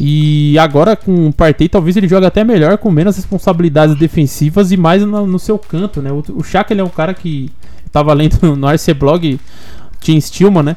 E 0.00 0.58
agora 0.58 0.96
com 0.96 1.28
o 1.28 1.32
Partey, 1.32 1.68
talvez 1.68 1.96
ele 1.96 2.08
jogue 2.08 2.26
até 2.26 2.42
melhor, 2.42 2.78
com 2.78 2.90
menos 2.90 3.16
responsabilidades 3.16 3.94
defensivas 3.96 4.72
e 4.72 4.76
mais 4.76 5.02
no, 5.02 5.26
no 5.26 5.38
seu 5.38 5.58
canto, 5.58 6.00
né? 6.00 6.10
O, 6.10 6.24
o 6.36 6.42
Chaka 6.42 6.72
ele 6.72 6.80
é 6.80 6.84
um 6.84 6.88
cara 6.88 7.14
que 7.14 7.50
tava 7.92 8.12
lendo 8.12 8.38
no 8.56 8.68
RC 8.68 8.94
Blog, 8.94 9.38
Tim 10.00 10.20
Stillman, 10.20 10.62
né? 10.62 10.76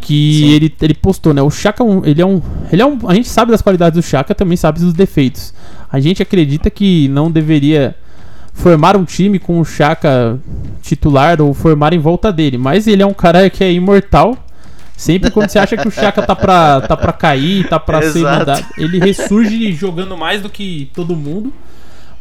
Que 0.00 0.40
Sim. 0.40 0.50
ele, 0.50 0.74
ele 0.80 0.94
postou, 0.94 1.34
né? 1.34 1.42
O 1.42 1.50
Chaka, 1.50 1.82
é 1.82 1.86
um- 1.86 2.04
ele 2.04 2.22
é 2.22 2.26
um, 2.26 2.40
ele 2.72 2.80
é 2.82 2.86
um. 2.86 2.98
A 3.08 3.14
gente 3.14 3.28
sabe 3.28 3.50
das 3.50 3.60
qualidades 3.60 3.98
do 4.00 4.06
Chaka, 4.06 4.34
também 4.34 4.56
sabe 4.56 4.80
dos 4.80 4.92
defeitos. 4.92 5.52
A 5.90 6.00
gente 6.00 6.22
acredita 6.22 6.70
que 6.70 7.08
não 7.08 7.30
deveria 7.30 7.94
formar 8.54 8.96
um 8.96 9.04
time 9.04 9.38
com 9.38 9.60
o 9.60 9.64
Chaka 9.64 10.38
titular 10.80 11.40
ou 11.42 11.52
formar 11.52 11.92
em 11.92 11.98
volta 11.98 12.32
dele, 12.32 12.56
mas 12.56 12.86
ele 12.86 13.02
é 13.02 13.06
um 13.06 13.12
cara 13.12 13.50
que 13.50 13.62
é 13.62 13.72
imortal. 13.72 14.36
Sempre 14.96 15.30
quando 15.30 15.50
você 15.50 15.58
acha 15.58 15.76
que 15.76 15.86
o 15.86 15.90
Chaka 15.90 16.22
tá 16.22 16.34
pra, 16.34 16.80
tá 16.80 16.96
pra 16.96 17.12
cair, 17.12 17.68
tá 17.68 17.78
pra 17.78 18.00
ser 18.00 18.20
Exato. 18.20 18.38
mandado, 18.38 18.66
ele 18.78 18.98
ressurge 18.98 19.72
jogando 19.72 20.16
mais 20.16 20.40
do 20.40 20.48
que 20.48 20.90
todo 20.94 21.14
mundo. 21.14 21.52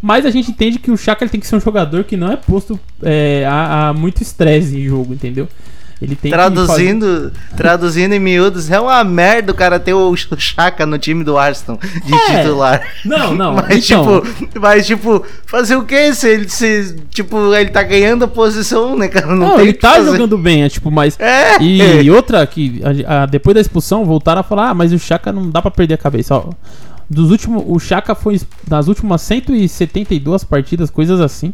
Mas 0.01 0.25
a 0.25 0.29
gente 0.29 0.51
entende 0.51 0.77
que 0.77 0.91
o 0.91 0.97
Chaka 0.97 1.23
ele 1.23 1.31
tem 1.31 1.39
que 1.39 1.47
ser 1.47 1.55
um 1.55 1.59
jogador 1.59 2.03
que 2.03 2.17
não 2.17 2.31
é 2.31 2.35
posto 2.35 2.79
é, 3.01 3.45
a, 3.49 3.89
a 3.89 3.93
muito 3.93 4.21
estresse 4.21 4.77
em 4.77 4.83
jogo, 4.83 5.13
entendeu? 5.13 5.47
Ele 6.01 6.13
tem 6.15 6.29
que 6.29 6.37
Traduzindo, 6.37 7.31
traduzindo 7.55 8.13
em 8.13 8.19
miúdos, 8.19 8.69
é 8.69 8.79
uma 8.79 9.01
merda 9.03 9.51
o 9.51 9.55
cara 9.55 9.79
ter 9.79 9.93
o 9.93 10.13
Chaka 10.15 10.85
no 10.85 10.97
time 10.99 11.23
do 11.23 11.37
Arsenal 11.37 11.79
de 12.05 12.13
É. 12.13 12.41
titular. 12.41 12.79
fazer- 12.81 13.07
Não, 13.07 13.33
não. 13.33 13.53
Mas, 13.61 13.89
então, 13.89 14.21
tipo, 14.21 14.59
mas, 14.59 14.85
tipo, 14.85 15.25
fazer 15.45 15.75
o 15.77 15.83
quê? 15.83 16.13
Se 16.13 16.27
ele, 16.29 16.49
se, 16.49 16.97
tipo, 17.09 17.53
ele 17.55 17.69
tá 17.69 17.81
ganhando 17.81 18.25
a 18.25 18.27
posição, 18.27 18.97
né, 18.97 19.07
cara? 19.07 19.27
Não, 19.27 19.35
não, 19.35 19.59
ele 19.61 19.71
que 19.73 19.79
tá 19.79 19.93
fazer. 19.93 20.11
jogando 20.11 20.37
bem, 20.37 20.63
é 20.63 20.69
tipo, 20.69 20.91
mas 20.91 21.17
É. 21.19 21.61
E 21.61 22.11
outra 22.11 22.45
que 22.45 22.81
a- 23.07 23.23
a- 23.23 23.25
depois 23.25 23.55
da 23.55 23.61
expulsão 23.61 24.03
voltaram 24.03 24.41
a 24.41 24.43
falar, 24.43 24.71
ah, 24.71 24.73
mas 24.73 24.91
o 24.91 24.99
Chaka 24.99 25.31
não 25.31 25.49
dá 25.49 25.61
pra 25.61 25.71
perder 25.71 25.93
a 25.93 25.97
cabeça, 25.97 26.35
ó. 26.35 26.49
Dos 27.09 27.31
últimos, 27.31 27.63
o 27.67 27.79
Chaka 27.79 28.13
foi 28.15 28.41
nas 28.69 28.87
últimas 28.87 29.21
172 29.21 30.43
partidas, 30.43 30.89
coisas 30.89 31.21
assim, 31.21 31.53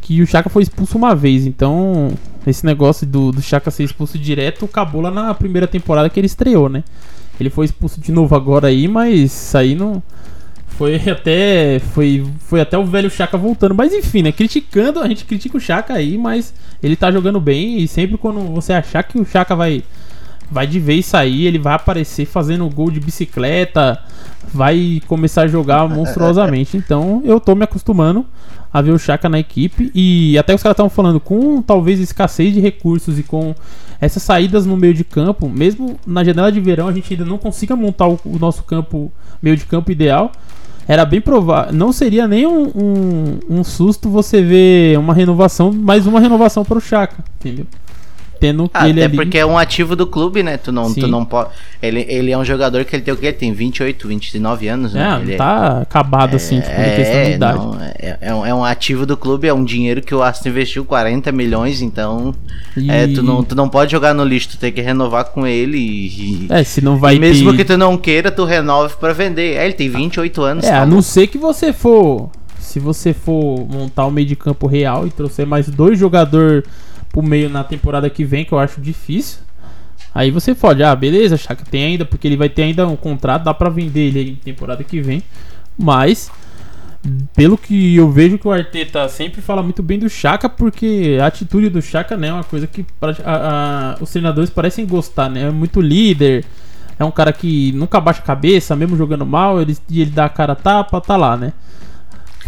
que 0.00 0.22
o 0.22 0.26
Chaka 0.26 0.48
foi 0.48 0.62
expulso 0.62 0.96
uma 0.96 1.14
vez. 1.14 1.46
Então, 1.46 2.12
esse 2.50 2.64
negócio 2.64 3.06
do, 3.06 3.32
do 3.32 3.42
Chaka 3.42 3.70
ser 3.70 3.84
expulso 3.84 4.18
direto 4.18 4.64
acabou 4.64 5.00
lá 5.00 5.10
na 5.10 5.34
primeira 5.34 5.66
temporada 5.66 6.08
que 6.08 6.18
ele 6.18 6.26
estreou, 6.26 6.68
né? 6.68 6.84
Ele 7.40 7.50
foi 7.50 7.66
expulso 7.66 8.00
de 8.00 8.10
novo 8.10 8.34
agora 8.34 8.68
aí, 8.68 8.88
mas 8.88 9.54
aí 9.54 9.74
não 9.74 10.02
foi 10.66 10.96
até 11.10 11.80
foi 11.92 12.24
foi 12.40 12.60
até 12.60 12.78
o 12.78 12.84
velho 12.84 13.10
Chaka 13.10 13.36
voltando, 13.36 13.74
mas 13.74 13.92
enfim, 13.92 14.22
né? 14.22 14.32
Criticando, 14.32 15.00
a 15.00 15.08
gente 15.08 15.24
critica 15.24 15.56
o 15.56 15.60
Chaka 15.60 15.94
aí, 15.94 16.16
mas 16.16 16.54
ele 16.82 16.96
tá 16.96 17.10
jogando 17.10 17.40
bem 17.40 17.78
e 17.78 17.88
sempre 17.88 18.16
quando 18.16 18.40
você 18.40 18.72
achar 18.72 19.02
que 19.02 19.18
o 19.18 19.24
Chaka 19.24 19.54
vai 19.56 19.82
vai 20.50 20.66
de 20.66 20.80
vez 20.80 21.06
sair, 21.06 21.46
ele 21.46 21.58
vai 21.58 21.74
aparecer 21.74 22.26
fazendo 22.26 22.68
gol 22.68 22.90
de 22.90 23.00
bicicleta, 23.00 24.02
vai 24.52 25.00
começar 25.06 25.42
a 25.42 25.46
jogar 25.48 25.88
monstruosamente. 25.88 26.76
Então, 26.88 27.20
eu 27.24 27.38
tô 27.38 27.54
me 27.54 27.64
acostumando 27.64 28.24
a 28.72 28.80
ver 28.80 28.92
o 28.92 28.98
Chaka 28.98 29.28
na 29.28 29.38
equipe 29.38 29.90
e 29.94 30.38
até 30.38 30.54
os 30.54 30.62
caras 30.62 30.74
estavam 30.74 30.90
falando 30.90 31.18
com 31.18 31.60
talvez 31.60 31.98
escassez 32.00 32.54
de 32.54 32.60
recursos 32.60 33.18
e 33.18 33.22
com 33.22 33.54
essas 34.00 34.22
saídas 34.22 34.64
no 34.64 34.76
meio 34.76 34.94
de 34.94 35.04
campo, 35.04 35.48
mesmo 35.48 35.98
na 36.06 36.22
janela 36.22 36.52
de 36.52 36.60
verão 36.60 36.88
a 36.88 36.92
gente 36.92 37.12
ainda 37.12 37.24
não 37.24 37.36
consiga 37.36 37.74
montar 37.74 38.06
o, 38.08 38.18
o 38.24 38.38
nosso 38.38 38.62
campo 38.62 39.12
meio 39.42 39.56
de 39.56 39.66
campo 39.66 39.90
ideal. 39.90 40.32
Era 40.86 41.04
bem 41.04 41.20
provável, 41.20 41.74
não 41.74 41.92
seria 41.92 42.26
nem 42.26 42.46
um, 42.46 42.68
um, 42.74 43.58
um 43.58 43.64
susto 43.64 44.08
você 44.08 44.40
ver 44.40 44.98
uma 44.98 45.12
renovação, 45.12 45.70
mais 45.70 46.06
uma 46.06 46.18
renovação 46.18 46.64
para 46.64 46.78
o 46.78 46.80
Chaka, 46.80 47.22
entendeu? 47.38 47.66
Tendo 48.40 48.70
Ah, 48.72 48.88
ele 48.88 49.00
até 49.00 49.06
ali. 49.06 49.16
porque 49.16 49.36
é 49.38 49.44
um 49.44 49.58
ativo 49.58 49.96
do 49.96 50.06
clube, 50.06 50.42
né? 50.42 50.56
Tu 50.56 50.70
não, 50.70 50.88
Sim. 50.90 51.00
tu 51.00 51.08
não 51.08 51.24
pode. 51.24 51.50
Ele, 51.82 52.04
ele 52.08 52.30
é 52.30 52.38
um 52.38 52.44
jogador 52.44 52.84
que 52.84 52.94
ele 52.94 53.02
tem 53.02 53.12
o 53.12 53.16
quê? 53.16 53.26
Ele 53.26 53.32
tem 53.36 53.52
28, 53.52 54.06
29 54.08 54.68
anos, 54.68 54.92
né? 54.94 55.16
É, 55.16 55.20
Ele 55.22 55.30
não 55.32 55.36
tá 55.38 55.80
acabado 55.80 56.36
assim, 56.36 56.60
tipo, 56.60 56.72
em 56.72 56.96
questão 56.96 57.22
de 57.24 57.30
idade. 57.32 57.58
não, 57.58 57.78
é, 57.80 58.18
é 58.20 58.34
um, 58.34 58.46
é 58.46 58.54
um 58.54 58.64
ativo 58.64 59.04
do 59.04 59.16
clube, 59.16 59.48
é 59.48 59.52
um 59.54 59.64
dinheiro 59.64 60.00
que 60.02 60.14
o 60.14 60.22
Aston 60.22 60.48
investiu 60.50 60.84
40 60.84 61.32
milhões, 61.32 61.82
então 61.82 62.34
E- 62.76 62.90
é, 62.90 63.06
tu, 63.08 63.22
não, 63.22 63.42
tu 63.42 63.54
não 63.54 63.68
pode 63.68 63.90
jogar 63.92 64.14
no 64.14 64.24
lixo, 64.24 64.50
tu 64.50 64.58
tem 64.58 64.70
que 64.72 64.80
renovar 64.80 65.24
com 65.26 65.46
ele 65.46 65.78
e, 65.78 66.46
É, 66.50 66.62
se 66.64 66.80
não 66.80 66.96
vai 66.96 67.16
e 67.16 67.18
mesmo 67.18 67.50
ter... 67.52 67.56
que 67.58 67.64
tu 67.64 67.76
não 67.76 67.96
queira, 67.96 68.30
tu 68.30 68.44
renove 68.44 68.94
pra 68.96 69.12
vender. 69.12 69.56
É, 69.56 69.64
ele 69.64 69.74
tem 69.74 69.88
28 69.88 70.42
anos. 70.42 70.64
É, 70.64 70.70
tá 70.70 70.82
a 70.82 70.86
não 70.86 71.02
ser 71.02 71.26
que 71.26 71.38
você 71.38 71.72
for. 71.72 72.30
Se 72.60 72.78
você 72.78 73.14
for 73.14 73.66
montar 73.66 74.04
o 74.04 74.10
meio 74.10 74.26
de 74.26 74.36
campo 74.36 74.66
real 74.66 75.06
e 75.06 75.10
trouxer 75.10 75.46
mais 75.46 75.68
dois 75.70 75.98
jogadores 75.98 76.64
pro 77.10 77.22
meio 77.22 77.48
na 77.48 77.64
temporada 77.64 78.08
que 78.10 78.24
vem, 78.24 78.44
que 78.44 78.52
eu 78.52 78.58
acho 78.58 78.80
difícil. 78.80 79.40
Aí 80.14 80.30
você 80.30 80.54
pode, 80.54 80.82
ah, 80.82 80.94
beleza, 80.96 81.36
Chaka 81.36 81.64
tem 81.70 81.84
ainda, 81.84 82.04
porque 82.04 82.26
ele 82.26 82.36
vai 82.36 82.48
ter 82.48 82.62
ainda 82.62 82.86
um 82.88 82.96
contrato, 82.96 83.44
dá 83.44 83.54
pra 83.54 83.68
vender 83.68 84.08
ele 84.08 84.18
aí 84.18 84.36
temporada 84.36 84.82
que 84.82 85.00
vem. 85.00 85.22
Mas, 85.76 86.30
pelo 87.34 87.56
que 87.56 87.94
eu 87.96 88.10
vejo 88.10 88.38
que 88.38 88.48
o 88.48 88.52
Arteta 88.52 89.08
sempre 89.08 89.40
fala 89.40 89.62
muito 89.62 89.82
bem 89.82 89.98
do 89.98 90.08
Chaka, 90.08 90.48
porque 90.48 91.18
a 91.20 91.26
atitude 91.26 91.68
do 91.68 91.80
Chaka 91.80 92.16
né, 92.16 92.28
é 92.28 92.32
uma 92.32 92.44
coisa 92.44 92.66
que 92.66 92.84
a- 93.24 93.94
a- 93.96 94.02
os 94.02 94.10
treinadores 94.10 94.50
parecem 94.50 94.84
gostar, 94.86 95.28
né? 95.30 95.42
É 95.44 95.50
muito 95.50 95.80
líder, 95.80 96.44
é 96.98 97.04
um 97.04 97.10
cara 97.10 97.32
que 97.32 97.70
nunca 97.72 98.00
baixa 98.00 98.20
a 98.20 98.24
cabeça, 98.24 98.74
mesmo 98.74 98.96
jogando 98.96 99.24
mal, 99.24 99.60
ele, 99.60 99.76
ele 99.90 100.10
dá 100.10 100.24
a 100.24 100.28
cara 100.28 100.54
tapa, 100.56 101.00
tá 101.00 101.16
lá, 101.16 101.36
né? 101.36 101.52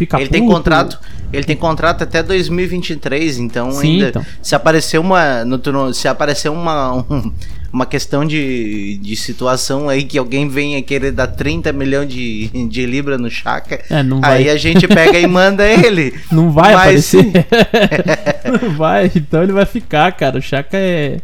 Fica 0.01 0.19
Ele 0.19 0.29
tem 0.29 0.41
puto. 0.41 0.55
contrato, 0.55 0.99
ele 1.31 1.43
tem 1.43 1.55
contrato 1.55 2.03
até 2.03 2.23
2023, 2.23 3.37
então 3.37 3.71
Sim, 3.71 3.93
ainda 3.93 4.09
então. 4.09 4.25
se 4.41 4.55
aparecer 4.55 4.97
uma 4.97 5.45
no, 5.45 5.93
se 5.93 6.07
aparecer 6.07 6.49
uma 6.49 6.93
um- 6.95 7.31
uma 7.71 7.85
questão 7.85 8.25
de, 8.25 8.97
de 8.97 9.15
situação 9.15 9.87
aí 9.87 10.03
que 10.03 10.17
alguém 10.17 10.49
venha 10.49 10.81
querer 10.81 11.11
dar 11.11 11.27
30 11.27 11.71
milhões 11.71 12.09
de, 12.11 12.47
de 12.67 12.85
libra 12.87 13.15
no 13.17 13.29
Chaka, 13.29 13.75
É, 13.91 14.03
aí 14.23 14.49
a 14.49 14.57
gente 14.57 14.87
pega 14.87 15.19
e 15.19 15.27
manda 15.27 15.63
ele. 15.65 16.13
Não 16.31 16.51
vai 16.51 16.73
Mas 16.73 17.13
aparecer. 17.13 17.45
não 18.61 18.75
vai, 18.75 19.11
então 19.15 19.43
ele 19.43 19.53
vai 19.53 19.65
ficar, 19.65 20.11
cara. 20.13 20.39
O 20.39 20.41
Chaka 20.41 20.75
é 20.77 21.19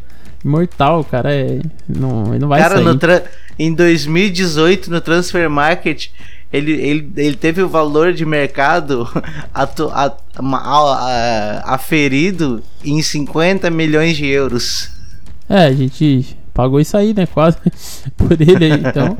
Imortal, 0.45 1.03
cara 1.03 1.33
é. 1.33 1.59
Não, 1.89 2.27
ele 2.29 2.39
não 2.39 2.47
vai 2.47 2.61
Cara, 2.61 2.81
sair. 2.81 2.97
tra- 2.99 3.23
em 3.59 3.73
2018, 3.73 4.89
no 4.91 5.01
Transfer 5.01 5.49
Market, 5.49 6.09
ele, 6.51 6.71
ele, 6.71 7.11
ele 7.17 7.35
teve 7.35 7.61
o 7.61 7.69
valor 7.69 8.13
de 8.13 8.25
mercado 8.25 9.07
atu- 9.53 9.89
a- 9.89 10.15
a- 10.35 10.41
a- 10.43 11.73
aferido 11.75 12.61
em 12.83 13.01
50 13.01 13.69
milhões 13.69 14.15
de 14.17 14.25
euros. 14.27 14.89
É, 15.49 15.65
a 15.65 15.73
gente 15.73 16.37
pagou 16.53 16.79
isso 16.79 16.95
aí, 16.97 17.13
né? 17.13 17.25
Quase 17.31 17.57
por 18.15 18.39
ele 18.39 18.65
aí, 18.65 18.81
então. 18.85 19.15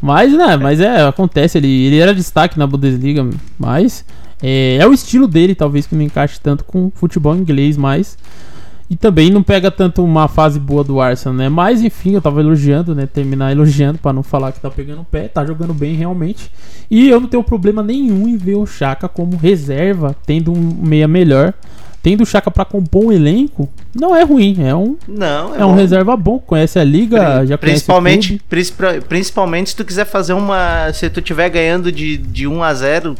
Mas, 0.00 0.32
né, 0.32 0.56
mas 0.56 0.80
é, 0.80 1.02
acontece, 1.06 1.58
ele, 1.58 1.86
ele 1.86 1.98
era 1.98 2.14
destaque 2.14 2.58
na 2.58 2.66
Bundesliga, 2.66 3.28
mas 3.58 4.04
é, 4.42 4.76
é 4.76 4.86
o 4.86 4.92
estilo 4.92 5.26
dele, 5.26 5.54
talvez, 5.54 5.86
que 5.86 5.94
não 5.94 6.02
encaixe 6.02 6.38
tanto 6.40 6.64
com 6.64 6.90
futebol 6.94 7.34
inglês, 7.34 7.76
mas. 7.76 8.16
E 8.90 8.96
também 8.96 9.30
não 9.30 9.42
pega 9.42 9.70
tanto 9.70 10.02
uma 10.02 10.28
fase 10.28 10.58
boa 10.58 10.82
do 10.82 10.98
Arsenal, 10.98 11.36
né? 11.36 11.48
Mas 11.50 11.82
enfim, 11.82 12.12
eu 12.14 12.22
tava 12.22 12.40
elogiando, 12.40 12.94
né? 12.94 13.06
Terminar 13.06 13.52
elogiando 13.52 13.98
pra 13.98 14.14
não 14.14 14.22
falar 14.22 14.50
que 14.52 14.60
tá 14.60 14.70
pegando 14.70 15.02
o 15.02 15.04
pé, 15.04 15.28
tá 15.28 15.44
jogando 15.44 15.74
bem 15.74 15.94
realmente. 15.94 16.50
E 16.90 17.08
eu 17.08 17.20
não 17.20 17.28
tenho 17.28 17.42
problema 17.44 17.82
nenhum 17.82 18.26
em 18.26 18.38
ver 18.38 18.54
o 18.54 18.64
Chaka 18.64 19.06
como 19.06 19.36
reserva, 19.36 20.16
tendo 20.24 20.52
um 20.52 20.74
meia 20.82 21.06
melhor. 21.06 21.52
Tendo 22.02 22.22
o 22.22 22.26
Chaka 22.26 22.48
pra 22.50 22.64
compor 22.64 23.06
um 23.06 23.12
elenco, 23.12 23.68
não 23.94 24.14
é 24.16 24.22
ruim, 24.22 24.56
é 24.60 24.74
um 24.74 24.96
Não, 25.06 25.54
é 25.54 25.66
um 25.66 25.70
bom. 25.70 25.74
reserva 25.74 26.16
bom, 26.16 26.38
conhece 26.38 26.78
a 26.78 26.84
liga, 26.84 27.18
já 27.18 27.24
conhece 27.34 27.54
o 27.54 27.58
principalmente, 27.58 28.28
clube. 28.28 28.42
principal- 28.48 29.02
principalmente 29.06 29.70
se 29.70 29.76
tu 29.76 29.84
quiser 29.84 30.06
fazer 30.06 30.32
uma. 30.32 30.90
Se 30.94 31.10
tu 31.10 31.20
tiver 31.20 31.50
ganhando 31.50 31.90
de, 31.92 32.16
de 32.16 32.46
1 32.46 32.62
a 32.62 32.72
0 32.72 33.14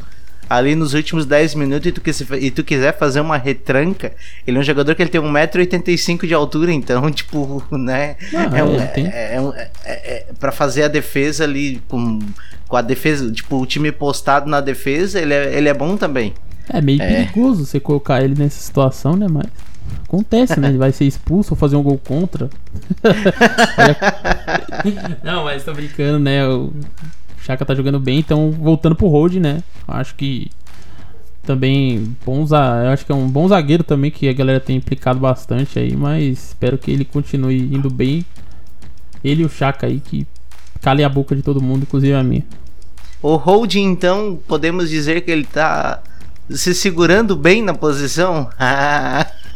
ali 0.48 0.74
nos 0.74 0.94
últimos 0.94 1.26
10 1.26 1.54
minutos 1.54 1.86
e 1.86 1.92
tu, 1.92 2.34
e 2.36 2.50
tu 2.50 2.64
quiser 2.64 2.96
fazer 2.96 3.20
uma 3.20 3.36
retranca, 3.36 4.12
ele 4.46 4.56
é 4.56 4.60
um 4.60 4.64
jogador 4.64 4.94
que 4.94 5.02
ele 5.02 5.10
tem 5.10 5.20
1,85m 5.20 6.26
de 6.26 6.34
altura, 6.34 6.72
então, 6.72 7.08
tipo, 7.12 7.62
né? 7.70 8.16
Ah, 8.34 8.58
é, 8.58 8.64
um, 8.64 8.80
é, 8.80 9.34
é 9.34 9.40
um- 9.40 9.52
é- 9.54 9.70
é- 9.84 10.26
pra 10.38 10.52
fazer 10.52 10.84
a 10.84 10.88
defesa 10.88 11.44
ali 11.44 11.82
com, 11.88 12.18
com 12.66 12.76
a 12.76 12.82
defesa, 12.82 13.30
tipo, 13.30 13.56
o 13.60 13.66
time 13.66 13.92
postado 13.92 14.48
na 14.48 14.60
defesa, 14.60 15.20
ele 15.20 15.34
é, 15.34 15.56
ele 15.56 15.68
é 15.68 15.74
bom 15.74 15.96
também. 15.96 16.32
É 16.70 16.80
meio 16.80 17.00
É. 17.02 17.06
perigoso 17.24 17.64
você 17.64 17.80
colocar 17.80 18.22
ele 18.22 18.34
nessa 18.34 18.60
situação, 18.60 19.16
né? 19.16 19.26
Mas 19.30 19.46
acontece, 20.04 20.58
né? 20.60 20.68
Ele 20.68 20.78
vai 20.78 20.92
ser 20.92 21.04
expulso 21.06 21.54
ou 21.54 21.58
fazer 21.58 21.76
um 21.76 21.82
gol 21.82 21.98
contra. 21.98 22.50
Não, 25.22 25.44
mas 25.44 25.64
tô 25.64 25.72
brincando, 25.72 26.18
né? 26.18 26.46
O 26.46 26.72
Chaka 27.48 27.64
tá 27.64 27.74
jogando 27.74 27.98
bem, 27.98 28.18
então 28.18 28.50
voltando 28.50 28.94
pro 28.94 29.08
hold, 29.08 29.36
né? 29.36 29.62
Acho 29.86 30.14
que 30.14 30.50
também 31.42 32.14
bom 32.26 32.44
eu 32.50 32.90
acho 32.90 33.06
que 33.06 33.10
é 33.10 33.14
um 33.14 33.26
bom 33.26 33.48
zagueiro 33.48 33.82
também 33.82 34.10
que 34.10 34.28
a 34.28 34.34
galera 34.34 34.60
tem 34.60 34.76
implicado 34.76 35.18
bastante 35.18 35.78
aí, 35.78 35.96
mas 35.96 36.50
espero 36.50 36.76
que 36.76 36.90
ele 36.90 37.06
continue 37.06 37.74
indo 37.74 37.88
bem. 37.88 38.22
Ele 39.24 39.44
e 39.44 39.46
o 39.46 39.48
Chaka 39.48 39.86
aí 39.86 39.98
que 39.98 40.26
calem 40.82 41.06
a 41.06 41.08
boca 41.08 41.34
de 41.34 41.40
todo 41.40 41.62
mundo, 41.62 41.84
inclusive 41.84 42.12
a 42.12 42.22
minha. 42.22 42.44
O 43.22 43.36
Holding, 43.36 43.84
então, 43.84 44.38
podemos 44.46 44.90
dizer 44.90 45.22
que 45.22 45.30
ele 45.30 45.44
tá 45.44 46.02
se 46.50 46.74
segurando 46.74 47.34
bem 47.34 47.62
na 47.62 47.72
posição? 47.72 48.50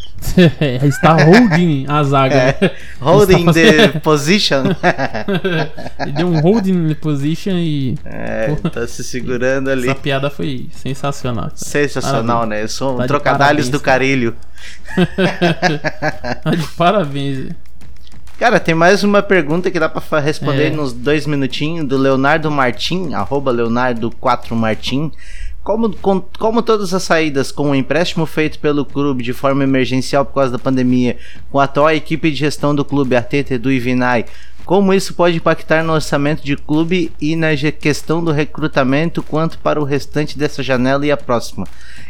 Está 0.83 1.13
holding 1.25 1.85
a 1.89 2.03
zaga. 2.05 2.35
É, 2.35 2.59
né? 2.61 2.71
holding 3.01 3.47
the 3.53 3.89
position. 4.01 4.63
Ele 6.01 6.13
deu 6.13 6.29
um 6.29 6.41
holding 6.41 6.95
position 6.95 7.53
e 7.57 7.99
É, 8.05 8.55
tá 8.73 8.87
se 8.87 9.03
segurando 9.05 9.69
ali. 9.71 9.89
essa 9.89 9.95
piada 9.99 10.31
foi 10.31 10.69
sensacional. 10.73 11.45
cara. 11.47 11.57
Sensacional, 11.57 12.47
né? 12.47 12.63
Eu 12.63 12.69
sou 12.69 12.95
um 12.95 12.99
Tá 12.99 13.07
trocadalhos 13.07 13.69
parabéns, 13.69 13.69
do 13.69 13.81
carilho. 13.81 14.37
Tá 16.43 16.51
de 16.51 16.67
parabéns. 16.77 17.49
Cara, 18.39 18.59
tem 18.59 18.75
mais 18.75 19.05
uma 19.05 19.23
pergunta 19.23 19.71
que 19.71 19.79
dá 19.79 19.89
pra 19.89 20.01
fa- 20.01 20.19
responder 20.19 20.67
É. 20.67 20.71
nos 20.71 20.93
dois 20.93 21.27
minutinhos 21.27 21.87
do 21.87 21.97
Leonardo 21.97 22.51
Martim, 22.51 23.15
arroba 23.15 23.53
Leonardo4Martim. 23.53 25.13
Como, 25.63 25.95
com- 25.97 26.25
como 26.39 26.61
todas 26.61 26.93
as 26.93 27.05
saídas 27.05 27.53
com 27.53 27.71
o 27.71 27.75
empréstimo 27.75 28.27
feito 28.27 28.59
pelo 28.59 28.85
clube 28.85 29.23
de 29.23 29.33
forma 29.33 29.63
emergencial 29.63 30.25
por 30.25 30.35
causa 30.35 30.51
da 30.53 30.59
pandemia, 30.59 31.17
com 31.51 31.61
a 31.61 31.65
atual 31.65 31.91
equipe 31.93 32.31
de 32.31 32.37
gestão 32.37 32.75
do 32.75 32.85
clube, 32.85 33.15
Arteta, 33.15 33.55
Edu 33.55 33.71
e 33.71 33.79
Vinay, 33.79 34.25
como 34.65 34.93
isso 34.93 35.15
pode 35.15 35.37
impactar 35.37 35.85
no 35.85 35.93
orçamento 35.93 36.45
de 36.45 36.57
clube 36.57 37.13
e 37.21 37.37
na 37.37 37.49
questão 37.81 38.23
do 38.25 38.33
recrutamento 38.33 39.23
quanto 39.23 39.59
para 39.59 39.81
o 39.81 39.85
restante 39.85 40.37
dessa 40.37 40.63
janela 40.63 41.07
e 41.07 41.13
a 41.13 41.17
próxima? 41.17 41.67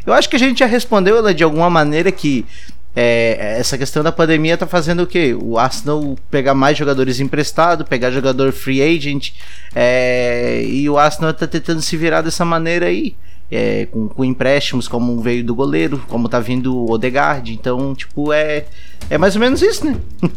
Eu 0.06 0.14
acho 0.14 0.28
que 0.30 0.36
a 0.36 0.38
gente 0.38 0.60
já 0.60 0.66
respondeu 0.66 1.16
ela 1.16 1.34
de 1.34 1.44
alguma 1.44 1.68
maneira 1.68 2.10
que 2.10 2.46
é, 2.94 3.56
essa 3.58 3.78
questão 3.78 4.02
da 4.02 4.12
pandemia 4.12 4.56
tá 4.56 4.66
fazendo 4.66 5.02
o 5.02 5.06
quê? 5.06 5.34
O 5.38 5.58
Arsenal 5.58 6.16
pegar 6.30 6.54
mais 6.54 6.76
jogadores 6.76 7.20
emprestados, 7.20 7.86
pegar 7.88 8.10
jogador 8.10 8.52
free 8.52 8.82
agent, 8.82 9.32
é, 9.74 10.62
e 10.66 10.88
o 10.88 10.98
Arsenal 10.98 11.32
tá 11.32 11.46
tentando 11.46 11.80
se 11.80 11.96
virar 11.96 12.20
dessa 12.22 12.44
maneira 12.44 12.86
aí. 12.86 13.14
É, 13.52 13.86
com, 13.86 14.08
com 14.08 14.24
empréstimos, 14.24 14.88
como 14.88 15.20
veio 15.20 15.44
do 15.44 15.54
goleiro, 15.54 16.02
como 16.08 16.28
tá 16.28 16.40
vindo 16.40 16.74
o 16.74 16.90
Odegaard. 16.90 17.52
Então, 17.52 17.94
tipo, 17.94 18.32
é, 18.32 18.64
é 19.10 19.18
mais 19.18 19.34
ou 19.34 19.40
menos 19.40 19.60
isso, 19.60 19.84
né? 19.84 19.96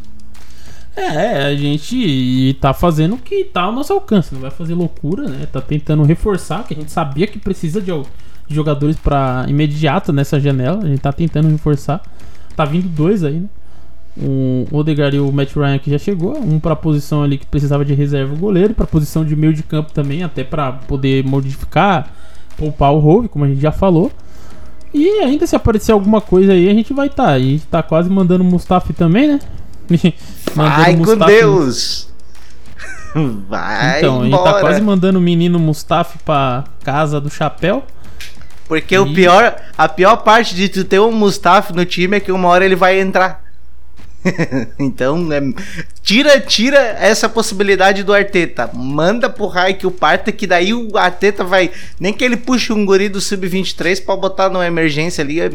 É, 0.98 1.48
a 1.48 1.54
gente 1.54 2.58
tá 2.62 2.74
fazendo 2.74 3.16
o 3.16 3.18
que 3.18 3.44
tá 3.44 3.64
ao 3.64 3.74
nosso 3.74 3.92
alcance. 3.92 4.34
Não 4.34 4.40
vai 4.40 4.50
fazer 4.50 4.74
loucura, 4.74 5.28
né? 5.28 5.46
Tá 5.46 5.60
tentando 5.60 6.04
reforçar, 6.04 6.64
que 6.66 6.74
a 6.74 6.78
gente 6.78 6.90
sabia 6.90 7.28
que 7.28 7.38
precisa 7.38 7.82
de, 7.82 7.92
jogadores 8.48 8.96
para 8.96 9.46
imediato 9.50 10.14
nessa 10.14 10.40
janela. 10.40 10.82
A 10.82 10.88
gente 10.88 11.02
tá 11.02 11.12
tentando 11.12 11.50
reforçar. 11.50 12.02
Tá 12.56 12.64
vindo 12.64 12.88
dois 12.88 13.26
aí, 13.26 13.42
né? 13.42 13.50
O 14.18 14.66
Odegaard 14.72 15.18
e 15.18 15.20
o 15.20 15.30
Matt 15.34 15.54
Ryan 15.54 15.78
que 15.80 15.92
já 15.92 15.98
chegou. 15.98 16.40
Um 16.40 16.62
pra 16.62 16.78
posição 16.78 17.22
ali 17.22 17.38
que 17.38 17.46
precisava 17.46 17.84
de 17.84 17.94
reserva 17.94 18.34
o 18.34 18.38
goleiro. 18.38 18.74
Pra 18.74 18.88
posição 18.88 19.26
de 19.26 19.36
meio 19.36 19.54
de 19.54 19.64
campo 19.64 19.92
também, 19.92 20.24
até 20.24 20.46
pra 20.46 20.72
poder 20.72 21.26
modificar, 21.26 22.10
poupar 22.58 22.94
o 22.94 23.00
Rove, 23.00 23.28
como 23.28 23.46
a 23.46 23.48
gente 23.48 23.62
já 23.62 23.72
falou. 23.72 24.12
E 24.94 25.08
ainda 25.20 25.46
se 25.46 25.56
aparecer 25.56 25.92
alguma 25.92 26.22
coisa 26.22 26.54
aí, 26.54 26.70
a 26.70 26.74
gente 26.74 26.94
vai 26.94 27.08
estar. 27.08 27.24
Tá. 27.26 27.32
A 27.32 27.40
gente 27.40 27.66
tá 27.66 27.84
quase 27.84 28.10
mandando 28.10 28.44
o 28.44 28.48
Mustafi 28.48 28.94
também, 28.94 29.28
né? 29.28 29.40
Vai 30.56 30.96
o 30.96 31.04
com 31.04 31.18
Deus! 31.18 32.10
Vai 33.48 34.00
Então, 34.00 34.22
a 34.22 34.24
gente 34.24 34.34
embora. 34.34 34.54
tá 34.54 34.60
quase 34.62 34.82
mandando 34.82 35.20
o 35.20 35.22
menino 35.22 35.60
Mustafi 35.60 36.18
pra 36.26 36.64
casa 36.84 37.20
do 37.22 37.30
chapéu. 37.30 37.84
Porque 38.68 38.98
o 38.98 39.06
E- 39.08 39.14
pior, 39.14 39.56
a 39.78 39.88
pior 39.88 40.18
parte 40.18 40.56
de 40.56 40.68
tu 40.70 40.84
ter 40.84 41.00
um 41.00 41.12
Mustafa 41.12 41.72
no 41.74 41.86
time 41.86 42.18
é 42.18 42.20
que 42.20 42.32
uma 42.32 42.48
hora 42.50 42.66
ele 42.66 42.76
vai 42.76 43.00
entrar. 43.00 43.44
então, 44.80 45.32
é, 45.32 45.42
tira, 46.02 46.40
tira 46.40 46.78
essa 46.78 47.30
possibilidade 47.30 48.04
do 48.04 48.14
Arteta. 48.14 48.70
Manda 48.74 49.30
pro 49.30 49.48
Raik 49.48 49.86
o 49.86 49.92
Parta, 49.92 50.32
que 50.32 50.48
daí 50.48 50.74
o 50.74 50.98
Arteta 50.98 51.44
vai. 51.44 51.72
Nem 52.00 52.14
que 52.14 52.24
ele 52.24 52.38
puxe 52.38 52.74
um 52.74 52.86
guri 52.86 53.10
do 53.10 53.22
Sub-23 53.22 54.04
pra 54.04 54.16
botar 54.16 54.50
numa 54.50 54.66
emergência 54.66 55.24
ali, 55.24 55.40
é 55.40 55.50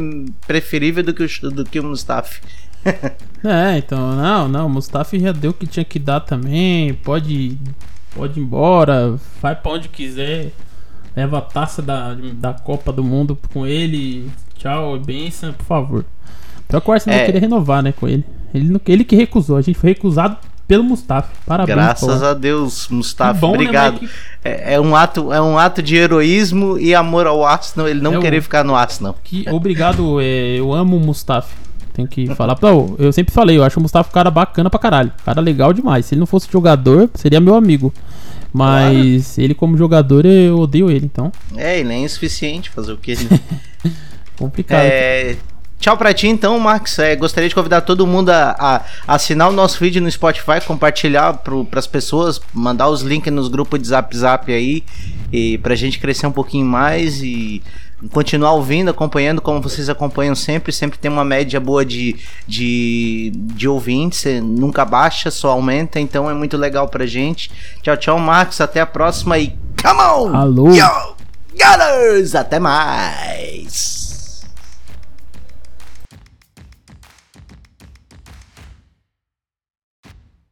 preferível 0.46 1.02
do 1.02 1.12
que 1.12 1.24
o, 1.24 1.50
do 1.50 1.64
que 1.64 1.80
o 1.80 1.84
Mustafa. 1.84 2.40
É, 3.42 3.78
então, 3.78 4.14
não, 4.16 4.46
não, 4.46 4.66
o 4.66 4.68
Mustafi 4.68 5.18
já 5.18 5.32
deu 5.32 5.52
o 5.52 5.54
que 5.54 5.66
tinha 5.66 5.82
que 5.82 5.98
dar 5.98 6.20
também. 6.20 6.92
Pode, 6.92 7.56
pode 8.14 8.38
ir 8.38 8.42
embora, 8.42 9.18
vai 9.40 9.56
pra 9.56 9.72
onde 9.72 9.88
quiser. 9.88 10.52
Leva 11.16 11.38
a 11.38 11.40
taça 11.40 11.80
da, 11.80 12.14
da 12.34 12.52
Copa 12.52 12.92
do 12.92 13.02
Mundo 13.02 13.38
com 13.50 13.66
ele. 13.66 14.30
Tchau, 14.58 14.98
benção, 14.98 15.54
por 15.54 15.64
favor. 15.64 16.04
Pior 16.68 16.80
que 16.82 16.90
o 16.90 16.92
Arsenal 16.92 17.18
É. 17.18 17.24
querer 17.24 17.38
renovar, 17.38 17.82
né, 17.82 17.92
com 17.92 18.06
ele. 18.06 18.26
Ele, 18.54 18.80
ele 18.86 19.04
que 19.04 19.14
recusou, 19.16 19.56
a 19.56 19.62
gente 19.62 19.78
foi 19.78 19.90
recusado 19.90 20.36
pelo 20.66 20.84
Mustafi. 20.84 21.30
Parabéns, 21.46 21.76
Graças 21.76 22.20
pô. 22.20 22.26
a 22.26 22.34
Deus, 22.34 22.88
Mustafa. 22.88 23.34
Bom, 23.40 23.48
né, 23.52 23.54
obrigado. 23.54 23.98
que- 23.98 24.08
é, 24.44 24.74
é 24.74 24.80
um 24.80 24.94
ato, 24.94 25.32
é 25.32 25.40
um 25.40 25.58
ato 25.58 25.82
de 25.82 25.96
heroísmo 25.96 26.78
e 26.78 26.94
amor 26.94 27.26
ao 27.26 27.44
Arsenal, 27.44 27.88
ele 27.88 28.00
não 28.00 28.14
É 28.14 28.18
o- 28.18 28.20
querer 28.20 28.40
ficar 28.40 28.64
no 28.64 28.74
Arsenal. 28.76 29.16
Que, 29.24 29.44
obrigado, 29.50 30.18
é, 30.22 30.56
eu 30.58 30.72
amo 30.72 30.96
o 30.96 31.00
Mustafi. 31.00 31.54
Tem 31.92 32.06
que 32.06 32.32
falar. 32.36 32.56
Não, 32.62 32.94
eu 33.00 33.12
sempre 33.12 33.34
falei, 33.34 33.58
eu 33.58 33.64
acho 33.64 33.78
o 33.78 33.82
Mustafa 33.82 34.08
um 34.08 34.12
cara 34.12 34.30
bacana 34.30 34.70
pra 34.70 34.78
caralho. 34.78 35.12
Cara 35.24 35.40
legal 35.40 35.72
demais. 35.72 36.06
Se 36.06 36.14
ele 36.14 36.20
não 36.20 36.26
fosse 36.26 36.48
jogador, 36.50 37.10
seria 37.14 37.40
meu 37.40 37.54
amigo. 37.56 37.92
Mas 38.52 39.38
ele, 39.38 39.54
como 39.54 39.76
jogador, 39.76 40.24
eu 40.24 40.58
odeio 40.60 40.90
ele, 40.90 41.06
então. 41.06 41.32
É, 41.56 41.80
ele 41.80 41.92
é 41.92 41.98
insuficiente 41.98 42.70
fazer 42.70 42.92
o 42.92 42.96
que 42.96 43.14
Complicado. 44.38 44.80
É, 44.84 45.36
tchau 45.80 45.96
pra 45.96 46.14
ti 46.14 46.28
então, 46.28 46.58
Max. 46.60 46.98
É, 46.98 47.16
gostaria 47.16 47.48
de 47.48 47.54
convidar 47.54 47.80
todo 47.80 48.06
mundo 48.06 48.30
a, 48.30 48.84
a 49.08 49.14
assinar 49.14 49.48
o 49.48 49.52
nosso 49.52 49.80
vídeo 49.80 50.00
no 50.00 50.10
Spotify, 50.10 50.60
compartilhar 50.64 51.32
pro, 51.38 51.64
pras 51.64 51.86
pessoas, 51.86 52.40
mandar 52.52 52.88
os 52.88 53.00
links 53.00 53.32
nos 53.32 53.48
grupos 53.48 53.80
de 53.80 53.88
zap 53.88 54.16
zap 54.16 54.52
aí, 54.52 54.84
e 55.32 55.58
pra 55.58 55.74
gente 55.74 55.98
crescer 55.98 56.26
um 56.26 56.32
pouquinho 56.32 56.66
mais 56.66 57.22
e 57.22 57.62
continuar 58.12 58.52
ouvindo, 58.52 58.90
acompanhando 58.90 59.40
como 59.40 59.60
vocês 59.60 59.88
acompanham 59.88 60.34
sempre. 60.34 60.72
Sempre 60.72 60.98
tem 60.98 61.10
uma 61.10 61.24
média 61.24 61.58
boa 61.58 61.84
de, 61.84 62.16
de, 62.46 63.32
de 63.34 63.68
ouvintes, 63.68 64.24
nunca 64.42 64.84
baixa, 64.84 65.30
só 65.30 65.50
aumenta, 65.50 65.98
então 65.98 66.30
é 66.30 66.34
muito 66.34 66.56
legal 66.56 66.88
pra 66.88 67.06
gente. 67.06 67.50
Tchau, 67.82 67.96
tchau, 67.96 68.18
Max. 68.18 68.60
Até 68.60 68.80
a 68.80 68.86
próxima 68.86 69.38
e 69.38 69.56
come 69.82 70.00
on! 70.00 70.36
Alô? 70.36 70.74
Yo! 70.74 71.16
Gunners! 71.52 72.34
Até 72.34 72.58
mais! 72.58 74.09